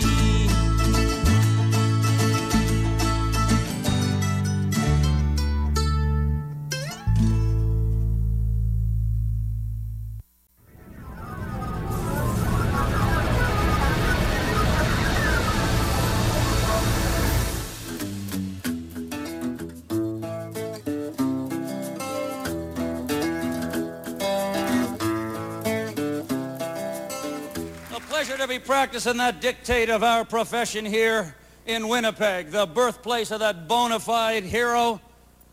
pleasure 28.19 28.37
to 28.37 28.49
be 28.49 28.59
practicing 28.59 29.17
that 29.17 29.41
dictate 29.41 29.89
of 29.89 30.03
our 30.03 30.25
profession 30.25 30.85
here 30.85 31.37
in 31.67 31.87
Winnipeg, 31.87 32.51
the 32.51 32.67
birthplace 32.67 33.31
of 33.31 33.39
that 33.39 33.69
bona 33.69 34.01
fide 34.01 34.43
hero, 34.43 35.01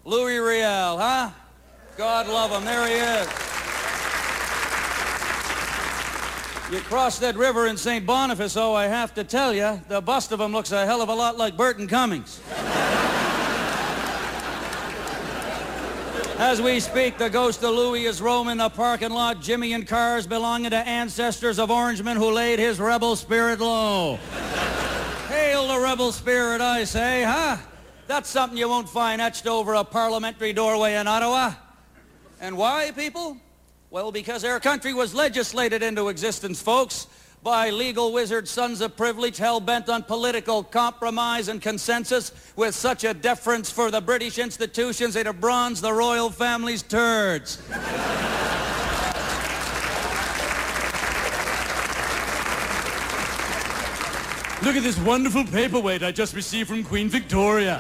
Louis 0.04 0.39
Riel, 0.39 0.97
huh? 0.97 1.30
God 1.95 2.28
love 2.28 2.49
him. 2.49 2.65
There 2.65 2.88
he 2.88 2.95
is. 2.95 3.28
You 6.71 6.80
cross 6.89 7.19
that 7.19 7.36
river 7.36 7.67
in 7.67 7.78
St. 7.78 8.04
Boniface, 8.04 8.58
oh, 8.58 8.73
I 8.73 8.86
have 8.88 9.13
to 9.13 9.23
tell 9.23 9.54
you, 9.54 9.80
the 9.88 10.01
bust 10.01 10.32
of 10.32 10.41
him 10.41 10.51
looks 10.51 10.71
a 10.71 10.88
hell 10.88 11.04
of 11.04 11.10
a 11.10 11.13
lot 11.13 11.38
like 11.38 11.56
Burton 11.56 11.88
Cummings. 11.88 12.41
As 16.38 16.62
we 16.62 16.82
speak, 16.82 17.17
the 17.17 17.30
ghost 17.30 17.63
of 17.63 17.74
Louis 17.74 18.06
is 18.06 18.21
roaming 18.21 18.58
the 18.58 18.67
parking 18.67 19.12
lot, 19.12 19.39
Jimmy 19.39 19.71
and 19.71 19.88
cars 19.88 20.28
belonging 20.28 20.71
to 20.71 20.76
ancestors 20.76 21.60
of 21.60 21.71
Orangemen 21.71 22.17
who 22.17 22.30
laid 22.30 22.60
his 22.60 22.78
rebel 22.78 23.15
spirit 23.15 23.62
low. 23.62 24.15
Hail 25.30 25.69
the 25.69 25.80
rebel 25.80 26.12
spirit, 26.12 26.60
I 26.60 26.84
say, 26.84 27.24
huh? 27.24 27.56
That's 28.08 28.30
something 28.30 28.58
you 28.58 28.67
won't 28.67 28.89
find 28.89 29.21
etched 29.21 29.48
over 29.48 29.76
a 29.76 29.86
parliamentary 29.86 30.52
doorway 30.52 30.95
in 30.95 31.08
Ottawa. 31.08 31.54
And 32.41 32.58
why, 32.58 32.91
people? 32.91 33.38
Well, 33.89 34.12
because 34.12 34.43
our 34.43 34.60
country 34.60 34.93
was 34.93 35.13
legislated 35.13 35.82
into 35.82 36.10
existence, 36.10 36.62
folks, 36.62 37.08
by 37.45 37.69
legal 37.69 38.12
wizard 38.12 38.47
sons 38.47 38.81
of 38.81 38.97
privilege 38.97 39.38
hell-bent 39.38 39.88
on 39.88 40.01
political 40.01 40.63
compromise 40.63 41.47
and 41.47 41.62
consensus 41.62 42.31
with 42.55 42.73
such 42.73 43.03
a 43.03 43.13
deference 43.13 43.69
for 43.69 43.91
the 43.91 44.01
British 44.01 44.39
institutions 44.39 45.13
they'd 45.13 45.27
have 45.27 45.39
bronzed 45.39 45.84
the 45.84 45.93
royal 45.93 46.31
family's 46.31 46.81
turds. 46.81 47.62
Look 54.63 54.75
at 54.75 54.81
this 54.81 54.97
wonderful 54.97 55.43
paperweight 55.43 56.01
I 56.01 56.12
just 56.12 56.34
received 56.34 56.67
from 56.67 56.84
Queen 56.84 57.10
Victoria. 57.10 57.79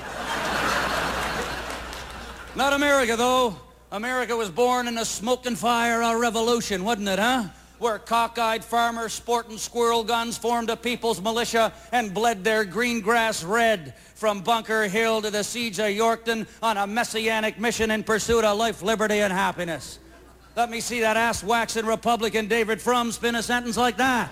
Not 2.55 2.73
America, 2.73 3.15
though. 3.15 3.57
America 3.91 4.35
was 4.35 4.51
born 4.51 4.87
in 4.87 4.93
the 4.93 5.05
smoke 5.05 5.47
and 5.47 5.57
fire 5.57 6.03
of 6.03 6.19
revolution, 6.19 6.83
wasn't 6.83 7.07
it, 7.07 7.17
huh? 7.17 7.45
Where 7.77 7.99
cockeyed 7.99 8.63
farmers 8.63 9.11
sporting 9.13 9.57
squirrel 9.57 10.03
guns 10.03 10.37
formed 10.37 10.69
a 10.69 10.77
people's 10.77 11.21
militia 11.21 11.73
and 11.91 12.13
bled 12.13 12.43
their 12.43 12.63
green 12.63 13.01
grass 13.01 13.43
red 13.43 13.93
from 14.15 14.41
Bunker 14.41 14.87
Hill 14.87 15.21
to 15.21 15.29
the 15.29 15.43
siege 15.43 15.77
of 15.79 15.91
Yorktown 15.91 16.47
on 16.63 16.77
a 16.77 16.87
messianic 16.87 17.59
mission 17.59 17.91
in 17.91 18.03
pursuit 18.03 18.45
of 18.45 18.57
life, 18.57 18.81
liberty, 18.81 19.19
and 19.19 19.33
happiness. 19.33 19.99
Let 20.55 20.69
me 20.69 20.79
see 20.79 21.01
that 21.01 21.17
ass-waxing 21.17 21.85
Republican 21.85 22.47
David 22.47 22.81
Frum 22.81 23.11
spin 23.11 23.35
a 23.35 23.43
sentence 23.43 23.75
like 23.75 23.97
that. 23.97 24.31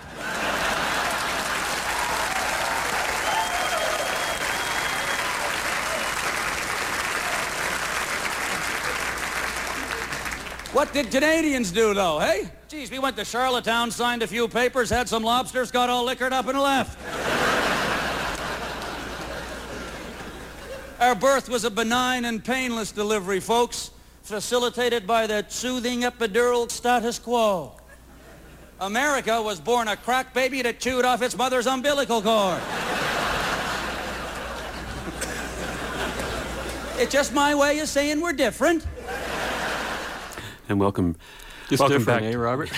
What 10.74 10.92
did 10.92 11.10
Canadians 11.12 11.70
do, 11.70 11.94
though, 11.94 12.18
hey? 12.18 12.48
Geez, 12.66 12.90
we 12.90 12.98
went 12.98 13.16
to 13.18 13.24
Charlottetown, 13.24 13.92
signed 13.92 14.24
a 14.24 14.26
few 14.26 14.48
papers, 14.48 14.90
had 14.90 15.08
some 15.08 15.22
lobsters, 15.22 15.70
got 15.70 15.88
all 15.88 16.04
liquored 16.04 16.32
up 16.32 16.48
and 16.48 16.58
left. 16.58 16.98
Our 21.00 21.14
birth 21.14 21.48
was 21.48 21.62
a 21.62 21.70
benign 21.70 22.24
and 22.24 22.44
painless 22.44 22.90
delivery, 22.90 23.38
folks, 23.38 23.92
facilitated 24.24 25.06
by 25.06 25.28
the 25.28 25.44
soothing 25.46 26.00
epidural 26.00 26.68
status 26.68 27.20
quo. 27.20 27.70
America 28.80 29.40
was 29.40 29.60
born 29.60 29.86
a 29.86 29.96
crack 29.96 30.34
baby 30.34 30.60
that 30.62 30.80
chewed 30.80 31.04
off 31.04 31.22
its 31.22 31.36
mother's 31.36 31.68
umbilical 31.68 32.20
cord. 32.20 32.58
it's 37.00 37.12
just 37.12 37.32
my 37.32 37.54
way 37.54 37.78
of 37.78 37.88
saying 37.88 38.20
we're 38.20 38.32
different. 38.32 38.84
And 40.68 40.80
welcome. 40.80 41.16
Just 41.68 41.80
welcome 41.80 41.98
different, 41.98 42.22
back, 42.22 42.34
eh, 42.34 42.36
Robert? 42.36 42.70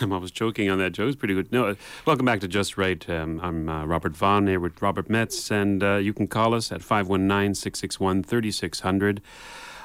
I'm 0.02 0.12
always 0.12 0.30
joking 0.30 0.68
on 0.68 0.78
that 0.78 0.92
joke. 0.92 1.08
It's 1.08 1.16
pretty 1.16 1.34
good. 1.34 1.50
No, 1.50 1.68
uh, 1.68 1.74
welcome 2.04 2.26
back 2.26 2.40
to 2.40 2.48
Just 2.48 2.76
Right. 2.76 3.08
Um, 3.08 3.40
I'm 3.42 3.68
uh, 3.68 3.86
Robert 3.86 4.14
Vaughn 4.14 4.46
here 4.46 4.60
with 4.60 4.80
Robert 4.82 5.08
Metz, 5.08 5.50
and 5.50 5.82
uh, 5.82 5.94
you 5.96 6.12
can 6.12 6.26
call 6.26 6.54
us 6.54 6.70
at 6.70 6.82
519 6.82 7.54
661 7.54 8.22
3600, 8.24 9.22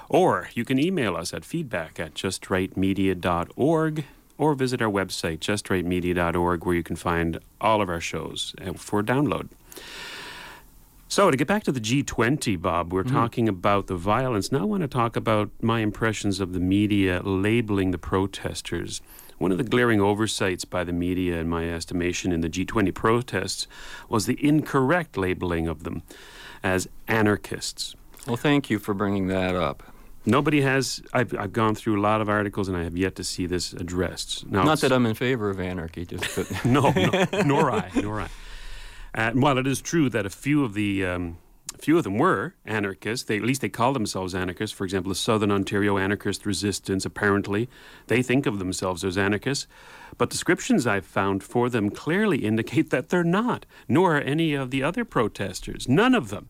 or 0.10 0.50
you 0.54 0.66
can 0.66 0.78
email 0.78 1.16
us 1.16 1.34
at 1.34 1.46
feedback 1.46 2.00
at 2.00 2.14
justrightmedia.org, 2.14 4.06
or 4.38 4.54
visit 4.54 4.82
our 4.82 4.92
website, 4.92 5.40
justrightmedia.org, 5.40 6.66
where 6.66 6.76
you 6.76 6.84
can 6.84 6.96
find 6.98 7.40
all 7.62 7.82
of 7.82 7.88
our 7.88 8.02
shows 8.02 8.54
uh, 8.62 8.74
for 8.74 9.02
download. 9.02 9.48
So, 11.12 11.32
to 11.32 11.36
get 11.38 11.48
back 11.48 11.64
to 11.64 11.72
the 11.72 11.80
G20, 11.80 12.56
Bob, 12.62 12.94
we're 12.94 13.04
Mhm. 13.04 13.12
talking 13.12 13.50
about 13.50 13.88
the 13.88 13.96
violence. 13.96 14.52
Now, 14.52 14.60
I 14.60 14.64
want 14.66 14.82
to 14.82 14.88
talk 14.88 15.16
about 15.16 15.50
my 15.60 15.80
impressions 15.80 16.40
of 16.40 16.54
the 16.54 16.60
media 16.60 17.22
labeling 17.24 17.90
the 17.90 17.98
protesters. 17.98 19.02
One 19.40 19.52
of 19.52 19.58
the 19.58 19.64
glaring 19.64 20.00
oversights 20.00 20.66
by 20.66 20.84
the 20.84 20.94
media, 20.94 21.40
in 21.40 21.50
my 21.50 21.68
estimation, 21.68 22.32
in 22.32 22.42
the 22.42 22.50
G20 22.50 22.92
protests 22.92 23.66
was 24.08 24.28
the 24.28 24.38
incorrect 24.46 25.18
labeling 25.18 25.68
of 25.68 25.84
them 25.84 26.04
as 26.62 26.88
anarchists. 27.08 27.96
Well, 28.28 28.38
thank 28.38 28.70
you 28.70 28.78
for 28.78 28.94
bringing 28.94 29.28
that 29.28 29.56
up. 29.56 29.82
Nobody 30.28 30.62
has. 30.62 31.02
I've, 31.12 31.34
I've 31.40 31.54
gone 31.54 31.74
through 31.74 32.00
a 32.00 32.04
lot 32.04 32.22
of 32.22 32.30
articles 32.30 32.68
and 32.68 32.78
I 32.78 32.84
have 32.84 32.96
yet 32.96 33.16
to 33.16 33.24
see 33.24 33.48
this 33.48 33.74
addressed. 33.74 34.46
Now, 34.52 34.64
Not 34.64 34.82
that 34.82 34.92
I'm 34.92 35.08
in 35.08 35.16
favor 35.16 35.50
of 35.50 35.60
anarchy, 35.60 36.06
just 36.06 36.36
that. 36.36 36.66
no, 36.66 36.92
no, 36.92 37.44
nor 37.46 37.72
I, 37.72 37.90
nor 37.96 38.22
I. 38.22 38.28
Uh, 39.14 39.32
while 39.32 39.58
it 39.58 39.68
is 39.68 39.82
true 39.82 40.10
that 40.10 40.26
a 40.26 40.30
few 40.30 40.64
of 40.64 40.74
the 40.74 41.06
um, 41.06 41.38
few 41.80 41.98
of 41.98 42.04
them 42.04 42.18
were 42.18 42.54
anarchists, 42.66 43.26
they, 43.26 43.38
at 43.38 43.44
least 43.44 43.62
they 43.62 43.70
call 43.70 43.94
themselves 43.94 44.36
anarchists. 44.36 44.76
For 44.76 44.84
example, 44.84 45.10
the 45.10 45.16
Southern 45.16 45.52
Ontario 45.52 45.98
Anarchist 45.98 46.46
Resistance, 46.46 47.06
apparently, 47.06 47.70
they 48.08 48.22
think 48.22 48.46
of 48.46 48.60
themselves 48.60 49.04
as 49.04 49.18
anarchists. 49.18 49.68
But 50.18 50.30
descriptions 50.30 50.86
I've 50.86 51.06
found 51.06 51.44
for 51.44 51.70
them 51.70 51.90
clearly 51.90 52.38
indicate 52.46 52.90
that 52.90 53.10
they're 53.10 53.24
not, 53.24 53.66
nor 53.88 54.18
are 54.18 54.22
any 54.22 54.54
of 54.54 54.72
the 54.72 54.84
other 54.84 55.06
protesters. 55.06 55.88
None 55.88 56.14
of 56.14 56.30
them. 56.30 56.50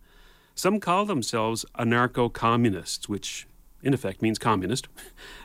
Some 0.55 0.80
call 0.80 1.05
themselves 1.05 1.66
anarcho 1.78 2.34
communists, 2.34 3.07
which 3.07 3.47
in 3.82 3.93
effect 3.93 4.21
means 4.21 4.38
communist. 4.38 4.88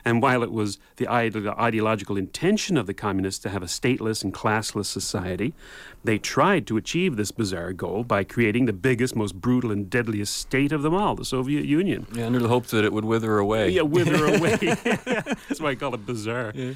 And 0.03 0.21
while 0.21 0.43
it 0.43 0.51
was 0.51 0.77
the 0.97 1.07
ideological 1.09 2.17
intention 2.17 2.77
of 2.77 2.87
the 2.87 2.93
communists 2.93 3.41
to 3.43 3.49
have 3.49 3.63
a 3.63 3.67
stateless 3.67 4.23
and 4.23 4.33
classless 4.33 4.85
society, 4.85 5.53
they 6.03 6.17
tried 6.17 6.67
to 6.67 6.77
achieve 6.77 7.15
this 7.15 7.31
bizarre 7.31 7.73
goal 7.73 8.03
by 8.03 8.23
creating 8.23 8.65
the 8.65 8.73
biggest, 8.73 9.15
most 9.15 9.39
brutal, 9.41 9.71
and 9.71 9.89
deadliest 9.89 10.35
state 10.35 10.71
of 10.71 10.81
them 10.81 10.93
all, 10.93 11.15
the 11.15 11.25
Soviet 11.25 11.65
Union. 11.65 12.05
Yeah, 12.13 12.25
under 12.27 12.39
the 12.39 12.47
hopes 12.49 12.71
that 12.71 12.83
it 12.83 12.93
would 12.93 13.05
wither 13.05 13.37
away. 13.37 13.69
Yeah, 13.69 13.83
wither 13.83 14.25
away. 14.35 14.55
That's 14.85 15.61
why 15.61 15.69
I 15.71 15.75
call 15.75 15.93
it 15.93 16.05
bizarre. 16.05 16.51
Yeah, 16.55 16.73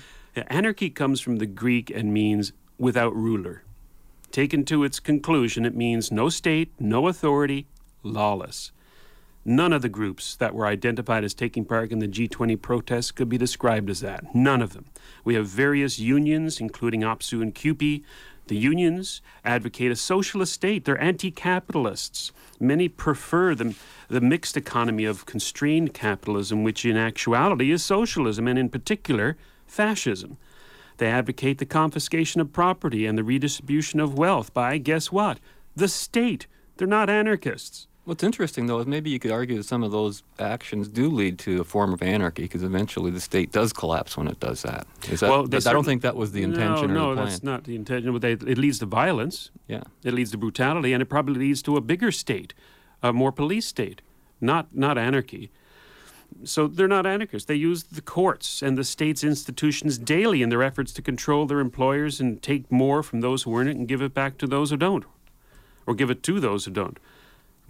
Anarchy 0.47 0.89
comes 0.89 1.21
from 1.21 1.37
the 1.37 1.45
Greek 1.45 1.89
and 1.89 2.13
means 2.13 2.53
without 2.77 3.15
ruler. 3.15 3.63
Taken 4.31 4.63
to 4.65 4.83
its 4.83 4.99
conclusion, 4.99 5.65
it 5.65 5.75
means 5.75 6.11
no 6.11 6.29
state, 6.29 6.71
no 6.79 7.07
authority, 7.07 7.65
lawless. 8.03 8.71
None 9.45 9.71
of 9.71 9.81
the 9.81 9.89
groups 9.89 10.35
that 10.35 10.53
were 10.53 10.65
identified 10.65 11.23
as 11.23 11.33
taking 11.33 11.65
part 11.65 11.91
in 11.91 11.99
the 11.99 12.07
G20 12.07 12.61
protests 12.61 13.11
could 13.11 13.29
be 13.29 13.37
described 13.37 13.89
as 13.89 14.01
that. 14.01 14.35
None 14.35 14.61
of 14.61 14.73
them. 14.73 14.85
We 15.23 15.35
have 15.35 15.47
various 15.47 15.97
unions, 15.97 16.59
including 16.59 17.01
OPSEU 17.01 17.41
and 17.41 17.55
CUPE. 17.55 18.03
The 18.47 18.57
unions 18.57 19.21
advocate 19.45 19.91
a 19.91 19.95
socialist 19.95 20.53
state. 20.53 20.83
They're 20.83 21.01
anti 21.01 21.31
capitalists. 21.31 22.31
Many 22.59 22.89
prefer 22.89 23.55
the, 23.55 23.75
the 24.09 24.21
mixed 24.21 24.57
economy 24.57 25.05
of 25.05 25.25
constrained 25.25 25.93
capitalism, 25.93 26.63
which 26.63 26.83
in 26.83 26.97
actuality 26.97 27.71
is 27.71 27.83
socialism, 27.83 28.47
and 28.47 28.59
in 28.59 28.69
particular, 28.69 29.37
fascism. 29.67 30.37
They 30.97 31.07
advocate 31.07 31.59
the 31.59 31.65
confiscation 31.65 32.41
of 32.41 32.51
property 32.51 33.05
and 33.05 33.17
the 33.17 33.23
redistribution 33.23 33.99
of 34.01 34.17
wealth 34.17 34.53
by, 34.53 34.77
guess 34.79 35.11
what? 35.11 35.39
The 35.75 35.87
state. 35.87 36.45
They're 36.75 36.87
not 36.87 37.09
anarchists. 37.09 37.87
What's 38.05 38.23
interesting, 38.23 38.65
though, 38.65 38.79
is 38.79 38.87
maybe 38.87 39.09
you 39.11 39.19
could 39.19 39.31
argue 39.31 39.57
that 39.57 39.65
some 39.65 39.83
of 39.83 39.91
those 39.91 40.23
actions 40.39 40.87
do 40.87 41.09
lead 41.09 41.37
to 41.39 41.61
a 41.61 41.63
form 41.63 41.93
of 41.93 42.01
anarchy 42.01 42.43
because 42.43 42.63
eventually 42.63 43.11
the 43.11 43.19
state 43.19 43.51
does 43.51 43.71
collapse 43.71 44.17
when 44.17 44.27
it 44.27 44.39
does 44.39 44.63
that. 44.63 44.87
Is 45.11 45.19
that 45.19 45.51
they 45.51 45.57
I 45.57 45.73
don't 45.73 45.83
think 45.83 46.01
that 46.01 46.15
was 46.15 46.31
the 46.31 46.41
intention 46.41 46.75
no, 46.75 46.83
or 46.83 46.87
the 46.87 46.93
no, 46.93 47.13
plan. 47.13 47.25
that's 47.27 47.43
not 47.43 47.65
the 47.65 47.75
intention. 47.75 48.11
But 48.11 48.21
they, 48.21 48.31
it 48.31 48.57
leads 48.57 48.79
to 48.79 48.87
violence. 48.87 49.51
Yeah. 49.67 49.83
It 50.03 50.13
leads 50.13 50.31
to 50.31 50.37
brutality, 50.37 50.91
and 50.93 51.01
it 51.03 51.05
probably 51.05 51.35
leads 51.35 51.61
to 51.63 51.77
a 51.77 51.81
bigger 51.81 52.11
state, 52.11 52.53
a 53.03 53.13
more 53.13 53.31
police 53.31 53.67
state, 53.67 54.01
not 54.41 54.75
not 54.75 54.97
anarchy. 54.97 55.51
So 56.43 56.67
they're 56.67 56.87
not 56.87 57.05
anarchists. 57.05 57.47
They 57.47 57.55
use 57.55 57.83
the 57.83 58.01
courts 58.01 58.61
and 58.61 58.77
the 58.77 58.83
state's 58.83 59.23
institutions 59.23 59.97
daily 59.97 60.41
in 60.41 60.49
their 60.49 60.63
efforts 60.63 60.93
to 60.93 61.01
control 61.01 61.45
their 61.45 61.59
employers 61.59 62.19
and 62.19 62.41
take 62.41 62.71
more 62.71 63.03
from 63.03 63.21
those 63.21 63.43
who 63.43 63.57
earn 63.57 63.67
it 63.67 63.75
and 63.75 63.87
give 63.87 64.01
it 64.01 64.13
back 64.13 64.37
to 64.39 64.47
those 64.47 64.69
who 64.69 64.77
don't, 64.77 65.05
or 65.85 65.93
give 65.93 66.09
it 66.09 66.23
to 66.23 66.39
those 66.39 66.65
who 66.65 66.71
don't. 66.71 66.99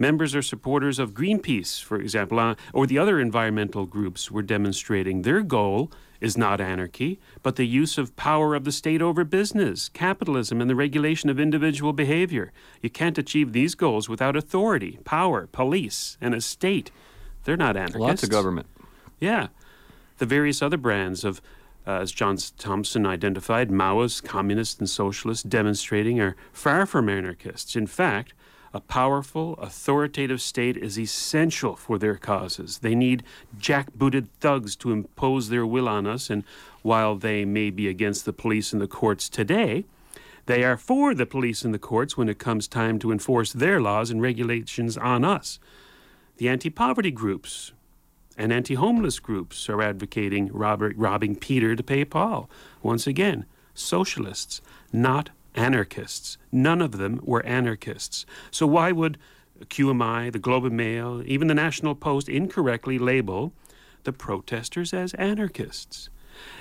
Members 0.00 0.34
or 0.34 0.40
supporters 0.40 0.98
of 0.98 1.12
Greenpeace, 1.12 1.80
for 1.82 2.00
example, 2.00 2.38
uh, 2.38 2.54
or 2.72 2.86
the 2.86 2.98
other 2.98 3.20
environmental 3.20 3.84
groups 3.84 4.30
were 4.30 4.40
demonstrating 4.40 5.22
their 5.22 5.42
goal 5.42 5.92
is 6.22 6.38
not 6.38 6.58
anarchy, 6.58 7.20
but 7.42 7.56
the 7.56 7.66
use 7.66 7.98
of 7.98 8.16
power 8.16 8.54
of 8.54 8.64
the 8.64 8.72
state 8.72 9.02
over 9.02 9.24
business, 9.24 9.90
capitalism, 9.90 10.58
and 10.60 10.70
the 10.70 10.74
regulation 10.74 11.28
of 11.28 11.38
individual 11.38 11.92
behavior. 11.92 12.50
You 12.80 12.88
can't 12.88 13.18
achieve 13.18 13.52
these 13.52 13.74
goals 13.74 14.08
without 14.08 14.36
authority, 14.36 14.98
power, 15.04 15.46
police, 15.46 16.16
and 16.18 16.34
a 16.34 16.40
state. 16.40 16.90
They're 17.44 17.58
not 17.58 17.76
anarchists. 17.76 18.00
Lots 18.00 18.22
of 18.22 18.30
government. 18.30 18.68
Yeah. 19.18 19.48
The 20.16 20.26
various 20.26 20.62
other 20.62 20.78
brands 20.78 21.24
of, 21.24 21.42
uh, 21.86 22.00
as 22.00 22.10
John 22.10 22.38
Thompson 22.56 23.04
identified, 23.04 23.68
Maoists, 23.68 24.22
communists, 24.22 24.78
and 24.78 24.88
socialists 24.88 25.42
demonstrating 25.42 26.20
are 26.20 26.36
far 26.52 26.86
from 26.86 27.10
anarchists. 27.10 27.76
In 27.76 27.86
fact, 27.86 28.32
a 28.72 28.80
powerful, 28.80 29.54
authoritative 29.54 30.40
state 30.40 30.76
is 30.76 30.98
essential 30.98 31.74
for 31.74 31.98
their 31.98 32.16
causes. 32.16 32.78
They 32.78 32.94
need 32.94 33.24
jackbooted 33.58 34.28
thugs 34.40 34.76
to 34.76 34.92
impose 34.92 35.48
their 35.48 35.66
will 35.66 35.88
on 35.88 36.06
us, 36.06 36.30
and 36.30 36.44
while 36.82 37.16
they 37.16 37.44
may 37.44 37.70
be 37.70 37.88
against 37.88 38.24
the 38.24 38.32
police 38.32 38.72
and 38.72 38.80
the 38.80 38.86
courts 38.86 39.28
today, 39.28 39.84
they 40.46 40.64
are 40.64 40.76
for 40.76 41.14
the 41.14 41.26
police 41.26 41.64
and 41.64 41.74
the 41.74 41.78
courts 41.78 42.16
when 42.16 42.28
it 42.28 42.38
comes 42.38 42.66
time 42.66 42.98
to 43.00 43.12
enforce 43.12 43.52
their 43.52 43.80
laws 43.80 44.10
and 44.10 44.22
regulations 44.22 44.96
on 44.96 45.24
us. 45.24 45.58
The 46.38 46.48
anti 46.48 46.70
poverty 46.70 47.10
groups 47.10 47.72
and 48.36 48.52
anti 48.52 48.74
homeless 48.74 49.18
groups 49.18 49.68
are 49.68 49.82
advocating 49.82 50.48
robber, 50.52 50.92
robbing 50.96 51.36
Peter 51.36 51.76
to 51.76 51.82
pay 51.82 52.04
Paul. 52.04 52.48
Once 52.82 53.06
again, 53.06 53.44
socialists, 53.74 54.60
not 54.92 55.30
anarchists. 55.54 56.38
None 56.52 56.80
of 56.80 56.92
them 56.92 57.20
were 57.22 57.44
anarchists. 57.44 58.26
So 58.50 58.66
why 58.66 58.92
would 58.92 59.18
QMI, 59.64 60.32
the 60.32 60.38
Globe 60.38 60.64
and 60.64 60.76
Mail, 60.76 61.22
even 61.26 61.48
the 61.48 61.54
National 61.54 61.94
Post 61.94 62.28
incorrectly 62.28 62.98
label 62.98 63.52
the 64.04 64.12
protesters 64.12 64.94
as 64.94 65.14
anarchists? 65.14 66.08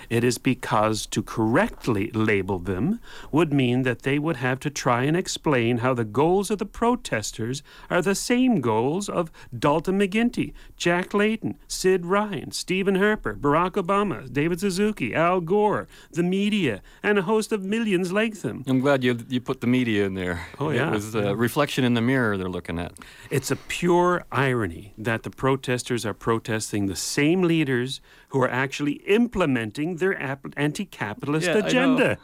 It 0.10 0.24
is 0.24 0.38
because 0.38 1.06
to 1.08 1.22
correctly 1.22 2.10
label 2.12 2.58
them 2.60 3.00
would 3.32 3.54
mean 3.54 3.84
that 3.84 4.02
they 4.02 4.18
would 4.18 4.38
have 4.38 4.60
to 4.62 4.70
try 4.70 5.04
and 5.04 5.16
explain 5.16 5.80
how 5.80 5.94
the 5.94 6.06
goals 6.06 6.50
of 6.50 6.58
the 6.58 6.66
protesters 6.66 7.62
are 7.90 8.02
the 8.02 8.16
same 8.16 8.60
goals 8.60 9.08
of 9.08 9.32
Dalton 9.58 10.00
McGuinty, 10.00 10.54
Jack 10.78 11.14
Layton, 11.14 11.58
Sid 11.68 12.06
Ryan, 12.06 12.52
Stephen 12.52 12.96
Harper, 12.96 13.36
Barack 13.36 13.72
Obama, 13.72 14.32
David 14.32 14.60
Suzuki, 14.60 15.14
Al 15.14 15.42
Gore, 15.42 15.88
the 16.12 16.24
media, 16.24 16.82
and 17.04 17.20
a 17.20 17.24
host 17.24 17.52
of 17.52 17.64
millions 17.64 18.12
like 18.12 18.42
them. 18.42 18.64
I'm 18.68 18.80
glad 18.80 19.04
you 19.04 19.20
you 19.30 19.42
put 19.42 19.62
the 19.62 19.68
media 19.68 20.06
in 20.06 20.16
there. 20.16 20.48
Oh, 20.60 20.72
yeah. 20.72 20.90
It 20.90 20.94
was 20.94 21.16
a 21.16 21.36
reflection 21.36 21.84
in 21.84 21.94
the 21.94 22.02
mirror 22.02 22.38
they're 22.38 22.50
looking 22.50 22.80
at. 22.80 22.94
It's 23.30 23.52
a 23.52 23.56
pure 23.56 24.26
irony 24.32 24.94
that 24.98 25.24
the 25.24 25.30
protesters 25.30 26.06
are 26.06 26.14
protesting 26.14 26.88
the 26.88 26.96
same 26.96 27.44
leaders 27.44 28.02
who 28.30 28.42
are 28.42 28.50
actually 28.50 28.94
implementing 29.08 29.98
their 30.00 30.20
ap- 30.22 30.54
anti 30.58 30.86
capitalist 30.86 31.48
Yeah, 31.48 31.58
agenda. 31.58 32.18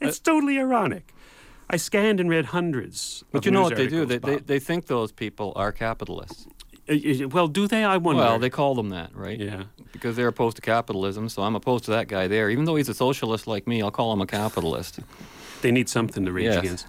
It's 0.00 0.18
totally 0.18 0.58
ironic. 0.58 1.12
I 1.68 1.76
scanned 1.76 2.18
and 2.20 2.28
read 2.28 2.46
hundreds. 2.46 3.22
But 3.30 3.44
you 3.44 3.52
know 3.52 3.62
what 3.62 3.76
they 3.76 3.86
do? 3.86 4.04
They, 4.04 4.18
they, 4.18 4.38
they 4.38 4.58
think 4.58 4.86
those 4.86 5.12
people 5.12 5.52
are 5.54 5.70
capitalists. 5.72 6.46
Uh, 6.88 6.94
uh, 6.94 7.28
well, 7.28 7.46
do 7.46 7.68
they? 7.68 7.84
I 7.84 7.96
wonder. 7.98 8.22
Well, 8.22 8.38
they 8.40 8.50
call 8.50 8.74
them 8.74 8.88
that, 8.88 9.14
right? 9.14 9.38
Yeah. 9.38 9.64
Because 9.92 10.16
they're 10.16 10.26
opposed 10.28 10.56
to 10.56 10.62
capitalism, 10.62 11.28
so 11.28 11.42
I'm 11.42 11.54
opposed 11.54 11.84
to 11.84 11.92
that 11.92 12.08
guy 12.08 12.26
there. 12.26 12.50
Even 12.50 12.64
though 12.64 12.74
he's 12.76 12.88
a 12.88 12.94
socialist 12.94 13.46
like 13.46 13.66
me, 13.68 13.82
I'll 13.82 13.90
call 13.92 14.12
him 14.12 14.20
a 14.20 14.26
capitalist. 14.26 14.98
They 15.62 15.70
need 15.70 15.88
something 15.88 16.24
to 16.24 16.32
rage 16.32 16.46
Yes. 16.46 16.56
against. 16.58 16.86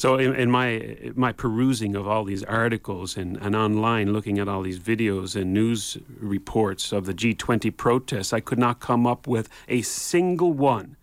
So 0.00 0.16
in, 0.16 0.34
in 0.34 0.50
my 0.50 1.12
my 1.14 1.30
perusing 1.30 1.94
of 1.94 2.08
all 2.08 2.24
these 2.24 2.42
articles 2.44 3.18
and, 3.18 3.36
and 3.36 3.54
online 3.54 4.14
looking 4.14 4.38
at 4.38 4.48
all 4.48 4.62
these 4.62 4.78
videos 4.78 5.38
and 5.38 5.52
news 5.52 5.98
reports 6.18 6.90
of 6.90 7.04
the 7.04 7.12
G20 7.12 7.76
protests, 7.76 8.32
I 8.32 8.40
could 8.40 8.58
not 8.58 8.80
come 8.80 9.06
up 9.06 9.26
with 9.26 9.50
a 9.68 9.82
single 9.82 10.54
one 10.54 10.96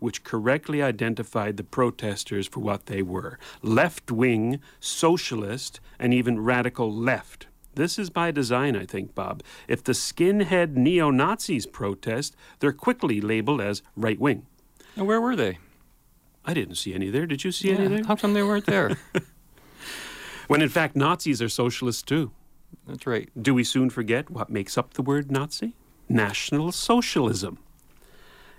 which 0.00 0.24
correctly 0.24 0.82
identified 0.82 1.58
the 1.58 1.62
protesters 1.62 2.48
for 2.48 2.58
what 2.58 2.86
they 2.86 3.02
were 3.02 3.38
left 3.62 4.10
wing, 4.10 4.58
socialist, 4.80 5.78
and 6.00 6.12
even 6.12 6.40
radical 6.40 6.92
left. 6.92 7.46
This 7.76 8.00
is 8.00 8.10
by 8.10 8.32
design, 8.32 8.74
I 8.74 8.84
think, 8.84 9.14
Bob. 9.14 9.44
If 9.68 9.84
the 9.84 9.92
skinhead 9.92 10.74
neo 10.74 11.12
Nazis 11.12 11.66
protest, 11.66 12.34
they're 12.58 12.72
quickly 12.72 13.20
labeled 13.20 13.60
as 13.60 13.82
right 13.94 14.18
wing. 14.18 14.46
And 14.96 15.06
where 15.06 15.20
were 15.20 15.36
they? 15.36 15.58
I 16.44 16.54
didn't 16.54 16.76
see 16.76 16.94
any 16.94 17.10
there. 17.10 17.26
Did 17.26 17.44
you 17.44 17.52
see 17.52 17.68
Yeah, 17.70 17.76
any 17.76 17.88
there? 17.88 18.04
How 18.04 18.16
come 18.16 18.34
they 18.34 18.42
weren't 18.42 18.66
there? 18.66 18.96
When 20.50 20.62
in 20.62 20.68
fact, 20.68 20.96
Nazis 20.96 21.40
are 21.40 21.48
socialists 21.48 22.02
too. 22.02 22.32
That's 22.88 23.06
right. 23.06 23.28
Do 23.40 23.54
we 23.54 23.62
soon 23.62 23.88
forget 23.88 24.30
what 24.30 24.50
makes 24.50 24.76
up 24.76 24.94
the 24.94 25.02
word 25.02 25.30
Nazi? 25.30 25.74
National 26.08 26.72
Socialism. 26.72 27.56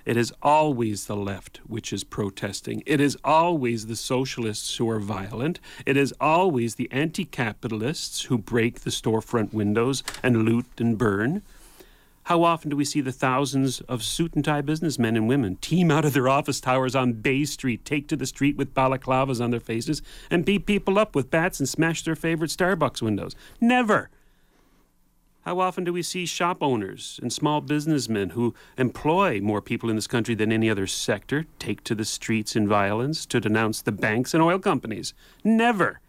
It 0.05 0.15
is 0.15 0.31
always 0.41 1.07
the 1.07 1.17
left 1.17 1.59
which 1.67 1.91
is 1.91 2.05
protesting. 2.05 2.81
It 2.85 3.01
is 3.01 3.17
always 3.25 3.87
the 3.87 3.97
socialists 3.97 4.77
who 4.77 4.89
are 4.89 5.01
violent. 5.01 5.59
It 5.85 5.97
is 5.97 6.13
always 6.21 6.75
the 6.75 6.89
anti 6.93 7.25
capitalists 7.25 8.21
who 8.21 8.37
break 8.37 8.79
the 8.79 8.89
storefront 8.89 9.51
windows 9.53 10.01
and 10.23 10.45
loot 10.45 10.67
and 10.77 10.97
burn. 10.97 11.41
How 12.25 12.43
often 12.43 12.69
do 12.69 12.75
we 12.75 12.85
see 12.85 13.01
the 13.01 13.11
thousands 13.11 13.81
of 13.81 14.03
suit 14.03 14.35
and 14.35 14.45
tie 14.45 14.61
businessmen 14.61 15.15
and 15.15 15.27
women 15.27 15.55
team 15.57 15.89
out 15.89 16.05
of 16.05 16.13
their 16.13 16.29
office 16.29 16.61
towers 16.61 16.95
on 16.95 17.13
Bay 17.13 17.45
Street, 17.45 17.83
take 17.83 18.07
to 18.09 18.15
the 18.15 18.27
street 18.27 18.55
with 18.55 18.75
balaclavas 18.75 19.41
on 19.41 19.49
their 19.51 19.59
faces, 19.59 20.01
and 20.29 20.45
beat 20.45 20.65
people 20.65 20.99
up 20.99 21.15
with 21.15 21.31
bats 21.31 21.59
and 21.59 21.67
smash 21.67 22.03
their 22.03 22.15
favorite 22.15 22.51
Starbucks 22.51 23.01
windows? 23.01 23.35
Never! 23.59 24.09
How 25.43 25.59
often 25.59 25.83
do 25.83 25.91
we 25.91 26.03
see 26.03 26.27
shop 26.27 26.61
owners 26.61 27.19
and 27.23 27.33
small 27.33 27.61
businessmen 27.61 28.29
who 28.29 28.53
employ 28.77 29.41
more 29.41 29.59
people 29.59 29.89
in 29.89 29.95
this 29.95 30.05
country 30.05 30.35
than 30.35 30.51
any 30.51 30.69
other 30.69 30.85
sector 30.85 31.47
take 31.57 31.83
to 31.85 31.95
the 31.95 32.05
streets 32.05 32.55
in 32.55 32.67
violence 32.67 33.25
to 33.25 33.39
denounce 33.39 33.81
the 33.81 33.91
banks 33.91 34.35
and 34.35 34.43
oil 34.43 34.59
companies? 34.59 35.15
Never! 35.43 35.99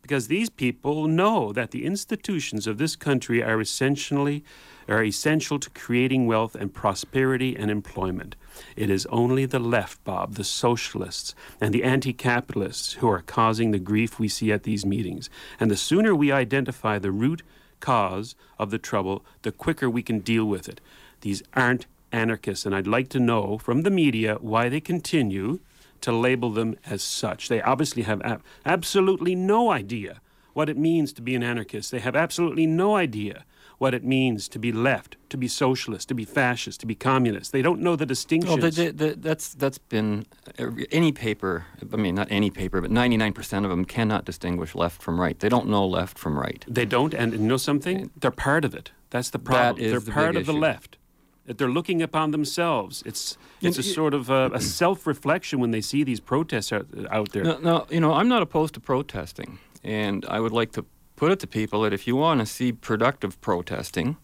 Because 0.00 0.28
these 0.28 0.48
people 0.48 1.06
know 1.06 1.52
that 1.52 1.72
the 1.72 1.84
institutions 1.84 2.66
of 2.66 2.78
this 2.78 2.96
country 2.96 3.42
are 3.42 3.60
essentially 3.60 4.44
are 4.88 5.02
essential 5.02 5.58
to 5.58 5.70
creating 5.70 6.26
wealth 6.26 6.54
and 6.54 6.72
prosperity 6.74 7.56
and 7.56 7.70
employment. 7.70 8.36
It 8.76 8.90
is 8.90 9.06
only 9.06 9.46
the 9.46 9.58
left, 9.58 10.02
Bob, 10.04 10.34
the 10.34 10.44
socialists 10.44 11.34
and 11.60 11.74
the 11.74 11.84
anti 11.84 12.12
capitalists 12.12 12.94
who 12.94 13.08
are 13.08 13.22
causing 13.22 13.70
the 13.70 13.78
grief 13.78 14.18
we 14.18 14.28
see 14.28 14.52
at 14.52 14.62
these 14.62 14.86
meetings. 14.86 15.30
And 15.58 15.70
the 15.70 15.76
sooner 15.76 16.14
we 16.14 16.30
identify 16.30 16.98
the 16.98 17.10
root 17.10 17.42
cause 17.80 18.34
of 18.58 18.70
the 18.70 18.78
trouble, 18.78 19.24
the 19.42 19.52
quicker 19.52 19.90
we 19.90 20.02
can 20.02 20.20
deal 20.20 20.44
with 20.44 20.68
it. 20.68 20.80
These 21.20 21.42
aren't 21.54 21.86
anarchists, 22.12 22.64
and 22.64 22.74
I'd 22.74 22.86
like 22.86 23.08
to 23.10 23.20
know 23.20 23.58
from 23.58 23.82
the 23.82 23.90
media 23.90 24.36
why 24.40 24.68
they 24.68 24.80
continue 24.80 25.60
to 26.00 26.12
label 26.12 26.50
them 26.50 26.76
as 26.86 27.02
such. 27.02 27.48
They 27.48 27.62
obviously 27.62 28.02
have 28.02 28.22
ab- 28.22 28.42
absolutely 28.64 29.34
no 29.34 29.70
idea 29.70 30.20
what 30.52 30.68
it 30.68 30.76
means 30.76 31.12
to 31.14 31.22
be 31.22 31.34
an 31.34 31.42
anarchist. 31.42 31.90
They 31.90 31.98
have 31.98 32.14
absolutely 32.14 32.66
no 32.66 32.94
idea 32.96 33.44
what 33.78 33.94
it 33.94 34.04
means 34.04 34.48
to 34.48 34.58
be 34.58 34.72
left, 34.72 35.16
to 35.28 35.36
be 35.36 35.48
socialist, 35.48 36.08
to 36.08 36.14
be 36.14 36.24
fascist, 36.24 36.80
to 36.80 36.86
be 36.86 36.94
communist. 36.94 37.52
They 37.52 37.62
don't 37.62 37.80
know 37.80 37.96
the 37.96 38.06
distinctions. 38.06 38.60
Well, 38.60 38.70
the, 38.70 38.92
the, 38.92 38.92
the, 38.92 39.14
that's 39.16 39.54
that's 39.54 39.78
been 39.78 40.26
uh, 40.58 40.70
any 40.90 41.12
paper. 41.12 41.66
I 41.92 41.96
mean, 41.96 42.14
not 42.14 42.28
any 42.30 42.50
paper, 42.50 42.80
but 42.80 42.90
99% 42.90 43.64
of 43.64 43.70
them 43.70 43.84
cannot 43.84 44.24
distinguish 44.24 44.74
left 44.74 45.02
from 45.02 45.20
right. 45.20 45.38
They 45.38 45.48
don't 45.48 45.68
know 45.68 45.86
left 45.86 46.18
from 46.18 46.38
right. 46.38 46.64
They 46.68 46.86
don't, 46.86 47.14
and 47.14 47.32
you 47.32 47.38
know 47.38 47.56
something? 47.56 48.10
They're 48.16 48.30
part 48.30 48.64
of 48.64 48.74
it. 48.74 48.92
That's 49.10 49.30
the 49.30 49.38
problem. 49.38 49.84
is 49.84 49.90
They're 49.90 50.00
the 50.00 50.12
part 50.12 50.36
of 50.36 50.46
the 50.46 50.52
left. 50.52 50.98
That 51.46 51.58
they're 51.58 51.68
looking 51.68 52.00
upon 52.00 52.30
themselves. 52.30 53.02
It's 53.04 53.36
it's 53.60 53.78
a 53.78 53.82
sort 53.82 54.14
of 54.14 54.30
a, 54.30 54.50
a 54.54 54.60
self-reflection 54.60 55.60
when 55.60 55.72
they 55.72 55.82
see 55.82 56.02
these 56.02 56.20
protests 56.20 56.72
out, 56.72 56.86
out 57.10 57.32
there. 57.32 57.44
No, 57.44 57.58
no, 57.58 57.86
you 57.90 58.00
know, 58.00 58.12
I'm 58.14 58.28
not 58.28 58.42
opposed 58.42 58.74
to 58.74 58.80
protesting, 58.80 59.58
and 59.82 60.24
I 60.26 60.40
would 60.40 60.52
like 60.52 60.72
to 60.72 60.86
put 61.16 61.32
it 61.32 61.40
to 61.40 61.46
people 61.46 61.82
that 61.82 61.92
if 61.92 62.06
you 62.06 62.16
want 62.16 62.40
to 62.40 62.46
see 62.46 62.72
productive 62.72 63.40
protesting, 63.40 64.16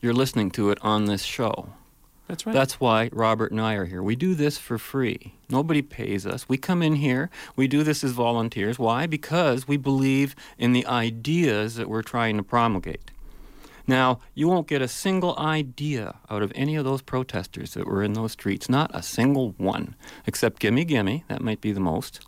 you're 0.00 0.14
listening 0.14 0.50
to 0.52 0.70
it 0.70 0.78
on 0.82 1.06
this 1.06 1.22
show. 1.22 1.70
That's 2.28 2.44
right. 2.44 2.52
That's 2.52 2.80
why 2.80 3.08
Robert 3.12 3.52
and 3.52 3.60
I 3.60 3.74
are 3.74 3.84
here. 3.84 4.02
We 4.02 4.16
do 4.16 4.34
this 4.34 4.58
for 4.58 4.78
free. 4.78 5.34
Nobody 5.48 5.80
pays 5.80 6.26
us. 6.26 6.48
We 6.48 6.56
come 6.56 6.82
in 6.82 6.96
here, 6.96 7.30
we 7.54 7.68
do 7.68 7.84
this 7.84 8.02
as 8.02 8.12
volunteers. 8.12 8.78
Why? 8.78 9.06
Because 9.06 9.68
we 9.68 9.76
believe 9.76 10.34
in 10.58 10.72
the 10.72 10.86
ideas 10.86 11.76
that 11.76 11.88
we're 11.88 12.02
trying 12.02 12.36
to 12.36 12.42
promulgate. 12.42 13.12
Now, 13.88 14.18
you 14.34 14.48
won't 14.48 14.66
get 14.66 14.82
a 14.82 14.88
single 14.88 15.38
idea 15.38 16.16
out 16.28 16.42
of 16.42 16.50
any 16.56 16.74
of 16.74 16.84
those 16.84 17.02
protesters 17.02 17.74
that 17.74 17.86
were 17.86 18.02
in 18.02 18.14
those 18.14 18.32
streets, 18.32 18.68
not 18.68 18.90
a 18.92 19.02
single 19.02 19.54
one, 19.58 19.94
except 20.26 20.58
gimme, 20.58 20.84
gimme. 20.84 21.24
That 21.28 21.40
might 21.40 21.60
be 21.60 21.70
the 21.70 21.78
most. 21.78 22.20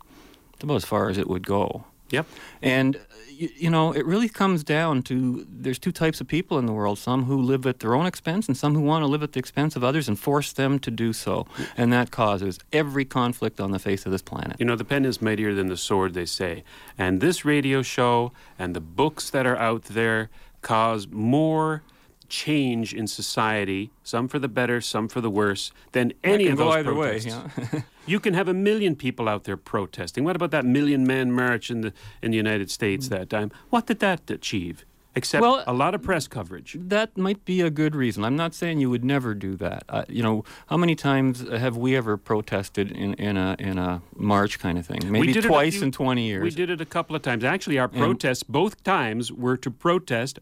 It's 0.53 0.63
about 0.63 0.75
as 0.75 0.85
far 0.85 1.09
as 1.09 1.17
it 1.17 1.27
would 1.27 1.45
go. 1.45 1.83
Yep. 2.11 2.25
And, 2.61 2.95
uh, 2.95 2.99
you, 3.29 3.49
you 3.55 3.69
know, 3.69 3.93
it 3.93 4.05
really 4.05 4.27
comes 4.27 4.63
down 4.63 5.01
to 5.03 5.45
there's 5.49 5.79
two 5.79 5.91
types 5.91 6.19
of 6.19 6.27
people 6.27 6.59
in 6.59 6.65
the 6.65 6.73
world 6.73 6.99
some 6.99 7.23
who 7.23 7.41
live 7.41 7.65
at 7.65 7.79
their 7.79 7.95
own 7.95 8.05
expense 8.05 8.47
and 8.47 8.57
some 8.57 8.75
who 8.75 8.81
want 8.81 9.03
to 9.03 9.07
live 9.07 9.23
at 9.23 9.31
the 9.31 9.39
expense 9.39 9.75
of 9.75 9.83
others 9.83 10.07
and 10.07 10.19
force 10.19 10.51
them 10.51 10.79
to 10.79 10.91
do 10.91 11.13
so. 11.13 11.47
And 11.77 11.91
that 11.93 12.11
causes 12.11 12.59
every 12.73 13.05
conflict 13.05 13.59
on 13.61 13.71
the 13.71 13.79
face 13.79 14.05
of 14.05 14.11
this 14.11 14.21
planet. 14.21 14.57
You 14.59 14.65
know, 14.65 14.75
the 14.75 14.85
pen 14.85 15.05
is 15.05 15.21
mightier 15.21 15.53
than 15.53 15.67
the 15.67 15.77
sword, 15.77 16.13
they 16.13 16.25
say. 16.25 16.63
And 16.97 17.21
this 17.21 17.45
radio 17.45 17.81
show 17.81 18.33
and 18.57 18.75
the 18.75 18.81
books 18.81 19.29
that 19.29 19.45
are 19.45 19.57
out 19.57 19.83
there 19.85 20.29
cause 20.61 21.07
more 21.07 21.83
change 22.29 22.93
in 22.93 23.07
society, 23.07 23.91
some 24.03 24.27
for 24.27 24.39
the 24.39 24.47
better, 24.47 24.79
some 24.81 25.07
for 25.07 25.19
the 25.19 25.29
worse, 25.29 25.71
than 25.91 26.13
any 26.23 26.47
of 26.47 26.57
go 26.57 26.65
those 26.65 26.75
either 26.75 26.93
way, 26.93 27.19
protests. 27.19 27.83
you 28.09 28.19
can 28.19 28.33
have 28.33 28.47
a 28.47 28.53
million 28.53 28.95
people 28.95 29.29
out 29.29 29.43
there 29.43 29.57
protesting. 29.57 30.23
What 30.23 30.35
about 30.35 30.51
that 30.51 30.65
million 30.65 31.05
man 31.05 31.31
march 31.31 31.69
in 31.69 31.81
the 31.81 31.93
in 32.21 32.31
the 32.31 32.37
United 32.37 32.69
States 32.71 33.09
that 33.09 33.29
time? 33.29 33.51
What 33.69 33.85
did 33.85 33.99
that 33.99 34.29
achieve? 34.29 34.85
Except 35.15 35.41
Well, 35.41 35.63
a 35.65 35.73
lot 35.73 35.95
of 35.95 36.01
press 36.03 36.27
coverage. 36.27 36.77
That 36.79 37.17
might 37.17 37.43
be 37.43 37.61
a 37.61 37.71
good 37.71 37.95
reason. 37.95 38.23
I'm 38.23 38.35
not 38.35 38.53
saying 38.53 38.79
you 38.79 38.89
would 38.91 39.03
never 39.03 39.33
do 39.33 39.55
that. 39.55 39.83
Uh, 39.89 40.05
you 40.07 40.21
know, 40.21 40.45
how 40.67 40.77
many 40.77 40.95
times 40.95 41.47
have 41.49 41.75
we 41.75 41.95
ever 41.95 42.15
protested 42.15 42.91
in, 42.91 43.15
in 43.15 43.35
a 43.35 43.55
in 43.59 43.77
a 43.77 44.01
march 44.15 44.59
kind 44.59 44.77
of 44.77 44.85
thing? 44.85 44.99
Maybe 45.05 45.27
we 45.27 45.33
did 45.33 45.45
it 45.45 45.47
twice 45.47 45.75
few- 45.77 45.83
in 45.85 45.91
20 45.91 46.27
years. 46.27 46.43
We 46.43 46.51
did 46.51 46.69
it 46.69 46.79
a 46.79 46.85
couple 46.85 47.15
of 47.15 47.21
times. 47.21 47.43
Actually, 47.43 47.79
our 47.79 47.87
protests 47.87 48.43
both 48.43 48.83
times 48.83 49.31
were 49.31 49.57
to 49.57 49.71
protest 49.71 50.39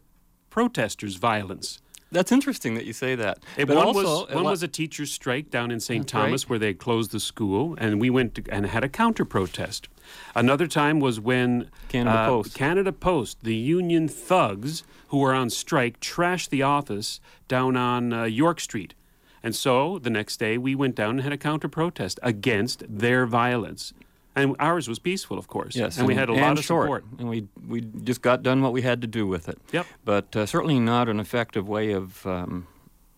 protesters' 0.50 1.16
violence. 1.16 1.80
That's 2.10 2.32
interesting 2.32 2.74
that 2.74 2.86
you 2.86 2.92
say 2.92 3.14
that. 3.16 3.40
It, 3.56 3.66
but 3.66 3.76
one 3.76 3.86
also, 3.86 4.02
was 4.02 4.30
a 4.30 4.34
one 4.34 4.44
lot- 4.44 4.50
was 4.50 4.62
a 4.62 4.68
teachers' 4.68 5.12
strike 5.12 5.50
down 5.50 5.70
in 5.70 5.78
St. 5.80 6.06
Thomas 6.08 6.44
right. 6.44 6.50
where 6.50 6.58
they 6.58 6.72
closed 6.72 7.12
the 7.12 7.20
school, 7.20 7.74
and 7.78 8.00
we 8.00 8.08
went 8.08 8.34
to, 8.36 8.42
and 8.50 8.66
had 8.66 8.82
a 8.82 8.88
counter 8.88 9.24
protest. 9.24 9.88
Another 10.34 10.66
time 10.66 11.00
was 11.00 11.20
when 11.20 11.70
Canada 11.88 12.18
uh, 12.18 12.28
Post. 12.28 12.54
Canada 12.54 12.92
Post, 12.92 13.44
the 13.44 13.54
union 13.54 14.08
thugs 14.08 14.84
who 15.08 15.18
were 15.18 15.34
on 15.34 15.50
strike, 15.50 16.00
trashed 16.00 16.48
the 16.48 16.62
office 16.62 17.20
down 17.46 17.76
on 17.76 18.12
uh, 18.12 18.24
York 18.24 18.60
Street, 18.60 18.94
and 19.42 19.54
so 19.54 19.98
the 19.98 20.10
next 20.10 20.38
day 20.38 20.56
we 20.56 20.74
went 20.74 20.94
down 20.94 21.10
and 21.10 21.22
had 21.22 21.32
a 21.32 21.38
counter 21.38 21.68
protest 21.68 22.18
against 22.22 22.84
their 22.88 23.26
violence, 23.26 23.92
and 24.38 24.56
ours 24.58 24.88
was 24.88 24.98
peaceful, 24.98 25.38
of 25.38 25.48
course. 25.48 25.76
Yes, 25.76 25.98
and, 25.98 26.06
we 26.06 26.14
had 26.14 26.28
a 26.28 26.32
lot 26.32 26.58
of 26.58 26.64
short, 26.64 26.86
support. 26.86 27.04
and 27.18 27.28
we 27.28 27.48
we 27.66 27.80
just 27.80 28.22
got 28.22 28.42
done 28.42 28.62
what 28.62 28.72
we 28.72 28.82
had 28.82 29.00
to 29.02 29.06
do 29.06 29.26
with 29.26 29.48
it. 29.48 29.58
Yep. 29.72 29.86
But 30.04 30.36
uh, 30.36 30.46
certainly 30.46 30.78
not 30.78 31.08
an 31.08 31.20
effective 31.20 31.68
way 31.68 31.92
of 31.92 32.26
um, 32.26 32.66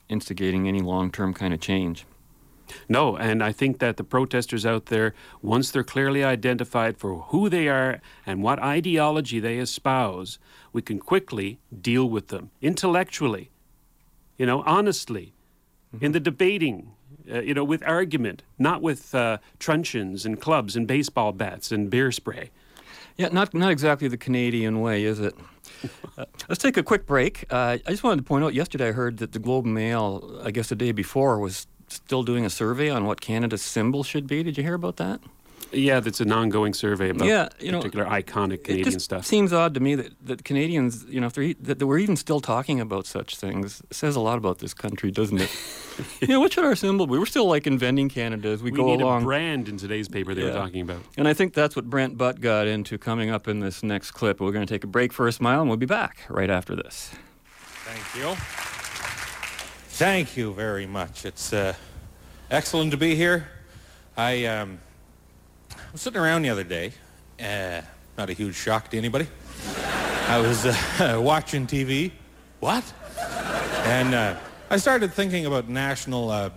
instigating 0.09 0.68
any 0.68 0.81
long-term 0.81 1.35
kind 1.35 1.55
of 1.55 1.61
change. 1.61 2.07
No, 2.89 3.16
and 3.16 3.43
I 3.43 3.53
think 3.53 3.79
that 3.79 3.97
the 3.97 4.05
protesters 4.05 4.64
out 4.64 4.87
there, 4.87 5.14
once 5.43 5.71
they're 5.71 5.83
clearly 5.85 6.23
identified 6.23 6.99
for 6.99 7.23
who 7.31 7.49
they 7.49 7.68
are 7.68 8.01
and 8.25 8.43
what 8.43 8.61
ideology 8.61 9.41
they 9.41 9.59
espouse, 9.59 10.39
we 10.73 10.83
can 10.83 10.99
quickly 10.99 11.59
deal 11.81 12.09
with 12.09 12.29
them 12.29 12.51
intellectually, 12.61 13.51
you 14.39 14.47
know, 14.47 14.62
honestly, 14.66 15.35
in 16.01 16.12
the 16.12 16.21
debating, 16.21 16.93
uh, 17.33 17.41
you 17.41 17.55
know, 17.55 17.64
with 17.64 17.83
argument, 17.87 18.43
not 18.59 18.83
with 18.83 19.14
uh, 19.14 19.39
truncheons 19.59 20.24
and 20.24 20.41
clubs 20.41 20.76
and 20.76 20.87
baseball 20.87 21.33
bats 21.33 21.72
and 21.72 21.91
beer 21.91 22.12
spray. 22.12 22.51
Yeah, 23.16 23.28
not 23.28 23.53
not 23.55 23.70
exactly 23.70 24.09
the 24.09 24.16
Canadian 24.16 24.81
way, 24.81 25.05
is 25.05 25.20
it? 25.20 25.35
Uh, 26.16 26.24
let's 26.49 26.62
take 26.62 26.76
a 26.76 26.83
quick 26.83 27.07
break. 27.07 27.45
Uh, 27.51 27.78
I 27.87 27.91
just 27.91 28.03
wanted 28.03 28.16
to 28.18 28.22
point 28.22 28.45
out. 28.45 28.55
Yesterday, 28.55 28.89
I 28.89 28.93
heard 28.93 29.18
that 29.18 29.33
the 29.33 29.39
Globe 29.39 29.64
and 29.64 29.74
Mail, 29.74 30.41
I 30.43 30.51
guess 30.51 30.68
the 30.68 30.74
day 30.74 30.93
before, 30.93 31.39
was 31.39 31.66
still 31.89 32.22
doing 32.22 32.45
a 32.45 32.51
survey 32.51 32.89
on 32.89 33.05
what 33.05 33.20
Canada's 33.20 33.62
symbol 33.62 34.03
should 34.03 34.26
be. 34.26 34.43
Did 34.43 34.57
you 34.57 34.64
hear 34.64 34.74
about 34.74 34.97
that? 34.97 35.20
Yeah, 35.73 36.01
that's 36.01 36.21
an 36.21 36.33
ongoing 36.33 36.75
survey 36.75 37.11
about 37.11 37.29
Yeah, 37.29 37.49
you 37.61 37.71
know, 37.71 37.79
particular 37.79 38.05
iconic 38.07 38.55
It 38.55 38.64
Canadian 38.64 38.91
just 38.93 39.05
stuff. 39.05 39.25
seems 39.25 39.53
odd 39.53 39.75
to 39.75 39.81
me 39.81 39.95
that, 39.95 40.12
that 40.27 40.45
Canadians, 40.45 41.05
you 41.09 41.21
know, 41.21 41.29
if 41.29 41.33
they're, 41.35 41.45
e- 41.45 41.57
that 41.61 41.81
we're 41.85 41.99
even 41.99 42.16
still 42.16 42.41
talking 42.41 42.81
about 42.81 43.07
such 43.07 43.37
things, 43.37 43.81
it 43.89 43.95
says 43.95 44.16
a 44.16 44.21
lot 44.21 44.37
about 44.37 44.59
this 44.59 44.75
country, 44.75 45.11
doesn't 45.12 45.41
it? 45.41 45.51
you 46.21 46.29
know, 46.29 46.41
what 46.41 46.53
should 46.53 46.64
our 46.64 46.75
symbol 46.75 47.07
be? 47.07 47.18
We're 47.18 47.27
still 47.27 47.47
like 47.47 47.66
inventing 47.68 48.09
Canada 48.09 48.49
as 48.49 48.62
we, 48.62 48.71
we 48.73 48.77
go 48.79 48.87
need 48.87 49.01
along. 49.01 49.23
a 49.23 49.25
brand 49.25 49.68
in 49.68 49.77
today's 49.77 50.09
paper 50.09 50.35
they 50.35 50.43
were 50.43 50.53
talking 50.53 50.81
about. 50.81 51.03
And 51.16 51.29
I 51.29 51.35
think 51.35 51.55
that's 51.55 51.77
what 51.77 51.89
Brent 51.89 52.18
Butt 52.18 52.41
got 52.41 52.66
into 52.66 52.99
coming 52.99 53.31
up 53.31 53.47
in 53.47 53.61
this 53.61 53.83
next 53.83 54.11
clip. 54.11 54.41
We're 54.41 54.53
going 54.53 54.66
to 54.66 54.73
take 54.75 54.83
a 54.85 54.89
break 54.89 55.12
for 55.12 55.29
a 55.29 55.33
smile, 55.33 55.61
and 55.61 55.68
we'll 55.71 55.77
be 55.79 55.87
back 55.87 56.18
right 56.29 56.51
after 56.51 56.75
this. 56.75 57.12
Thank 57.85 58.25
you. 58.25 58.35
Thank 59.97 60.37
you 60.37 60.53
very 60.55 60.87
much. 60.87 61.25
It's 61.25 61.53
uh, 61.53 61.75
excellent 62.51 62.91
to 62.93 62.97
be 62.97 63.14
here. 63.14 63.49
I 64.16 64.45
um, 64.47 64.79
was 65.93 66.03
sitting 66.03 66.20
around 66.20 66.43
the 66.43 66.51
other 66.51 66.64
day. 66.64 66.93
Uh, 67.41 67.80
not 68.16 68.30
a 68.30 68.32
huge 68.32 68.55
shock 68.55 68.91
to 68.91 68.99
anybody. 68.99 69.26
I 70.28 70.38
was 70.38 70.66
uh, 70.66 71.18
watching 71.22 71.66
TV. 71.66 72.12
What? 72.61 72.84
And 73.84 74.14
uh, 74.14 74.36
I 74.68 74.76
started 74.76 75.12
thinking 75.12 75.47
about 75.47 75.68
national 75.68 76.30
uh, 76.30 76.51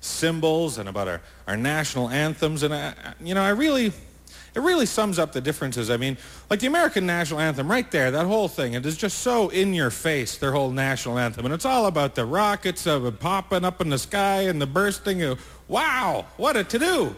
symbols 0.00 0.78
and 0.78 0.88
about 0.88 1.08
our, 1.08 1.20
our 1.48 1.56
national 1.56 2.10
anthems. 2.10 2.62
And, 2.62 2.72
I, 2.72 2.94
you 3.20 3.34
know, 3.34 3.42
I 3.42 3.48
really, 3.48 3.86
it 3.86 4.60
really 4.60 4.86
sums 4.86 5.18
up 5.18 5.32
the 5.32 5.40
differences. 5.40 5.90
I 5.90 5.96
mean, 5.96 6.16
like 6.48 6.60
the 6.60 6.68
American 6.68 7.06
national 7.06 7.40
anthem 7.40 7.68
right 7.68 7.90
there, 7.90 8.12
that 8.12 8.26
whole 8.26 8.46
thing, 8.46 8.74
it 8.74 8.86
is 8.86 8.96
just 8.96 9.18
so 9.18 9.48
in 9.48 9.74
your 9.74 9.90
face, 9.90 10.38
their 10.38 10.52
whole 10.52 10.70
national 10.70 11.18
anthem. 11.18 11.44
And 11.44 11.54
it's 11.54 11.64
all 11.64 11.86
about 11.86 12.14
the 12.14 12.24
rockets 12.24 12.86
uh, 12.86 13.10
popping 13.10 13.64
up 13.64 13.80
in 13.80 13.88
the 13.88 13.98
sky 13.98 14.42
and 14.42 14.62
the 14.62 14.66
bursting 14.66 15.22
of, 15.22 15.44
wow, 15.66 16.26
what 16.36 16.56
a 16.56 16.62
to-do. 16.62 17.16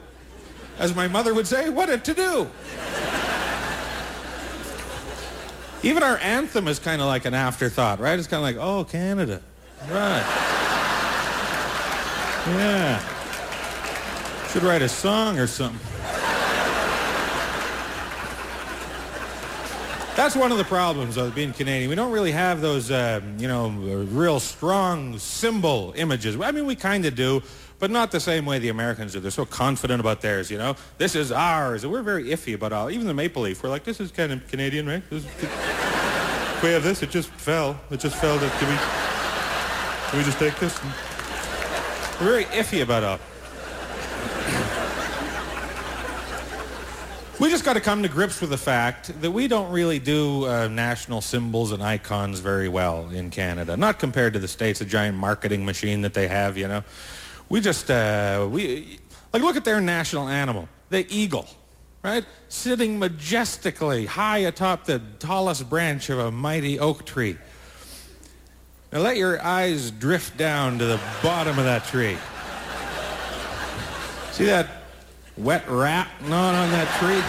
As 0.78 0.94
my 0.94 1.08
mother 1.08 1.34
would 1.34 1.46
say, 1.46 1.70
what 1.70 1.90
a 1.90 1.98
to-do. 1.98 2.48
Even 5.82 6.02
our 6.02 6.18
anthem 6.18 6.68
is 6.68 6.78
kind 6.78 7.00
of 7.00 7.06
like 7.06 7.24
an 7.24 7.34
afterthought, 7.34 8.00
right? 8.00 8.18
It's 8.18 8.28
kind 8.28 8.38
of 8.38 8.42
like, 8.42 8.56
oh, 8.64 8.84
Canada. 8.84 9.40
Right. 9.88 10.24
Yeah. 12.46 13.00
Should 14.48 14.62
write 14.62 14.82
a 14.82 14.88
song 14.88 15.38
or 15.38 15.46
something. 15.46 15.78
That's 20.16 20.34
one 20.34 20.50
of 20.50 20.58
the 20.58 20.64
problems 20.64 21.16
of 21.16 21.32
being 21.36 21.52
Canadian. 21.52 21.88
We 21.90 21.94
don't 21.94 22.10
really 22.10 22.32
have 22.32 22.60
those, 22.60 22.90
uh, 22.90 23.20
you 23.38 23.46
know, 23.46 23.68
real 23.70 24.40
strong 24.40 25.16
symbol 25.20 25.92
images. 25.96 26.36
I 26.40 26.50
mean, 26.50 26.66
we 26.66 26.74
kind 26.74 27.04
of 27.06 27.14
do, 27.14 27.40
but 27.78 27.90
not 27.90 28.10
the 28.10 28.20
same 28.20 28.44
way 28.44 28.58
the 28.58 28.68
Americans 28.68 29.12
do. 29.12 29.20
They're 29.20 29.30
so 29.30 29.44
confident 29.44 30.00
about 30.00 30.20
theirs, 30.20 30.50
you 30.50 30.58
know. 30.58 30.76
This 30.98 31.14
is 31.14 31.30
ours, 31.30 31.84
and 31.84 31.92
we're 31.92 32.02
very 32.02 32.24
iffy 32.24 32.54
about 32.54 32.72
all. 32.72 32.90
Even 32.90 33.06
the 33.06 33.14
Maple 33.14 33.42
Leaf, 33.42 33.62
we're 33.62 33.68
like, 33.68 33.84
this 33.84 34.00
is 34.00 34.10
kind 34.10 34.32
of 34.32 34.46
Canadian, 34.48 34.86
right? 34.86 35.02
This 35.10 35.24
is, 35.24 35.30
we 36.62 36.70
have 36.70 36.82
this. 36.82 37.02
It 37.02 37.10
just 37.10 37.30
fell. 37.30 37.80
It 37.90 38.00
just 38.00 38.16
fell. 38.16 38.38
Can 38.38 38.68
we? 38.68 38.76
Can 40.10 40.18
we 40.18 40.24
just 40.24 40.38
take 40.38 40.56
this? 40.58 40.80
We're 42.20 42.26
very 42.26 42.44
iffy 42.46 42.82
about 42.82 43.04
all. 43.04 43.18
We 47.38 47.50
just 47.50 47.64
got 47.64 47.74
to 47.74 47.80
come 47.80 48.02
to 48.02 48.08
grips 48.08 48.40
with 48.40 48.50
the 48.50 48.58
fact 48.58 49.20
that 49.20 49.30
we 49.30 49.46
don't 49.46 49.70
really 49.70 50.00
do 50.00 50.44
uh, 50.46 50.66
national 50.66 51.20
symbols 51.20 51.70
and 51.70 51.80
icons 51.80 52.40
very 52.40 52.68
well 52.68 53.08
in 53.10 53.30
Canada. 53.30 53.76
Not 53.76 54.00
compared 54.00 54.32
to 54.32 54.40
the 54.40 54.48
States, 54.48 54.80
a 54.80 54.84
giant 54.84 55.16
marketing 55.16 55.64
machine 55.64 56.00
that 56.00 56.14
they 56.14 56.26
have, 56.26 56.56
you 56.56 56.66
know. 56.66 56.82
We 57.48 57.60
just, 57.60 57.90
uh, 57.90 58.46
we, 58.50 58.98
like 59.32 59.42
look 59.42 59.56
at 59.56 59.64
their 59.64 59.80
national 59.80 60.28
animal, 60.28 60.68
the 60.90 61.06
eagle, 61.14 61.46
right? 62.02 62.24
Sitting 62.48 62.98
majestically 62.98 64.06
high 64.06 64.38
atop 64.38 64.84
the 64.84 65.00
tallest 65.18 65.68
branch 65.70 66.10
of 66.10 66.18
a 66.18 66.30
mighty 66.30 66.78
oak 66.78 67.04
tree. 67.06 67.38
Now 68.92 69.00
let 69.00 69.16
your 69.16 69.42
eyes 69.42 69.90
drift 69.90 70.36
down 70.36 70.78
to 70.78 70.84
the 70.84 71.00
bottom 71.22 71.58
of 71.58 71.64
that 71.64 71.84
tree. 71.84 72.16
See 74.32 74.44
that 74.44 74.68
wet 75.36 75.68
rat 75.68 76.08
gnawing 76.22 76.56
on 76.56 76.70
that 76.70 76.88
tree? 76.98 77.22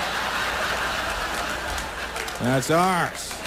That's 2.46 2.72
ours. 2.72 3.39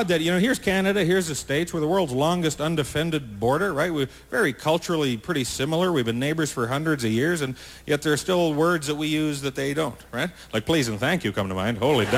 Odd 0.00 0.08
that, 0.08 0.22
you 0.22 0.30
know, 0.30 0.38
here's 0.38 0.58
Canada, 0.58 1.04
here's 1.04 1.26
the 1.26 1.34
States. 1.34 1.74
We're 1.74 1.80
the 1.80 1.88
world's 1.88 2.12
longest 2.12 2.58
undefended 2.60 3.38
border, 3.38 3.74
right? 3.74 3.92
We're 3.92 4.08
very 4.30 4.54
culturally 4.54 5.18
pretty 5.18 5.44
similar. 5.44 5.92
We've 5.92 6.06
been 6.06 6.18
neighbors 6.18 6.50
for 6.50 6.66
hundreds 6.66 7.04
of 7.04 7.10
years, 7.10 7.42
and 7.42 7.54
yet 7.84 8.00
there 8.00 8.14
are 8.14 8.16
still 8.16 8.54
words 8.54 8.86
that 8.86 8.94
we 8.94 9.08
use 9.08 9.42
that 9.42 9.54
they 9.54 9.74
don't, 9.74 10.02
right? 10.10 10.30
Like 10.54 10.64
please 10.64 10.88
and 10.88 10.98
thank 10.98 11.22
you 11.22 11.32
come 11.32 11.50
to 11.50 11.54
mind. 11.54 11.76
Holy. 11.76 12.06
You, 12.06 12.12
you 12.12 12.16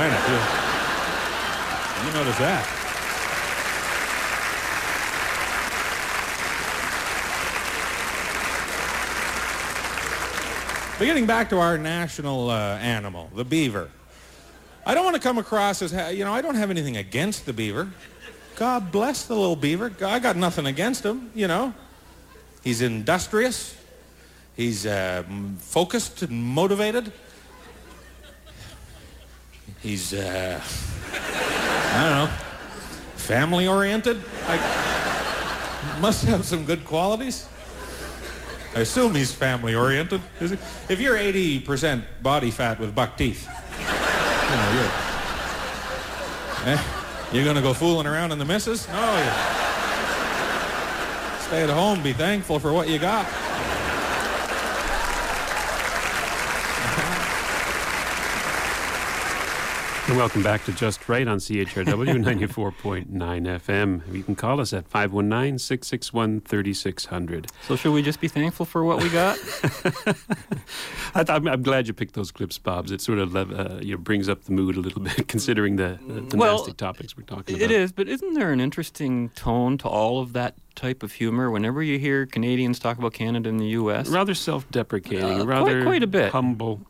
notice 2.13 2.39
that. 2.39 2.79
But 10.99 11.07
getting 11.07 11.27
back 11.27 11.49
to 11.49 11.59
our 11.59 11.77
national 11.79 12.49
uh, 12.49 12.79
animal, 12.79 13.29
the 13.35 13.45
beaver. 13.45 13.89
I 14.85 14.95
don't 14.95 15.05
want 15.05 15.17
to 15.17 15.23
come 15.23 15.39
across 15.39 15.81
as, 15.83 15.93
you 16.17 16.25
know, 16.25 16.33
I 16.33 16.43
don't 16.43 16.57
have 16.57 16.71
anything 16.71 16.97
against 16.97 17.47
the 17.47 17.53
beaver. 17.53 17.91
God 18.57 18.91
bless 18.93 19.25
the 19.25 19.35
little 19.35 19.57
beaver. 19.57 19.93
I 20.05 20.19
got 20.19 20.37
nothing 20.37 20.67
against 20.67 21.05
him, 21.05 21.31
you 21.35 21.49
know. 21.49 21.73
He's 22.65 22.83
industrious. 22.83 23.77
He's 24.57 24.87
uh, 24.87 25.25
focused 25.59 26.23
and 26.23 26.43
motivated. 26.43 27.13
He's, 29.81 30.13
uh, 30.13 30.61
I 31.13 32.03
don't 32.03 32.29
know, 32.29 32.37
family 33.17 33.67
oriented. 33.67 34.23
I 34.47 35.99
must 36.01 36.25
have 36.25 36.45
some 36.45 36.65
good 36.65 36.85
qualities. 36.85 37.49
I 38.75 38.81
assume 38.81 39.15
he's 39.15 39.33
family 39.33 39.75
oriented. 39.75 40.21
If 40.41 41.01
you're 41.01 41.17
80% 41.17 42.05
body 42.23 42.51
fat 42.51 42.79
with 42.79 42.95
buck 42.95 43.17
teeth, 43.17 43.49
you're, 44.73 44.93
eh, 46.75 46.83
you're 47.33 47.45
gonna 47.45 47.63
go 47.63 47.73
fooling 47.75 48.07
around 48.07 48.33
in 48.33 48.39
the 48.39 48.45
missus? 48.45 48.87
No, 48.89 49.17
you 49.17 49.31
stay 51.43 51.63
at 51.63 51.71
home, 51.71 52.03
be 52.03 52.13
thankful 52.13 52.59
for 52.59 52.73
what 52.73 52.89
you 52.89 52.99
got. 52.99 53.27
And 60.13 60.19
welcome 60.19 60.43
back 60.43 60.63
to 60.67 60.73
Just 60.73 61.09
Right 61.09 61.27
on 61.27 61.39
CHRW 61.39 62.23
94.9 62.47 63.07
FM. 63.09 64.15
You 64.15 64.23
can 64.23 64.37
call 64.37 64.61
us 64.61 64.75
at 64.75 64.87
519 64.87 65.59
661 65.59 66.43
3600. 66.43 67.47
So 67.67 67.77
should 67.77 67.95
we 67.95 68.03
just 68.03 68.21
be 68.21 68.29
thankful 68.29 68.67
for 68.67 68.85
what 68.85 69.03
we 69.03 69.09
got? 69.09 69.39
I 71.15 71.25
I'm, 71.31 71.49
I'm 71.49 71.63
glad 71.63 71.89
you 71.89 71.95
picked 71.95 72.13
those 72.13 72.31
clips, 72.31 72.59
Bobs. 72.59 72.93
It 72.93 73.01
sort 73.01 73.21
of 73.21 73.35
uh, 73.35 73.79
you 73.81 73.93
know, 73.93 73.97
brings 73.97 74.29
up 74.29 74.45
the 74.45 74.53
mood 74.53 74.77
a 74.77 74.81
little 74.81 75.01
bit, 75.01 75.29
considering 75.29 75.77
the, 75.77 75.99
the, 76.07 76.21
the 76.21 76.37
Well, 76.37 76.59
nasty 76.59 76.75
topics 76.75 77.17
we're 77.17 77.23
talking 77.23 77.57
about. 77.57 77.65
It 77.65 77.71
is, 77.71 77.91
but 77.91 78.07
isn't 78.07 78.35
there 78.35 78.53
an 78.53 78.61
interesting 78.61 79.31
tone 79.31 79.79
to 79.79 79.89
all 79.89 80.21
of 80.21 80.35
that 80.35 80.57
type 80.75 81.03
of 81.03 81.13
humor? 81.13 81.51
Whenever 81.51 81.83
you 81.83 81.99
hear 81.99 82.27
Canadians 82.27 82.79
talk 82.79 82.99
about 82.99 83.15
Canada 83.15 83.49
and 83.49 83.59
the 83.59 83.69
U.S., 83.69 84.09
rather 84.11 84.35
self-deprecating, 84.35 85.41
Uh, 85.41 85.45
rather 85.47 85.77
quite, 85.77 85.85
quite 85.85 86.03
a 86.03 86.07
bit. 86.07 86.33
humble. 86.33 86.83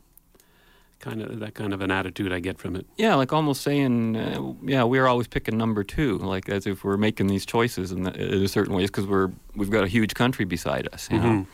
Kind 1.03 1.21
of 1.21 1.41
that 1.41 1.55
kind 1.55 1.75
of 1.75 1.81
an 1.83 1.91
attitude 1.91 2.33
I 2.33 2.39
get 2.39 2.59
from 2.59 2.77
it. 2.77 2.87
Yeah, 2.97 3.17
like 3.17 3.33
almost 3.33 3.61
saying, 3.63 4.17
uh, 4.17 4.55
yeah, 4.65 4.85
we're 4.85 5.07
always 5.09 5.27
picking 5.27 5.59
number 5.59 5.83
two, 5.85 6.17
like 6.19 6.49
as 6.49 6.65
if 6.67 6.85
we're 6.85 6.97
making 6.97 7.27
these 7.27 7.45
choices 7.45 7.91
in, 7.93 8.05
the, 8.05 8.13
in 8.15 8.43
a 8.43 8.47
certain 8.49 8.73
ways 8.73 8.89
because 8.89 9.07
we're 9.09 9.31
we've 9.57 9.69
got 9.71 9.83
a 9.83 9.89
huge 9.89 10.15
country 10.15 10.45
beside 10.45 10.89
us. 10.95 11.09
You 11.11 11.19
know? 11.19 11.25
Mhm. 11.25 11.47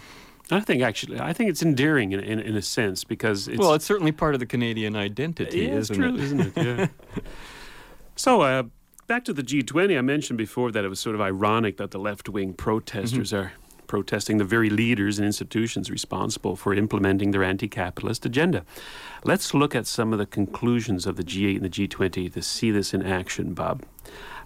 I 0.51 0.61
think 0.61 0.83
actually, 0.83 1.19
I 1.19 1.33
think 1.33 1.49
it's 1.51 1.63
endearing 1.63 2.13
in, 2.13 2.21
in, 2.21 2.39
in 2.41 2.57
a 2.57 2.63
sense 2.63 3.05
because 3.05 3.49
it's 3.49 3.59
well, 3.59 3.73
it's 3.75 3.85
certainly 3.87 4.13
part 4.13 4.35
of 4.35 4.41
the 4.41 4.47
Canadian 4.47 4.95
identity, 4.97 5.61
yeah, 5.61 5.75
isn't 5.77 5.97
true, 5.97 6.15
it? 6.15 6.21
isn't 6.21 6.41
it? 6.41 6.53
Yeah. 6.57 6.87
so, 8.17 8.43
uh, 8.43 8.63
back 9.07 9.25
to 9.25 9.33
the 9.33 9.43
G20, 9.43 9.97
I 9.97 10.01
mentioned 10.03 10.37
before 10.39 10.71
that 10.73 10.85
it 10.85 10.89
was 10.89 11.01
sort 11.01 11.15
of 11.15 11.21
ironic 11.21 11.77
that 11.79 11.91
the 11.91 11.99
left 11.99 12.29
wing 12.29 12.53
protesters 12.55 13.33
Mm-hmm. 13.33 13.37
are 13.47 13.53
protesting 13.89 14.39
the 14.39 14.45
very 14.45 14.71
leaders 14.71 15.19
and 15.19 15.27
institutions 15.27 15.91
responsible 15.91 16.55
for 16.55 16.73
implementing 16.73 17.33
their 17.33 17.43
anti 17.43 17.67
capitalist 17.67 18.25
agenda. 18.25 18.65
Let's 19.25 19.53
look 19.53 19.75
at 19.75 19.87
some 19.89 20.13
of 20.13 20.21
the 20.21 20.27
conclusions 20.27 21.07
of 21.07 21.17
the 21.17 21.25
G8 21.25 21.57
and 21.57 21.65
the 21.65 21.89
G20 21.89 22.33
to 22.33 22.43
see 22.43 22.71
this 22.71 22.95
in 22.95 23.03
action, 23.03 23.55
Bob. 23.55 23.85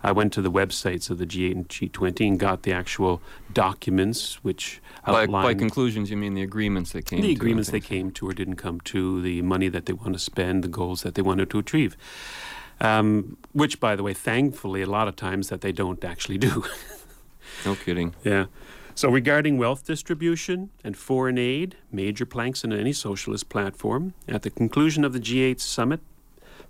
I 0.05 0.11
went 0.11 0.33
to 0.33 0.43
the 0.43 0.51
websites 0.51 1.11
of 1.11 1.19
the 1.19 1.27
G8 1.27 1.53
and 1.53 1.69
G20 1.69 2.27
and 2.27 2.41
got 2.41 2.63
the 2.63 2.73
actual 2.73 3.21
documents 3.53 4.43
which 4.43 4.81
By, 5.07 5.27
by 5.27 5.55
conclusions, 5.55 6.11
you 6.11 6.17
mean 6.17 6.35
the 6.35 6.43
agreements 6.43 6.93
that 6.93 7.05
came. 7.07 7.21
the 7.21 7.29
to, 7.29 7.33
agreements 7.35 7.71
they 7.71 7.81
came 7.81 8.11
to 8.13 8.29
or 8.29 8.33
didn't 8.33 8.57
come 8.57 8.81
to, 8.81 9.21
the 9.21 9.43
money 9.43 9.69
that 9.69 9.87
they 9.87 9.93
want 9.93 10.15
to 10.15 10.19
spend, 10.19 10.65
the 10.65 10.69
goals 10.69 11.03
that 11.03 11.15
they 11.15 11.23
wanted 11.23 11.51
to 11.51 11.59
achieve. 11.59 11.97
Um, 12.81 13.37
which, 13.53 13.79
by 13.79 13.95
the 13.95 14.03
way, 14.03 14.13
thankfully, 14.13 14.83
a 14.83 14.87
lot 14.87 15.07
of 15.07 15.15
times 15.15 15.51
that 15.51 15.61
they 15.61 15.73
don't 15.73 16.03
actually 16.05 16.39
do. 16.39 16.65
No 17.65 17.75
kidding. 17.75 18.15
yeah. 18.25 18.47
So, 18.95 19.09
regarding 19.09 19.57
wealth 19.57 19.85
distribution 19.87 20.71
and 20.85 20.97
foreign 20.97 21.39
aid, 21.39 21.77
major 21.91 22.27
planks 22.27 22.63
in 22.63 22.73
any 22.73 22.93
socialist 22.93 23.49
platform, 23.49 24.13
at 24.29 24.43
the 24.43 24.51
conclusion 24.51 25.03
of 25.05 25.13
the 25.13 25.21
G8 25.21 25.61
summit, 25.61 26.01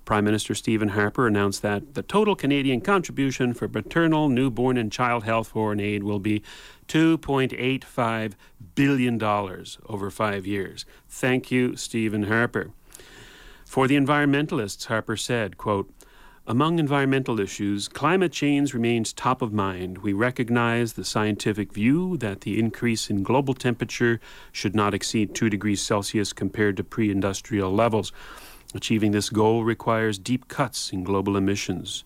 Prime 0.05 0.25
Minister 0.25 0.55
Stephen 0.55 0.91
Harper 0.91 1.27
announced 1.27 1.63
that 1.63 1.95
the 1.95 2.03
total 2.03 2.35
Canadian 2.35 2.81
contribution 2.81 3.55
for 3.55 3.69
maternal, 3.69 4.29
newborn, 4.29 4.77
and 4.77 4.91
child 4.91 5.25
health 5.25 5.49
foreign 5.49 5.81
aid 5.81 6.03
will 6.03 6.19
be 6.19 6.43
$2.85 6.89 8.35
billion 8.75 9.23
over 9.23 10.11
five 10.11 10.47
years. 10.47 10.85
Thank 11.09 11.51
you, 11.51 11.77
Stephen 11.77 12.25
Harper. 12.25 12.71
For 13.65 13.87
the 13.87 13.97
environmentalists, 13.97 14.87
Harper 14.87 15.17
said, 15.17 15.57
quote, 15.57 15.93
among 16.47 16.79
environmental 16.79 17.39
issues, 17.39 17.87
climate 17.87 18.33
change 18.33 18.75
remains 18.75 19.13
top 19.13 19.43
of 19.43 19.53
mind. 19.53 19.99
We 19.99 20.13
recognize 20.13 20.95
the 20.95 21.05
scientific 21.05 21.73
view 21.73 22.17
that 22.17 22.41
the 22.41 22.59
increase 22.59 23.09
in 23.09 23.23
global 23.23 23.55
temperature 23.55 24.21
should 24.51 24.75
not 24.75 24.93
exceed 24.93 25.35
2 25.35 25.49
degrees 25.49 25.81
Celsius 25.81 26.33
compared 26.33 26.77
to 26.79 26.85
pre 26.85 27.11
industrial 27.11 27.73
levels. 27.73 28.13
Achieving 28.75 29.13
this 29.13 29.31
goal 29.31 29.63
requires 29.63 30.19
deep 30.19 30.49
cuts 30.49 30.93
in 30.93 31.05
global 31.05 31.37
emissions. 31.37 32.05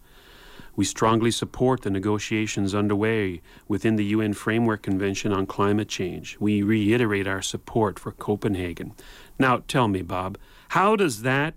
We 0.75 0.85
strongly 0.85 1.31
support 1.31 1.81
the 1.81 1.91
negotiations 1.91 2.75
underway 2.75 3.41
within 3.67 3.97
the 3.97 4.05
UN 4.07 4.35
Framework 4.35 4.83
Convention 4.83 5.33
on 5.33 5.47
Climate 5.47 5.89
Change. 5.89 6.37
We 6.39 6.63
reiterate 6.63 7.27
our 7.27 7.41
support 7.41 7.99
for 7.99 8.13
Copenhagen. 8.13 8.93
Now, 9.39 9.63
tell 9.67 9.89
me, 9.89 10.03
Bob, 10.03 10.37
how 10.71 10.95
does 10.95 11.23
that 11.23 11.55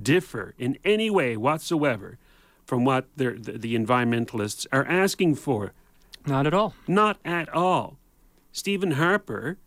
differ 0.00 0.54
in 0.58 0.78
any 0.84 1.10
way 1.10 1.36
whatsoever 1.36 2.18
from 2.64 2.84
what 2.84 3.08
the, 3.16 3.30
the 3.32 3.74
environmentalists 3.74 4.66
are 4.72 4.84
asking 4.86 5.34
for? 5.34 5.72
Not 6.26 6.46
at 6.46 6.54
all. 6.54 6.74
Not 6.86 7.18
at 7.24 7.48
all. 7.48 7.96
Stephen 8.52 8.92
Harper, 8.92 9.58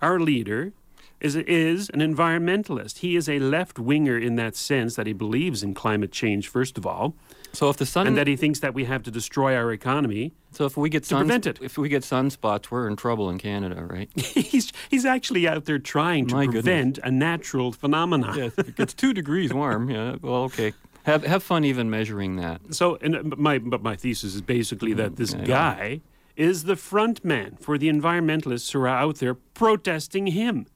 our 0.00 0.20
leader, 0.20 0.72
is, 1.20 1.36
is 1.36 1.90
an 1.90 2.00
environmentalist. 2.00 2.98
He 2.98 3.16
is 3.16 3.28
a 3.28 3.38
left 3.38 3.78
winger 3.78 4.18
in 4.18 4.36
that 4.36 4.56
sense 4.56 4.96
that 4.96 5.06
he 5.06 5.12
believes 5.12 5.62
in 5.62 5.74
climate 5.74 6.12
change, 6.12 6.48
first 6.48 6.76
of 6.76 6.86
all. 6.86 7.14
So 7.54 7.70
if 7.70 7.76
the 7.76 7.86
sun 7.86 8.06
and 8.06 8.16
that 8.18 8.26
he 8.26 8.36
thinks 8.36 8.58
that 8.60 8.74
we 8.74 8.84
have 8.84 9.02
to 9.04 9.10
destroy 9.10 9.56
our 9.56 9.72
economy. 9.72 10.32
So 10.50 10.66
if 10.66 10.76
we 10.76 10.88
get 10.90 11.04
to 11.04 11.08
sun, 11.08 11.20
prevent 11.20 11.46
it, 11.46 11.58
if 11.62 11.78
we 11.78 11.88
get 11.88 12.02
sunspots, 12.02 12.70
we're 12.70 12.86
in 12.88 12.96
trouble 12.96 13.30
in 13.30 13.38
Canada, 13.38 13.84
right? 13.84 14.10
he's 14.16 14.72
he's 14.90 15.04
actually 15.04 15.48
out 15.48 15.64
there 15.64 15.78
trying 15.78 16.26
to 16.26 16.34
My 16.34 16.46
prevent 16.46 16.96
goodness. 16.96 17.08
a 17.08 17.12
natural 17.12 17.72
phenomenon. 17.72 18.36
yes, 18.36 18.52
if 18.58 18.68
it 18.68 18.76
gets 18.76 18.92
two 18.94 19.12
degrees 19.14 19.52
warm. 19.52 19.88
Yeah, 19.90 20.16
well, 20.20 20.42
okay. 20.44 20.72
Have 21.04 21.24
have 21.24 21.42
fun 21.42 21.64
even 21.64 21.90
measuring 21.90 22.36
that. 22.36 22.60
So, 22.74 22.96
and 23.00 23.16
uh, 23.16 23.22
but 23.24 23.38
my 23.38 23.58
but 23.58 23.82
my 23.82 23.94
thesis 23.96 24.34
is 24.34 24.40
basically 24.42 24.92
that 24.94 25.16
this 25.16 25.34
I 25.34 25.38
know. 25.38 25.44
guy 25.44 26.00
is 26.36 26.64
the 26.64 26.76
front 26.76 27.24
man 27.24 27.56
for 27.60 27.78
the 27.78 27.88
environmentalists 27.88 28.72
who 28.72 28.80
are 28.80 28.88
out 28.88 29.16
there 29.16 29.34
protesting 29.34 30.28
him. 30.28 30.66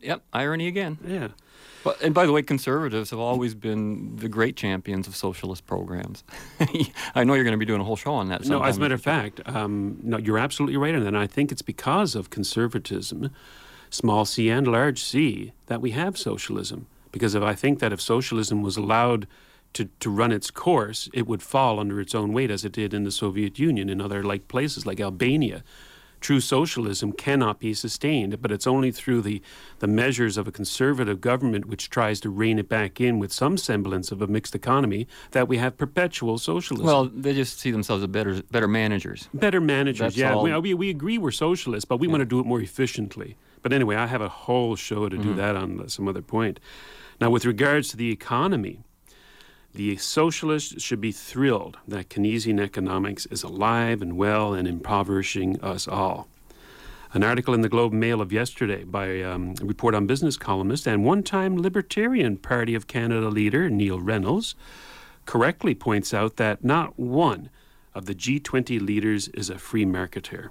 Yep, 0.00 0.22
irony 0.32 0.68
again. 0.68 0.98
Yeah. 1.04 1.28
But, 1.84 2.00
and 2.02 2.14
by 2.14 2.26
the 2.26 2.32
way, 2.32 2.42
conservatives 2.42 3.10
have 3.10 3.18
always 3.18 3.54
been 3.54 4.16
the 4.16 4.28
great 4.28 4.56
champions 4.56 5.06
of 5.06 5.14
socialist 5.14 5.66
programs. 5.66 6.24
I 7.14 7.24
know 7.24 7.34
you're 7.34 7.44
going 7.44 7.52
to 7.52 7.58
be 7.58 7.64
doing 7.64 7.80
a 7.80 7.84
whole 7.84 7.96
show 7.96 8.14
on 8.14 8.28
that. 8.28 8.44
No, 8.46 8.62
as 8.62 8.76
a 8.76 8.80
matter 8.80 8.94
of 8.94 9.02
fact, 9.02 9.40
um, 9.46 9.98
no, 10.02 10.18
you're 10.18 10.38
absolutely 10.38 10.76
right, 10.76 10.94
and 10.94 11.16
I 11.16 11.26
think 11.26 11.52
it's 11.52 11.62
because 11.62 12.14
of 12.14 12.30
conservatism, 12.30 13.30
small 13.90 14.24
c 14.24 14.50
and 14.50 14.66
large 14.66 15.02
c, 15.02 15.52
that 15.66 15.80
we 15.80 15.92
have 15.92 16.18
socialism. 16.18 16.86
Because 17.12 17.34
if 17.34 17.42
I 17.42 17.54
think 17.54 17.78
that 17.78 17.92
if 17.92 18.00
socialism 18.00 18.62
was 18.62 18.76
allowed 18.76 19.26
to, 19.74 19.88
to 20.00 20.10
run 20.10 20.32
its 20.32 20.50
course, 20.50 21.08
it 21.12 21.26
would 21.26 21.42
fall 21.42 21.78
under 21.78 22.00
its 22.00 22.14
own 22.14 22.32
weight, 22.32 22.50
as 22.50 22.64
it 22.64 22.72
did 22.72 22.92
in 22.92 23.04
the 23.04 23.10
Soviet 23.10 23.58
Union 23.58 23.88
and 23.88 24.02
other 24.02 24.22
like 24.22 24.48
places 24.48 24.86
like 24.86 25.00
Albania. 25.00 25.62
True 26.20 26.40
socialism 26.40 27.12
cannot 27.12 27.60
be 27.60 27.72
sustained, 27.74 28.42
but 28.42 28.50
it's 28.50 28.66
only 28.66 28.90
through 28.90 29.22
the, 29.22 29.40
the 29.78 29.86
measures 29.86 30.36
of 30.36 30.48
a 30.48 30.52
conservative 30.52 31.20
government 31.20 31.66
which 31.66 31.90
tries 31.90 32.18
to 32.20 32.30
rein 32.30 32.58
it 32.58 32.68
back 32.68 33.00
in 33.00 33.18
with 33.18 33.32
some 33.32 33.56
semblance 33.56 34.10
of 34.10 34.20
a 34.20 34.26
mixed 34.26 34.54
economy 34.54 35.06
that 35.30 35.46
we 35.48 35.58
have 35.58 35.76
perpetual 35.76 36.38
socialism. 36.38 36.86
Well, 36.86 37.04
they 37.06 37.34
just 37.34 37.60
see 37.60 37.70
themselves 37.70 38.02
as 38.02 38.08
better 38.08 38.42
better 38.50 38.68
managers. 38.68 39.28
Better 39.32 39.60
managers, 39.60 39.98
That's 40.14 40.16
yeah. 40.16 40.34
all. 40.34 40.60
We, 40.60 40.74
we, 40.74 40.90
agree 40.90 41.18
we're 41.18 41.30
socialists, 41.30 41.84
but 41.84 41.98
we 41.98 42.08
want 42.08 42.20
to 42.20 42.26
do 42.26 42.40
it 42.40 42.46
more 42.46 42.60
efficiently. 42.60 43.36
But 43.62 43.72
anyway, 43.72 43.96
I 43.96 44.06
have 44.06 44.20
a 44.20 44.28
whole 44.28 44.76
show 44.76 45.08
to 45.08 45.16
do 45.16 45.32
Mhm. 45.34 45.36
that 45.36 45.56
on 45.56 45.88
some 45.88 46.08
other 46.08 46.22
point. 46.22 46.58
Now, 47.20 47.30
with 47.30 47.44
regards 47.44 47.88
to 47.88 47.96
the 47.96 48.10
economy, 48.10 48.80
the 49.78 49.96
socialists 49.96 50.82
should 50.82 51.00
be 51.00 51.12
thrilled 51.12 51.78
that 51.86 52.08
Keynesian 52.08 52.58
economics 52.58 53.26
is 53.26 53.44
alive 53.44 54.02
and 54.02 54.16
well 54.16 54.52
and 54.52 54.66
impoverishing 54.66 55.60
us 55.60 55.86
all. 55.86 56.26
An 57.12 57.22
article 57.22 57.54
in 57.54 57.60
the 57.60 57.68
Globe 57.68 57.92
Mail 57.92 58.20
of 58.20 58.32
yesterday 58.32 58.82
by 58.82 59.22
um, 59.22 59.54
a 59.62 59.64
report 59.64 59.94
on 59.94 60.08
business 60.08 60.36
columnist 60.36 60.88
and 60.88 61.04
one 61.04 61.22
time 61.22 61.56
Libertarian 61.56 62.38
Party 62.38 62.74
of 62.74 62.88
Canada 62.88 63.28
leader 63.28 63.70
Neil 63.70 64.00
Reynolds 64.00 64.56
correctly 65.26 65.76
points 65.76 66.12
out 66.12 66.38
that 66.38 66.64
not 66.64 66.98
one 66.98 67.48
of 67.94 68.06
the 68.06 68.16
G20 68.16 68.80
leaders 68.84 69.28
is 69.28 69.48
a 69.48 69.58
free 69.58 69.86
marketeer. 69.86 70.48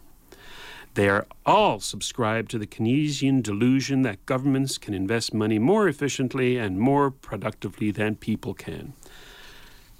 They 0.93 1.09
are 1.09 1.27
all 1.45 1.81
subscribed 1.81 2.49
to 2.51 2.57
the 2.57 2.65
Keynesian 2.65 3.43
delusion 3.43 4.03
that 4.03 4.25
governments 4.25 4.77
can 4.77 4.93
invest 4.93 5.33
money 5.33 5.59
more 5.59 5.89
efficiently 5.89 6.57
and 6.57 6.79
more 6.79 7.11
productively 7.11 7.91
than 7.91 8.15
people 8.15 8.53
can. 8.53 8.93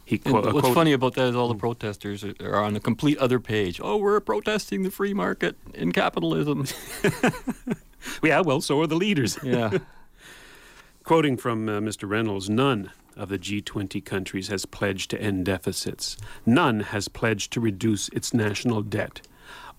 He 0.07 0.21
And 0.23 0.33
quote, 0.33 0.45
what's 0.53 0.61
quote- 0.61 0.73
funny 0.73 0.93
about 0.93 1.15
that 1.15 1.27
is 1.27 1.35
all 1.35 1.49
the 1.49 1.55
protesters 1.55 2.23
are, 2.23 2.33
are 2.41 2.63
on 2.63 2.77
a 2.77 2.79
complete 2.79 3.17
other 3.17 3.41
page. 3.41 3.81
Oh, 3.83 3.97
we're 3.97 4.21
protesting 4.21 4.83
the 4.83 4.89
free 4.89 5.13
market 5.13 5.57
in 5.73 5.91
capitalism. 5.91 6.65
yeah, 8.23 8.39
well, 8.39 8.61
so 8.61 8.79
are 8.79 8.87
the 8.87 8.95
leaders. 8.95 9.37
Yeah. 9.43 9.79
Quoting 11.03 11.35
from 11.35 11.67
uh, 11.67 11.79
Mr. 11.81 12.07
Reynolds, 12.09 12.49
none 12.49 12.91
of 13.17 13.27
the 13.27 13.37
G20 13.37 14.03
countries 14.05 14.47
has 14.47 14.65
pledged 14.65 15.09
to 15.11 15.21
end 15.21 15.45
deficits. 15.45 16.15
None 16.45 16.79
has 16.81 17.09
pledged 17.09 17.51
to 17.53 17.59
reduce 17.59 18.07
its 18.09 18.33
national 18.33 18.81
debt. 18.83 19.19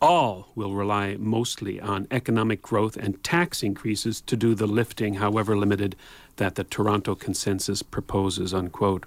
All 0.00 0.48
will 0.54 0.74
rely 0.74 1.16
mostly 1.18 1.80
on 1.80 2.06
economic 2.10 2.60
growth 2.60 2.96
and 2.98 3.22
tax 3.24 3.62
increases 3.62 4.20
to 4.22 4.36
do 4.36 4.54
the 4.54 4.66
lifting, 4.66 5.14
however 5.14 5.56
limited, 5.56 5.96
that 6.36 6.54
the 6.54 6.64
Toronto 6.64 7.14
Consensus 7.14 7.82
proposes, 7.82 8.52
unquote. 8.54 9.04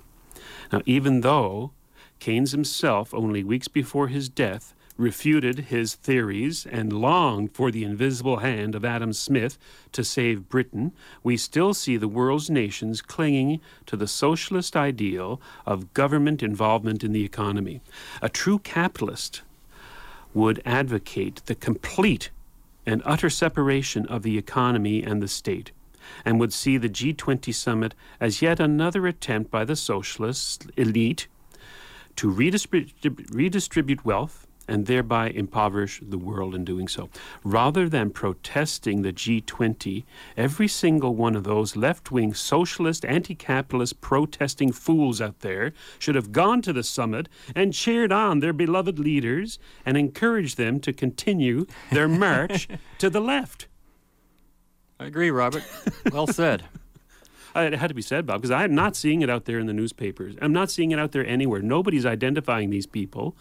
Now, 0.71 0.81
even 0.85 1.21
though 1.21 1.71
Keynes 2.19 2.51
himself, 2.51 3.13
only 3.13 3.43
weeks 3.43 3.67
before 3.67 4.07
his 4.07 4.29
death, 4.29 4.73
refuted 4.97 5.59
his 5.59 5.95
theories 5.95 6.67
and 6.69 6.93
longed 6.93 7.51
for 7.53 7.71
the 7.71 7.83
invisible 7.83 8.37
hand 8.37 8.75
of 8.75 8.85
Adam 8.85 9.13
Smith 9.13 9.57
to 9.91 10.03
save 10.03 10.49
Britain, 10.49 10.91
we 11.23 11.35
still 11.37 11.73
see 11.73 11.97
the 11.97 12.07
world's 12.07 12.49
nations 12.49 13.01
clinging 13.01 13.59
to 13.87 13.97
the 13.97 14.07
socialist 14.07 14.75
ideal 14.75 15.41
of 15.65 15.93
government 15.93 16.43
involvement 16.43 17.03
in 17.03 17.11
the 17.11 17.25
economy. 17.25 17.81
A 18.21 18.29
true 18.29 18.59
capitalist 18.59 19.41
would 20.33 20.61
advocate 20.65 21.41
the 21.47 21.55
complete 21.55 22.29
and 22.85 23.01
utter 23.05 23.29
separation 23.29 24.05
of 24.05 24.23
the 24.23 24.37
economy 24.37 25.03
and 25.03 25.21
the 25.21 25.27
state, 25.27 25.71
and 26.25 26.39
would 26.39 26.53
see 26.53 26.77
the 26.77 26.89
G20 26.89 27.53
summit 27.53 27.95
as 28.19 28.41
yet 28.41 28.59
another 28.59 29.07
attempt 29.07 29.51
by 29.51 29.65
the 29.65 29.75
socialist 29.75 30.69
elite 30.77 31.27
to 32.15 32.29
redistribute, 32.29 33.29
redistribute 33.31 34.05
wealth 34.05 34.47
and 34.67 34.85
thereby 34.85 35.29
impoverish 35.29 36.01
the 36.01 36.17
world 36.17 36.55
in 36.55 36.63
doing 36.63 36.87
so. 36.87 37.09
Rather 37.43 37.89
than 37.89 38.09
protesting 38.09 39.01
the 39.01 39.11
G20, 39.11 40.05
every 40.37 40.67
single 40.67 41.13
one 41.13 41.35
of 41.35 41.43
those 41.43 41.75
left 41.75 42.11
wing 42.11 42.33
socialist, 42.33 43.03
anti 43.05 43.35
capitalist 43.35 43.99
protesting 43.99 44.71
fools 44.71 45.19
out 45.19 45.39
there 45.39 45.73
should 45.99 46.15
have 46.15 46.31
gone 46.31 46.61
to 46.61 46.73
the 46.73 46.83
summit 46.83 47.27
and 47.55 47.73
cheered 47.73 48.11
on 48.13 48.39
their 48.39 48.53
beloved 48.53 48.97
leaders 48.97 49.59
and 49.85 49.97
encouraged 49.97 50.57
them 50.57 50.79
to 50.79 50.93
continue 50.93 51.65
their 51.91 52.07
march 52.07 52.67
to 52.97 53.09
the 53.09 53.21
left. 53.21 53.67
I 55.01 55.05
agree, 55.05 55.31
Robert. 55.31 55.63
Well 56.11 56.27
said. 56.27 56.63
It 57.53 57.73
had 57.73 57.89
to 57.89 57.93
be 57.93 58.01
said, 58.01 58.25
Bob, 58.25 58.37
because 58.37 58.51
I'm 58.51 58.73
not 58.73 58.95
seeing 58.95 59.21
it 59.21 59.29
out 59.29 59.43
there 59.43 59.59
in 59.59 59.65
the 59.65 59.73
newspapers. 59.73 60.35
I'm 60.41 60.53
not 60.53 60.71
seeing 60.71 60.91
it 60.91 60.99
out 60.99 61.11
there 61.11 61.25
anywhere. 61.25 61.61
Nobody's 61.61 62.05
identifying 62.05 62.69
these 62.69 62.85
people. 62.85 63.35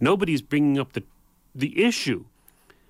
Nobody's 0.00 0.42
bringing 0.42 0.80
up 0.80 0.94
the 0.94 1.04
the 1.54 1.84
issue, 1.84 2.24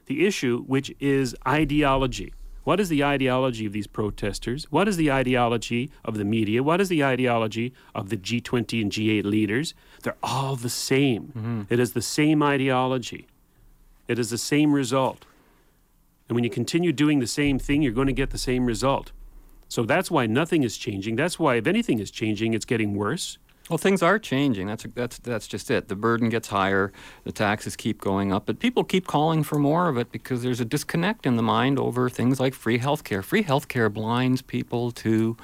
the 0.06 0.24
issue 0.24 0.62
which 0.62 0.94
is 0.98 1.36
ideology. 1.46 2.32
What 2.64 2.80
is 2.80 2.88
the 2.88 3.04
ideology 3.04 3.66
of 3.66 3.74
these 3.74 3.86
protesters? 3.86 4.64
What 4.70 4.88
is 4.88 4.96
the 4.96 5.12
ideology 5.12 5.90
of 6.06 6.16
the 6.16 6.24
media? 6.24 6.62
What 6.62 6.80
is 6.80 6.88
the 6.88 7.04
ideology 7.04 7.74
of 7.94 8.08
the 8.08 8.16
G20 8.16 8.80
and 8.80 8.90
G8 8.90 9.24
leaders? 9.24 9.74
They're 10.02 10.16
all 10.22 10.56
the 10.56 10.70
same. 10.70 11.34
Mm-hmm. 11.36 11.62
It 11.68 11.80
is 11.80 11.92
the 11.92 12.00
same 12.00 12.42
ideology. 12.42 13.26
It 14.08 14.18
is 14.18 14.30
the 14.30 14.38
same 14.38 14.72
result. 14.72 15.26
And 16.28 16.34
when 16.34 16.44
you 16.44 16.50
continue 16.50 16.92
doing 16.92 17.18
the 17.18 17.26
same 17.26 17.58
thing, 17.58 17.82
you're 17.82 17.92
going 17.92 18.06
to 18.06 18.12
get 18.12 18.30
the 18.30 18.38
same 18.38 18.66
result. 18.66 19.12
So 19.68 19.84
that's 19.84 20.10
why 20.10 20.26
nothing 20.26 20.62
is 20.62 20.76
changing. 20.76 21.16
That's 21.16 21.38
why, 21.38 21.56
if 21.56 21.66
anything 21.66 21.98
is 21.98 22.10
changing, 22.10 22.52
it's 22.54 22.66
getting 22.66 22.94
worse. 22.94 23.38
Well, 23.70 23.78
things 23.78 24.02
are 24.02 24.18
changing. 24.18 24.66
That's 24.66 24.86
that's 24.94 25.18
that's 25.18 25.46
just 25.46 25.70
it. 25.70 25.88
The 25.88 25.96
burden 25.96 26.28
gets 26.28 26.48
higher, 26.48 26.92
the 27.24 27.32
taxes 27.32 27.76
keep 27.76 28.00
going 28.00 28.32
up, 28.32 28.44
but 28.44 28.58
people 28.58 28.84
keep 28.84 29.06
calling 29.06 29.42
for 29.42 29.58
more 29.58 29.88
of 29.88 29.96
it 29.96 30.12
because 30.12 30.42
there's 30.42 30.60
a 30.60 30.64
disconnect 30.64 31.26
in 31.26 31.36
the 31.36 31.42
mind 31.42 31.78
over 31.78 32.10
things 32.10 32.40
like 32.40 32.54
free 32.54 32.78
healthcare. 32.78 33.22
Free 33.22 33.44
healthcare 33.44 33.90
blinds 33.90 34.42
people 34.42 34.90
to 34.92 35.36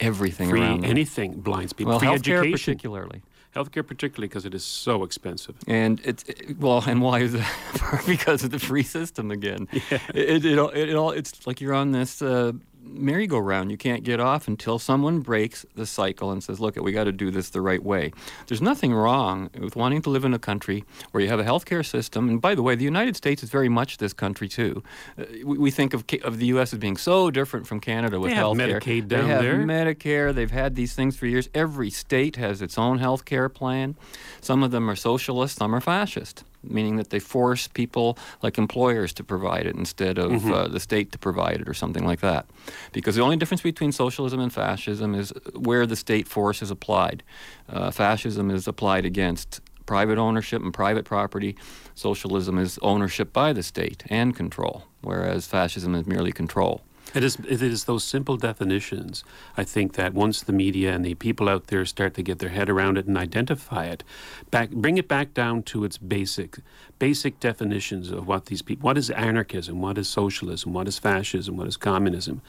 everything 0.00 0.48
free 0.48 0.60
around 0.62 0.80
them. 0.80 0.90
anything 0.90 1.40
blinds 1.40 1.72
people. 1.72 1.90
Well, 1.90 2.00
free 2.00 2.08
healthcare 2.08 2.40
education. 2.40 2.74
particularly. 2.74 3.22
Healthcare 3.54 3.84
particularly 3.84 4.28
because 4.28 4.44
it 4.44 4.54
is 4.54 4.64
so 4.64 5.02
expensive. 5.02 5.56
And 5.66 6.00
it's 6.04 6.22
it, 6.24 6.56
well, 6.58 6.84
and 6.86 7.02
why 7.02 7.20
is 7.20 7.32
that? 7.32 8.02
because 8.06 8.44
of 8.44 8.50
the 8.52 8.60
free 8.60 8.84
system 8.84 9.30
again. 9.30 9.66
It, 10.14 10.44
it, 10.44 10.58
all- 10.58 10.70
it, 10.70 10.94
all 10.94 11.10
it's 11.10 11.46
like 11.46 11.60
you're 11.60 11.74
on 11.74 11.90
this 11.92 12.22
uh, 12.22 12.52
merry-go-round. 12.82 13.70
You 13.70 13.76
can't 13.76 14.02
get 14.02 14.20
off 14.20 14.48
until 14.48 14.78
someone 14.78 15.20
breaks 15.20 15.64
the 15.74 15.86
cycle 15.86 16.30
and 16.30 16.42
says, 16.42 16.60
"Look, 16.60 16.76
we 16.76 16.92
got 16.92 17.04
to 17.04 17.12
do 17.12 17.30
this 17.30 17.50
the 17.50 17.60
right 17.60 17.82
way." 17.82 18.12
There's 18.46 18.62
nothing 18.62 18.92
wrong 18.92 19.50
with 19.58 19.76
wanting 19.76 20.02
to 20.02 20.10
live 20.10 20.24
in 20.24 20.34
a 20.34 20.38
country 20.38 20.84
where 21.10 21.22
you 21.22 21.28
have 21.28 21.40
a 21.40 21.44
healthcare 21.44 21.84
system. 21.84 22.28
And 22.28 22.40
by 22.40 22.54
the 22.54 22.62
way, 22.62 22.74
the 22.74 22.84
United 22.84 23.16
States 23.16 23.42
is 23.42 23.50
very 23.50 23.68
much 23.68 23.98
this 23.98 24.12
country 24.12 24.48
too. 24.48 24.82
Uh, 25.18 25.24
we, 25.44 25.58
we 25.58 25.70
think 25.70 25.94
of 25.94 26.04
of 26.22 26.38
the 26.38 26.46
U.S. 26.46 26.72
as 26.72 26.78
being 26.78 26.96
so 26.96 27.30
different 27.30 27.66
from 27.66 27.80
Canada 27.80 28.18
with 28.18 28.32
health 28.32 28.58
care. 28.58 28.66
They. 28.66 28.72
Medicaid 28.74 29.08
they 29.08 29.16
down 29.16 29.28
have 29.28 29.42
there. 29.42 29.56
Medicare. 29.58 30.34
They've 30.34 30.50
had 30.50 30.74
these 30.74 30.94
things 30.94 31.16
for 31.16 31.26
years. 31.26 31.48
Every 31.54 31.90
state 31.90 32.36
has 32.36 32.62
its 32.62 32.78
own 32.78 32.98
health 32.98 33.24
care 33.24 33.48
plan. 33.48 33.96
Some 34.40 34.62
of 34.62 34.70
them 34.70 34.88
are 34.90 34.96
socialist, 34.96 35.58
some 35.58 35.74
are 35.74 35.80
fascist, 35.80 36.44
meaning 36.62 36.96
that 36.96 37.10
they 37.10 37.18
force 37.18 37.68
people 37.68 38.18
like 38.42 38.58
employers 38.58 39.12
to 39.14 39.24
provide 39.24 39.66
it 39.66 39.76
instead 39.76 40.18
of 40.18 40.30
Mhm. 40.32 40.52
uh, 40.52 40.68
the 40.68 40.80
state 40.80 41.10
to 41.12 41.18
provide 41.18 41.60
it 41.60 41.68
or 41.68 41.74
something 41.74 42.04
like 42.04 42.20
that. 42.20 42.46
Because 42.92 43.14
the 43.16 43.22
only 43.22 43.36
difference 43.36 43.62
between 43.62 43.92
socialism 43.92 44.40
and 44.40 44.52
fascism 44.52 45.14
is 45.14 45.32
where 45.54 45.86
the 45.86 45.96
state 45.96 46.28
force 46.28 46.62
is 46.62 46.70
applied. 46.70 47.22
Uh, 47.68 47.90
fascism 47.90 48.50
is 48.50 48.66
applied 48.68 49.04
against 49.04 49.60
private 49.86 50.18
ownership 50.18 50.62
and 50.62 50.72
private 50.72 51.04
property. 51.04 51.56
Socialism 51.94 52.58
is 52.58 52.78
ownership 52.82 53.32
by 53.32 53.52
the 53.52 53.62
state 53.62 54.04
and 54.08 54.36
control, 54.36 54.84
whereas 55.02 55.46
fascism 55.46 55.94
is 55.94 56.06
merely 56.06 56.32
control. 56.32 56.82
It 57.14 57.24
is, 57.24 57.36
it 57.48 57.62
is 57.62 57.84
those 57.84 58.04
simple 58.04 58.36
definitions. 58.36 59.24
I 59.56 59.64
think 59.64 59.94
that 59.94 60.14
once 60.14 60.42
the 60.42 60.52
media 60.52 60.94
and 60.94 61.04
the 61.04 61.14
people 61.14 61.48
out 61.48 61.66
there 61.66 61.84
start 61.84 62.14
to 62.14 62.22
get 62.22 62.38
their 62.38 62.50
head 62.50 62.70
around 62.70 62.98
it 62.98 63.06
and 63.06 63.18
identify 63.18 63.86
it, 63.86 64.04
back, 64.50 64.70
bring 64.70 64.96
it 64.96 65.08
back 65.08 65.34
down 65.34 65.62
to 65.64 65.84
its 65.84 65.98
basic, 65.98 66.58
basic 66.98 67.40
definitions 67.40 68.10
of 68.10 68.26
what 68.28 68.46
these 68.46 68.62
people, 68.62 68.86
what 68.86 68.98
is 68.98 69.10
anarchism, 69.10 69.80
what 69.80 69.98
is 69.98 70.08
socialism, 70.08 70.72
what 70.72 70.86
is 70.86 70.98
fascism, 70.98 71.56
what 71.56 71.66
is 71.66 71.76
communism, 71.76 72.42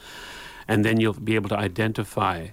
and 0.68 0.84
then 0.84 1.00
you'll 1.00 1.14
be 1.14 1.34
able 1.34 1.48
to 1.48 1.58
identify 1.58 2.48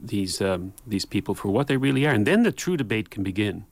these 0.00 0.40
um, 0.40 0.72
these 0.86 1.04
people 1.04 1.34
for 1.34 1.48
what 1.48 1.66
they 1.68 1.76
really 1.76 2.06
are, 2.06 2.12
and 2.12 2.26
then 2.26 2.42
the 2.42 2.52
true 2.52 2.76
debate 2.76 3.10
can 3.10 3.22
begin. 3.22 3.64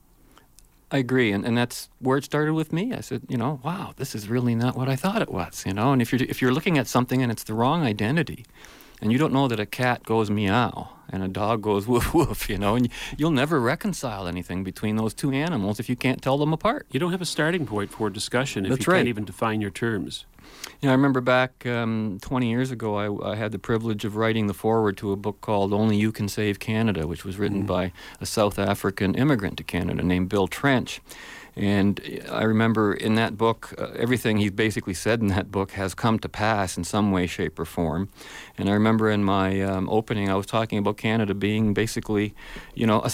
I 0.95 0.99
agree, 0.99 1.33
and, 1.33 1.45
and 1.45 1.59
that's 1.59 1.89
where 1.99 2.19
it 2.19 2.25
started 2.25 2.55
with 2.55 2.73
me. 2.73 2.93
I 2.93 3.01
said, 3.01 3.23
you 3.29 3.37
know, 3.37 3.59
wow, 3.65 3.95
this 3.97 4.15
is 4.15 4.29
really 4.29 4.55
not 4.55 4.77
what 4.77 4.89
I 4.89 4.95
thought 4.95 5.23
it 5.23 5.29
was, 5.29 5.65
you 5.67 5.75
know. 5.75 5.93
And 5.93 6.01
if 6.01 6.13
you're 6.13 6.23
if 6.23 6.41
you're 6.41 6.53
looking 6.53 6.79
at 6.79 6.87
something 6.87 7.21
and 7.21 7.33
it's 7.33 7.43
the 7.43 7.53
wrong 7.53 7.83
identity, 7.83 8.47
and 9.05 9.13
you 9.13 9.19
don't 9.19 9.33
know 9.35 9.47
that 9.47 9.61
a 9.61 9.67
cat 9.67 10.03
goes 10.03 10.31
meow 10.31 10.89
and 11.11 11.23
a 11.23 11.29
dog 11.29 11.63
goes 11.63 11.87
woof 11.89 12.15
woof, 12.15 12.49
you 12.49 12.59
know, 12.59 12.75
and 12.75 12.89
you'll 13.17 13.31
never 13.31 13.61
reconcile 13.61 14.27
anything 14.27 14.65
between 14.65 14.97
those 14.97 15.15
two 15.15 15.31
animals 15.31 15.79
if 15.79 15.89
you 15.89 15.95
can't 15.95 16.23
tell 16.23 16.39
them 16.39 16.53
apart. 16.53 16.87
You 16.91 16.99
don't 16.99 17.13
have 17.13 17.21
a 17.21 17.27
starting 17.27 17.67
point 17.67 17.91
for 17.91 18.11
discussion 18.11 18.65
if 18.65 18.71
That's 18.71 18.87
you 18.87 18.93
right. 18.93 18.99
can't 19.01 19.09
even 19.09 19.25
define 19.25 19.61
your 19.61 19.71
terms. 19.71 20.25
You 20.81 20.89
know, 20.89 20.93
I 20.93 20.95
remember 20.95 21.21
back 21.21 21.67
um, 21.67 22.19
20 22.23 22.49
years 22.49 22.71
ago, 22.71 22.97
I, 22.97 23.33
I 23.33 23.35
had 23.37 23.53
the 23.53 23.59
privilege 23.59 24.05
of 24.05 24.17
writing 24.17 24.47
the 24.47 24.55
foreword 24.55 24.97
to 24.99 25.13
a 25.13 25.17
book 25.17 25.41
called 25.41 25.73
Only 25.73 25.97
You 25.97 26.11
Can 26.11 26.29
Save 26.29 26.59
Canada, 26.59 27.07
which 27.07 27.25
was 27.25 27.39
written 27.39 27.67
by 27.67 27.93
a 28.21 28.27
South 28.27 28.59
African 28.59 29.15
immigrant 29.15 29.57
to 29.59 29.65
Canada 29.65 30.03
named 30.03 30.29
Bill 30.31 30.47
Trench. 30.47 31.01
And 31.57 32.01
I 32.31 32.43
remember 32.43 32.93
in 32.93 33.15
that 33.15 33.37
book, 33.39 33.75
uh, 33.79 33.89
everything 33.97 34.39
he 34.39 34.49
basically 34.49 34.95
said 34.95 35.21
in 35.21 35.29
that 35.29 35.53
book 35.53 35.73
has 35.73 35.95
come 35.95 36.19
to 36.19 36.29
pass 36.29 36.77
in 36.77 36.85
some 36.85 37.13
way, 37.13 37.27
shape, 37.27 37.59
or 37.59 37.65
form. 37.65 38.09
And 38.59 38.69
I 38.69 38.73
remember 38.73 39.09
in 39.09 39.23
my 39.23 39.61
um, 39.61 39.89
opening, 39.89 40.29
I 40.29 40.35
was 40.35 40.47
talking 40.47 40.79
about 40.79 40.97
Canada 40.97 41.35
being 41.35 41.73
basically, 41.73 42.35
you 42.75 42.87
know, 42.87 43.01
a 43.03 43.11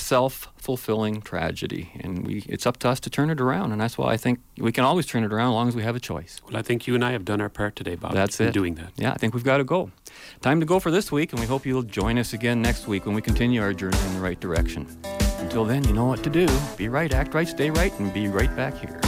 self-fulfilling 0.61 1.23
tragedy, 1.23 1.91
and 2.01 2.27
we 2.27 2.45
it's 2.47 2.67
up 2.67 2.77
to 2.79 2.89
us 2.89 3.01
to 3.01 3.11
turn 3.11 3.31
it 3.31 3.41
around. 3.41 3.73
And 3.73 3.81
that's 3.81 3.97
why 3.97 4.13
I 4.13 4.17
think 4.17 4.41
we 4.59 4.73
can 4.73 4.85
always 4.85 5.07
turn 5.07 5.25
it 5.25 5.33
around 5.33 5.51
as 5.51 5.55
long 5.55 5.69
as 5.69 5.77
we 5.77 5.83
have 5.83 5.97
a 5.97 6.01
choice. 6.01 6.41
Well, 6.47 6.57
I 6.57 6.63
think 6.63 6.87
you 6.87 6.95
and 6.95 7.05
I 7.05 7.13
have 7.13 7.25
done 7.25 7.41
our 7.41 7.49
part 7.49 7.77
today, 7.77 7.95
Bob. 7.95 8.13
That's 8.13 8.39
in 8.41 8.49
it. 8.49 8.53
Doing 8.53 8.75
that. 8.75 8.93
Yeah, 8.97 9.13
I 9.13 9.17
think 9.17 9.35
we've 9.35 9.45
got 9.45 9.59
to 9.59 9.65
go. 9.65 9.91
Time 10.43 10.61
to 10.61 10.67
go 10.67 10.79
for 10.79 10.91
this 10.91 11.11
week, 11.11 11.33
and 11.33 11.41
we 11.41 11.47
hope 11.47 11.65
you'll 11.65 11.83
join 11.83 12.19
us 12.19 12.33
again 12.35 12.61
next 12.61 12.87
week 12.87 13.07
when 13.07 13.15
we 13.15 13.23
continue 13.23 13.63
our 13.63 13.73
journey 13.73 13.99
in 14.07 14.15
the 14.15 14.21
right 14.21 14.39
direction. 14.39 14.87
Until 15.39 15.65
then, 15.65 15.85
you 15.85 15.95
know 15.95 16.05
what 16.05 16.23
to 16.25 16.31
do. 16.31 16.47
Be 16.77 16.89
right, 16.89 17.13
act 17.13 17.33
right, 17.35 17.49
stay 17.49 17.71
right, 17.71 17.99
and 17.99 18.13
be 18.13 18.29
right 18.29 18.55
back 18.55 18.77
here. 18.77 19.01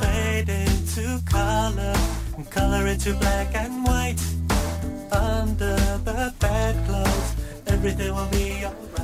Fade 0.00 0.48
into 0.48 1.20
color, 1.26 1.94
and 2.36 2.50
color 2.50 2.86
into 2.86 3.12
black 3.14 3.54
and 3.54 3.84
white. 3.84 4.20
Under 5.12 5.76
the 6.04 6.32
bedclothes, 6.38 7.34
everything 7.66 8.14
will 8.14 8.28
be 8.28 8.64
alright. 8.64 8.95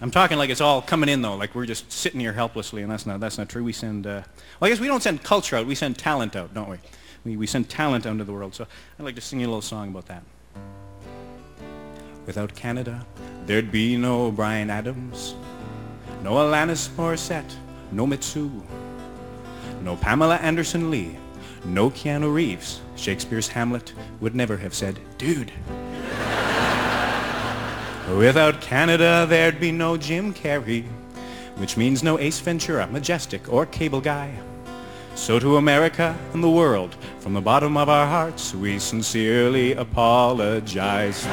I'm 0.00 0.10
talking 0.10 0.36
like 0.36 0.50
it's 0.50 0.60
all 0.60 0.82
coming 0.82 1.08
in 1.08 1.22
though, 1.22 1.36
like 1.36 1.54
we're 1.54 1.66
just 1.66 1.90
sitting 1.92 2.18
here 2.18 2.32
helplessly, 2.32 2.82
and 2.82 2.90
that's 2.90 3.06
not 3.06 3.20
that's 3.20 3.38
not 3.38 3.48
true. 3.48 3.62
We 3.62 3.72
send, 3.72 4.06
uh, 4.06 4.22
well, 4.58 4.66
I 4.66 4.68
guess 4.68 4.80
we 4.80 4.88
don't 4.88 5.02
send 5.02 5.22
culture 5.22 5.56
out, 5.56 5.66
we 5.66 5.76
send 5.76 5.96
talent 5.96 6.34
out, 6.34 6.52
don't 6.52 6.68
we? 6.68 6.78
We 7.24 7.36
we 7.36 7.46
send 7.46 7.68
talent 7.68 8.04
out 8.04 8.10
into 8.12 8.24
the 8.24 8.32
world. 8.32 8.54
So 8.54 8.66
I'd 8.98 9.04
like 9.04 9.14
to 9.14 9.20
sing 9.20 9.40
you 9.40 9.46
a 9.46 9.48
little 9.48 9.62
song 9.62 9.88
about 9.90 10.06
that. 10.06 10.24
Without 12.26 12.54
Canada, 12.54 13.06
there'd 13.46 13.70
be 13.70 13.96
no 13.96 14.32
Bryan 14.32 14.70
Adams, 14.70 15.34
no 16.22 16.32
Alanis 16.32 16.88
Morissette, 16.90 17.54
no 17.92 18.06
Mitsou, 18.06 18.62
no 19.82 19.96
Pamela 19.96 20.36
Anderson 20.36 20.90
Lee, 20.90 21.16
no 21.64 21.90
Keanu 21.90 22.34
Reeves. 22.34 22.80
Shakespeare's 22.96 23.48
Hamlet 23.48 23.92
would 24.20 24.34
never 24.34 24.56
have 24.56 24.74
said, 24.74 24.98
dude. 25.16 25.52
Without 28.10 28.60
Canada, 28.60 29.26
there'd 29.28 29.60
be 29.60 29.70
no 29.70 29.96
Jim 29.96 30.34
Carrey, 30.34 30.84
which 31.56 31.76
means 31.76 32.02
no 32.02 32.18
Ace 32.18 32.40
Ventura, 32.40 32.86
Majestic, 32.88 33.50
or 33.50 33.64
Cable 33.64 34.00
Guy. 34.00 34.32
So 35.14 35.38
to 35.38 35.56
America 35.56 36.18
and 36.32 36.42
the 36.42 36.50
world, 36.50 36.96
from 37.20 37.32
the 37.32 37.40
bottom 37.40 37.76
of 37.76 37.88
our 37.88 38.06
hearts, 38.06 38.54
we 38.54 38.78
sincerely 38.78 39.72
apologize. 39.74 41.26